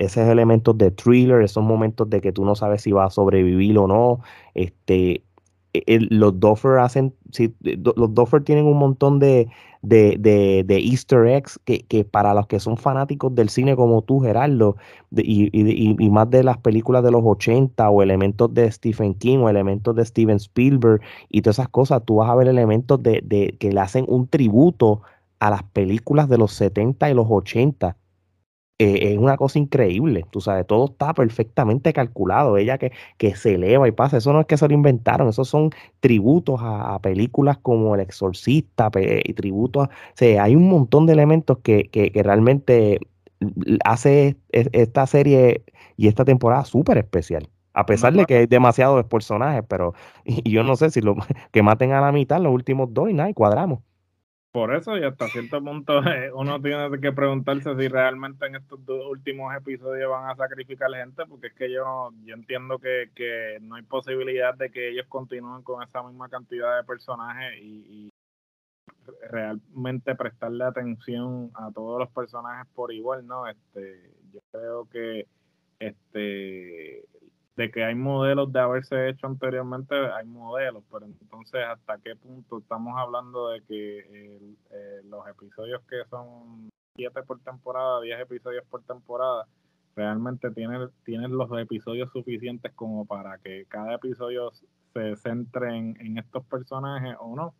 esos 0.00 0.26
elementos 0.26 0.76
de 0.78 0.90
thriller, 0.90 1.42
esos 1.42 1.62
momentos 1.62 2.08
de 2.08 2.20
que 2.22 2.32
tú 2.32 2.44
no 2.46 2.54
sabes 2.54 2.82
si 2.82 2.92
va 2.92 3.04
a 3.04 3.10
sobrevivir 3.10 3.78
o 3.78 3.86
no. 3.86 4.20
Este, 4.54 5.22
los 5.88 6.40
Doffer 6.40 6.78
hacen, 6.78 7.14
los 7.72 8.14
Doffer 8.14 8.42
tienen 8.42 8.66
un 8.66 8.78
montón 8.78 9.18
de, 9.18 9.48
de, 9.82 10.64
easter 10.68 11.26
eggs 11.26 11.60
que, 11.64 12.04
para 12.04 12.34
los 12.34 12.46
que 12.46 12.60
son 12.60 12.76
fanáticos 12.76 13.34
del 13.34 13.48
cine 13.48 13.76
como 13.76 14.02
tú, 14.02 14.20
Gerardo, 14.20 14.76
y, 15.14 15.50
y, 15.52 16.10
más 16.10 16.30
de 16.30 16.42
las 16.42 16.58
películas 16.58 17.04
de 17.04 17.10
los 17.10 17.22
80 17.24 17.88
o 17.90 18.02
elementos 18.02 18.52
de 18.52 18.70
Stephen 18.70 19.14
King 19.14 19.38
o 19.38 19.48
elementos 19.48 19.94
de 19.94 20.04
Steven 20.04 20.36
Spielberg 20.36 21.00
y 21.28 21.42
todas 21.42 21.58
esas 21.58 21.68
cosas, 21.68 22.02
tú 22.04 22.16
vas 22.16 22.30
a 22.30 22.34
ver 22.34 22.48
elementos 22.48 23.02
de, 23.02 23.20
de 23.24 23.56
que 23.58 23.72
le 23.72 23.80
hacen 23.80 24.04
un 24.08 24.26
tributo 24.28 25.02
a 25.38 25.50
las 25.50 25.62
películas 25.62 26.28
de 26.28 26.38
los 26.38 26.52
70 26.52 27.10
y 27.10 27.14
los 27.14 27.26
80 27.28 27.96
eh, 28.80 29.12
es 29.12 29.18
una 29.18 29.36
cosa 29.36 29.58
increíble, 29.58 30.24
tú 30.30 30.40
sabes, 30.40 30.64
todo 30.64 30.84
está 30.86 31.12
perfectamente 31.12 31.92
calculado, 31.92 32.56
ella 32.56 32.78
que, 32.78 32.92
que 33.16 33.34
se 33.34 33.54
eleva 33.54 33.88
y 33.88 33.92
pasa, 33.92 34.18
eso 34.18 34.32
no 34.32 34.40
es 34.40 34.46
que 34.46 34.56
se 34.56 34.68
lo 34.68 34.74
inventaron, 34.74 35.28
esos 35.28 35.48
son 35.48 35.70
tributos 35.98 36.60
a, 36.62 36.96
películas 37.00 37.58
como 37.58 37.96
El 37.96 38.02
Exorcista, 38.02 38.90
y 39.24 39.32
tributos, 39.34 39.88
o 39.88 40.24
hay 40.40 40.54
un 40.54 40.68
montón 40.68 41.06
de 41.06 41.12
elementos 41.14 41.58
que, 41.58 41.88
que, 41.90 42.10
realmente 42.22 43.00
hace 43.84 44.36
esta 44.52 45.06
serie 45.06 45.64
y 45.96 46.08
esta 46.08 46.24
temporada 46.24 46.64
súper 46.64 46.98
especial. 46.98 47.48
A 47.72 47.86
pesar 47.86 48.12
de 48.12 48.24
que 48.26 48.36
hay 48.36 48.46
demasiados 48.46 49.04
personajes, 49.06 49.64
pero 49.68 49.94
y 50.24 50.50
yo 50.50 50.62
no 50.64 50.76
sé 50.76 50.90
si 50.90 51.00
lo 51.00 51.16
que 51.52 51.62
maten 51.62 51.92
a 51.92 52.00
la 52.00 52.12
mitad 52.12 52.40
los 52.40 52.52
últimos 52.52 52.92
dos 52.92 53.10
y 53.10 53.14
nada, 53.14 53.30
y 53.30 53.34
cuadramos 53.34 53.80
por 54.52 54.74
eso 54.74 54.96
y 54.96 55.04
hasta 55.04 55.28
cierto 55.28 55.62
punto 55.62 55.98
eh, 56.08 56.30
uno 56.32 56.60
tiene 56.60 57.00
que 57.00 57.12
preguntarse 57.12 57.76
si 57.76 57.88
realmente 57.88 58.46
en 58.46 58.56
estos 58.56 58.84
dos 58.84 59.06
últimos 59.08 59.54
episodios 59.54 60.10
van 60.10 60.30
a 60.30 60.36
sacrificar 60.36 60.90
gente, 60.92 61.24
porque 61.26 61.48
es 61.48 61.54
que 61.54 61.70
yo, 61.72 62.10
yo 62.24 62.34
entiendo 62.34 62.78
que, 62.78 63.10
que 63.14 63.58
no 63.60 63.76
hay 63.76 63.82
posibilidad 63.82 64.54
de 64.54 64.70
que 64.70 64.90
ellos 64.90 65.06
continúen 65.08 65.62
con 65.62 65.82
esa 65.82 66.02
misma 66.02 66.28
cantidad 66.28 66.76
de 66.76 66.84
personajes 66.84 67.58
y, 67.60 68.10
realmente 69.30 70.14
prestarle 70.14 70.64
atención 70.64 71.50
a 71.54 71.70
todos 71.72 71.98
los 71.98 72.10
personajes 72.10 72.70
por 72.74 72.92
igual, 72.92 73.26
¿no? 73.26 73.46
Este, 73.46 74.12
yo 74.32 74.40
creo 74.52 74.84
que 74.90 75.26
este 75.78 77.06
de 77.58 77.72
que 77.72 77.82
hay 77.82 77.96
modelos 77.96 78.52
de 78.52 78.60
haberse 78.60 79.08
hecho 79.08 79.26
anteriormente, 79.26 79.92
hay 79.96 80.24
modelos, 80.26 80.84
pero 80.92 81.06
entonces 81.06 81.60
hasta 81.68 81.98
qué 81.98 82.14
punto 82.14 82.58
estamos 82.58 82.94
hablando 82.96 83.48
de 83.48 83.60
que 83.62 83.98
eh, 84.70 85.00
los 85.02 85.26
episodios 85.26 85.82
que 85.90 86.04
son 86.08 86.70
siete 86.94 87.20
por 87.24 87.40
temporada, 87.40 88.00
10 88.00 88.20
episodios 88.20 88.64
por 88.70 88.84
temporada, 88.84 89.48
realmente 89.96 90.52
tienen, 90.52 90.88
tienen 91.04 91.36
los 91.36 91.50
episodios 91.58 92.12
suficientes 92.12 92.72
como 92.74 93.04
para 93.06 93.38
que 93.38 93.64
cada 93.66 93.94
episodio 93.94 94.52
se 94.92 95.16
centre 95.16 95.76
en, 95.76 96.16
estos 96.16 96.44
personajes 96.44 97.16
o 97.18 97.34
no. 97.34 97.54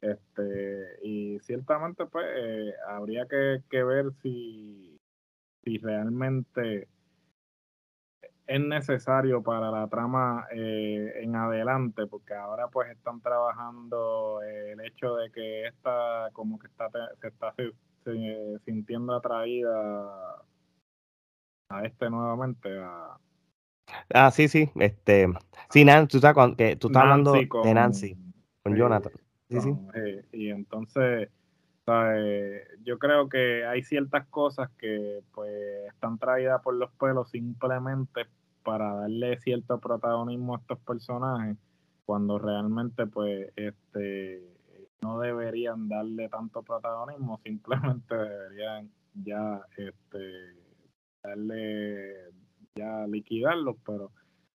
Este, 0.00 0.98
y 1.02 1.38
ciertamente 1.40 2.06
pues 2.06 2.24
eh, 2.38 2.72
habría 2.88 3.26
que, 3.26 3.84
ver 3.84 4.12
si, 4.22 4.98
si 5.62 5.76
realmente 5.76 6.88
es 8.46 8.60
necesario 8.60 9.42
para 9.42 9.70
la 9.70 9.88
trama 9.88 10.46
eh, 10.52 11.20
en 11.22 11.34
adelante, 11.34 12.06
porque 12.06 12.34
ahora 12.34 12.68
pues 12.68 12.90
están 12.90 13.20
trabajando 13.20 14.40
eh, 14.42 14.72
el 14.72 14.80
hecho 14.80 15.16
de 15.16 15.30
que 15.30 15.66
esta 15.66 16.30
como 16.32 16.58
que 16.58 16.68
está 16.68 16.88
se 17.20 17.28
está 17.28 17.54
sintiendo 18.64 19.14
atraída 19.14 20.44
a 21.68 21.84
este 21.84 22.08
nuevamente 22.08 22.78
a 22.78 23.18
Ah, 24.12 24.30
sí, 24.30 24.48
sí, 24.48 24.70
este, 24.76 25.28
sí, 25.70 25.84
Nancy, 25.84 26.08
tú 26.08 26.16
estás, 26.18 26.34
que, 26.56 26.76
tú 26.76 26.88
estás 26.88 27.02
hablando 27.02 27.32
de 27.32 27.74
Nancy, 27.74 28.16
con 28.62 28.74
Jonathan. 28.74 29.12
Sí, 29.48 29.60
sí. 29.60 29.76
y 30.32 30.50
entonces, 30.50 31.28
yo 31.86 32.98
creo 32.98 33.28
que 33.28 33.64
hay 33.64 33.82
ciertas 33.82 34.26
cosas 34.28 34.70
que 34.78 35.22
pues 35.32 35.52
están 35.88 36.18
traídas 36.18 36.60
por 36.62 36.74
los 36.74 36.90
pelos 36.92 37.30
simplemente 37.30 38.26
para 38.64 38.92
darle 38.94 39.38
cierto 39.38 39.78
protagonismo 39.78 40.56
a 40.56 40.58
estos 40.58 40.78
personajes, 40.80 41.56
cuando 42.04 42.38
realmente 42.38 43.06
pues 43.06 43.52
este 43.54 44.42
no 45.02 45.20
deberían 45.20 45.88
darle 45.88 46.28
tanto 46.28 46.62
protagonismo, 46.62 47.38
simplemente 47.44 48.14
deberían 48.16 48.90
ya 49.14 49.60
este 49.76 50.56
darle 51.22 52.32
ya 52.74 53.06
liquidarlos, 53.06 53.76
pero 53.84 54.10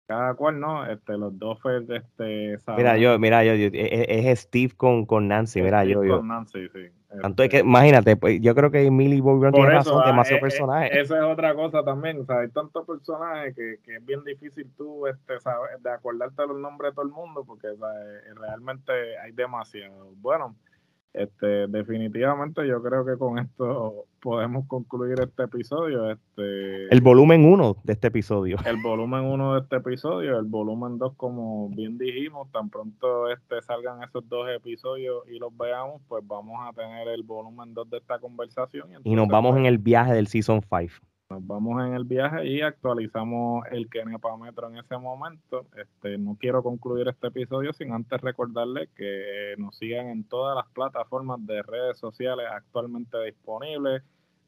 cada 0.08 0.34
cual 0.36 0.60
no, 0.60 0.86
este, 0.86 1.18
los 1.18 1.38
dos 1.38 1.60
este, 1.90 2.58
Mira, 2.78 2.98
yo, 2.98 3.20
mira, 3.20 3.44
yo, 3.44 3.52
e, 3.52 3.70
e, 3.74 4.32
es, 4.32 4.40
Steve 4.40 4.74
con, 4.76 5.06
con 5.06 5.28
Nancy, 5.28 5.62
mira, 5.62 5.84
yo, 5.84 6.04
yo. 6.04 6.18
Con 6.18 6.30
Nancy, 6.30 6.70
sí. 6.70 6.88
Tanto 7.22 7.44
es 7.44 7.50
que, 7.50 7.58
este 7.58 7.68
imagínate, 7.68 8.16
pues, 8.16 8.40
yo 8.42 8.56
creo 8.56 8.72
que 8.72 8.90
Millie 8.90 9.22
Bobby 9.22 9.52
tiene 9.52 9.70
razón, 9.70 10.02
ah, 10.04 10.08
demasiados 10.08 10.32
eh, 10.32 10.46
eh, 10.46 10.50
personajes. 10.50 10.98
Esa 10.98 11.18
es 11.18 11.24
otra 11.24 11.54
cosa 11.56 11.84
también, 11.84 12.22
o 12.22 12.26
sea, 12.26 12.40
hay 12.40 12.50
tantos 12.50 12.86
personajes 12.86 13.54
que, 13.56 13.80
que 13.84 13.96
es 13.98 14.06
bien 14.06 14.24
difícil 14.24 14.70
tú, 14.78 15.08
este, 15.08 15.40
saber, 15.42 15.80
de 15.80 15.90
acordarte 15.90 16.48
los 16.48 16.58
nombres 16.58 16.92
de 16.92 16.96
todo 16.96 17.06
el 17.06 17.12
mundo, 17.12 17.44
porque 17.46 17.68
eh, 17.68 18.34
realmente 18.34 19.18
hay 19.20 19.34
demasiados. 19.34 20.08
Bueno, 20.22 20.56
este, 21.14 21.68
definitivamente 21.68 22.68
yo 22.68 22.82
creo 22.84 23.06
que 23.06 23.18
con 23.18 23.40
esto 23.40 24.06
podemos 24.22 24.68
concluir 24.68 25.20
este 25.20 25.44
episodio. 25.44 26.12
Este, 26.12 26.94
el 26.94 27.02
volumen 27.02 27.46
1 27.46 27.78
de 27.84 27.94
este 27.94 28.08
episodio. 28.08 28.58
El 28.66 28.78
volumen 28.78 29.24
1 29.24 29.54
de 29.54 29.60
este 29.62 29.78
episodio, 29.78 30.38
el 30.38 30.46
volumen 30.46 30.98
2, 30.98 31.14
como 31.16 31.70
bien 31.70 31.98
dijimos, 31.98 32.52
tan 32.52 32.70
pronto 32.70 33.32
este 33.32 33.62
salgan 33.62 34.04
esos 34.04 34.28
dos 34.30 34.48
episodios 34.50 35.24
y 35.28 35.40
los 35.40 35.56
veamos, 35.58 36.02
pues 36.08 36.26
vamos 36.28 36.60
a 36.68 36.74
tener 36.74 37.08
el 37.08 37.24
volumen 37.24 37.74
2 37.74 37.90
de 37.90 37.98
esta 37.98 38.20
conversación. 38.20 38.88
Y, 39.04 39.16
nos 39.16 39.28
vamos 39.28 39.52
pues 39.52 39.62
en 39.62 39.66
el 39.66 39.78
viaje 39.78 40.14
del 40.14 40.28
Season 40.28 40.62
5 40.62 41.08
nos 41.30 41.46
vamos 41.46 41.86
en 41.86 41.94
el 41.94 42.06
viaje 42.06 42.48
y 42.48 42.62
actualizamos 42.62 43.66
el 43.72 43.90
Kenepa 43.90 44.36
Metro 44.38 44.70
en 44.70 44.78
ese 44.78 44.98
momento. 44.98 45.68
Este, 45.76 46.18
no 46.18 46.38
quiero 46.40 46.64
concluir 46.64 47.08
este 47.08 47.28
episodio 47.28 47.74
sin 47.74 47.92
antes 47.92 48.22
recordarles 48.22 48.90
que 48.96 49.56
nos 49.58 49.78
sigan 49.78 50.08
en 50.08 50.24
todas 50.24 50.56
las 50.56 50.68
plataformas 50.74 51.46
de 51.46 51.62
redes 51.64 51.98
sociales 51.98 52.46
actualmente 52.50 53.22
disponibles, 53.24 54.04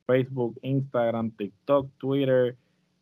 Facebook, 0.08 0.58
Instagram, 0.62 1.32
TikTok, 1.32 1.90
Twitter, 1.98 2.56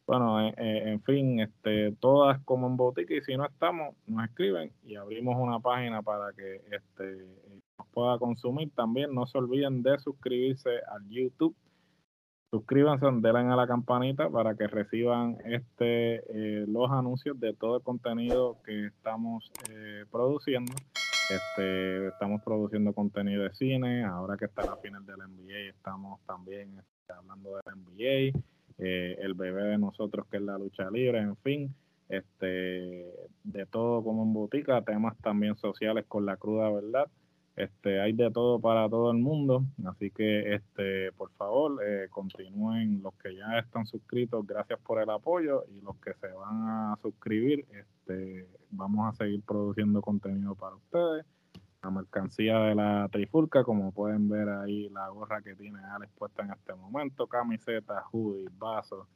bueno, 0.08 0.42
eh, 0.42 0.54
eh, 0.58 0.84
en 0.86 1.02
fin, 1.04 1.40
este, 1.42 1.92
todas 2.00 2.42
como 2.46 2.68
en 2.68 2.78
botica 2.78 3.14
y 3.14 3.22
si 3.22 3.36
no 3.36 3.46
estamos, 3.46 3.94
nos 4.08 4.26
escriben 4.26 4.72
y 4.84 4.96
abrimos 4.96 5.36
una 5.38 5.60
página 5.60 6.02
para 6.02 6.32
que 6.34 6.62
este, 6.72 7.28
nos 7.78 7.88
pueda 7.90 8.18
consumir. 8.18 8.72
También 8.74 9.14
no 9.14 9.28
se 9.28 9.38
olviden 9.38 9.84
de 9.84 10.00
suscribirse 10.00 10.70
al 10.90 11.08
YouTube 11.10 11.56
suscríbanse, 12.50 13.06
denle 13.06 13.52
a 13.52 13.56
la 13.56 13.68
campanita 13.68 14.30
para 14.30 14.56
que 14.56 14.68
reciban 14.68 15.38
este 15.45 16.16
eh, 16.16 16.66
los 16.68 16.89
anuncios 16.91 17.39
de 17.39 17.54
todo 17.54 17.78
el 17.78 17.84
contenido 17.84 18.58
que 18.64 18.88
estamos 18.88 19.52
eh, 19.70 20.06
produciendo. 20.12 20.74
Este, 21.30 22.08
estamos 22.08 22.41
produciendo 22.41 22.93
contenido 22.93 23.43
de 23.43 23.54
cine, 23.54 24.06
ahora 24.06 24.38
que 24.38 24.45
está 24.45 24.64
la 24.66 24.78
final 24.78 25.06
del 25.06 25.18
NBA, 25.18 25.72
estamos 25.72 26.22
también 26.26 26.80
este, 26.80 27.14
hablando 27.14 27.56
del 27.56 27.76
NBA, 27.76 28.39
eh, 28.78 29.18
el 29.20 29.34
bebé 29.34 29.64
de 29.64 29.78
nosotros 29.78 30.26
que 30.32 30.38
es 30.38 30.43
la 30.43 30.58
lucha 30.58 30.89
libre, 30.89 31.20
en 31.20 31.36
fin, 31.38 31.76
este, 32.08 33.06
de 33.43 33.66
todo 33.70 34.02
como 34.02 34.24
en 34.24 34.34
botica, 34.34 34.82
temas 34.84 35.18
también 35.18 35.58
sociales 35.58 36.06
con 36.08 36.26
la 36.26 36.38
cruda 36.38 36.72
verdad. 36.72 37.08
Este, 37.58 37.99
hay 37.99 38.14
de 38.14 38.30
todo 38.30 38.60
para 38.60 38.88
todo 38.88 39.10
el 39.10 39.18
mundo, 39.18 39.66
así 39.88 40.12
que 40.12 40.53
este, 40.53 41.12
por 41.14 41.32
favor 41.32 41.82
eh, 41.84 42.08
continúen 42.08 43.01
los 43.01 43.16
que 43.16 43.36
ya 43.36 43.58
están 43.58 43.88
suscritos, 43.88 44.45
gracias 44.45 44.80
por 44.82 45.01
el 45.01 45.10
apoyo 45.10 45.64
y 45.68 45.82
los 45.82 45.95
que 45.95 46.14
se 46.14 46.28
van 46.28 46.62
a 46.62 46.99
suscribir, 47.01 47.66
este, 47.72 48.47
vamos 48.70 49.10
a 49.10 49.18
seguir 49.18 49.41
produciendo 49.41 50.01
contenido 50.01 50.53
para 50.53 50.76
ustedes. 50.76 51.26
La 51.82 51.89
mercancía 51.89 52.60
de 52.60 52.76
la 52.76 53.10
trifulca, 53.12 53.64
como 53.64 53.91
pueden 53.91 54.30
ver 54.30 54.49
ahí 54.49 54.89
la 54.89 55.10
gorra 55.10 55.41
que 55.41 55.55
tiene 55.55 55.80
Alex 55.80 56.12
puesta 56.16 56.43
en 56.43 56.51
este 56.51 56.76
momento, 56.76 57.26
camiseta, 57.26 58.03
hoodies, 58.12 58.55
vasos, 58.55 59.08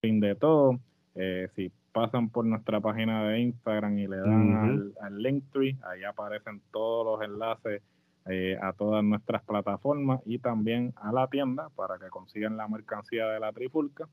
fin 0.00 0.18
de 0.18 0.34
todo. 0.34 0.80
Eh, 1.14 1.48
si 1.54 1.70
pasan 1.96 2.28
por 2.28 2.44
nuestra 2.44 2.78
página 2.78 3.26
de 3.26 3.40
Instagram 3.40 3.98
y 3.98 4.06
le 4.06 4.18
dan 4.18 4.54
al, 4.54 4.94
al 5.00 5.22
Linktree, 5.22 5.78
ahí 5.82 6.04
aparecen 6.04 6.60
todos 6.70 7.06
los 7.06 7.26
enlaces 7.26 7.80
eh, 8.26 8.58
a 8.60 8.74
todas 8.74 9.02
nuestras 9.02 9.42
plataformas 9.44 10.20
y 10.26 10.38
también 10.38 10.92
a 10.96 11.10
la 11.10 11.26
tienda 11.28 11.70
para 11.74 11.98
que 11.98 12.10
consigan 12.10 12.58
la 12.58 12.68
mercancía 12.68 13.28
de 13.28 13.40
la 13.40 13.50
Trifulca. 13.50 14.06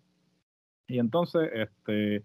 Y 0.88 0.98
entonces, 0.98 1.50
este, 1.54 2.24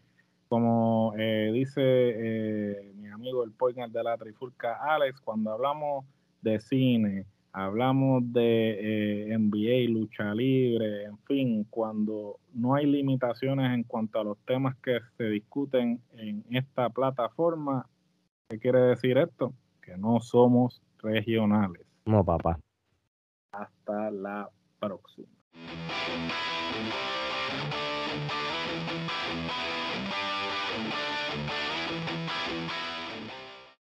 como 0.49 1.15
eh, 1.19 1.51
dice 1.53 2.93
mi 2.95 3.09
amigo 3.09 3.43
el 3.43 3.51
poiner 3.51 3.91
de 3.91 4.05
la 4.05 4.17
Trifulca, 4.17 4.79
Alex, 4.95 5.21
cuando 5.21 5.51
hablamos 5.51 6.07
de 6.41 6.61
cine, 6.61 7.27
hablamos 7.53 8.33
de 8.33 9.31
eh, 9.31 9.39
NBA, 9.39 9.91
lucha 9.91 10.35
libre, 10.35 11.05
en 11.05 11.19
fin, 11.19 11.65
cuando 11.71 12.39
no 12.53 12.75
hay 12.75 12.87
limitaciones 12.87 13.73
en 13.75 13.85
cuanto 13.85 14.21
a 14.21 14.25
los 14.25 14.39
temas 14.47 14.77
que 14.77 14.99
se 15.17 15.25
discuten 15.25 16.01
en 16.13 16.45
esta 16.51 16.91
plataforma, 16.91 17.87
¿qué 18.49 18.59
quiere 18.59 18.81
decir 18.81 19.19
esto? 19.19 19.53
Que 19.83 19.97
no 19.97 20.21
somos 20.21 20.83
regionales. 20.99 21.87
No, 22.07 22.25
papá. 22.25 22.59
Hasta 23.53 24.11
la 24.11 24.49
próxima. 24.79 25.29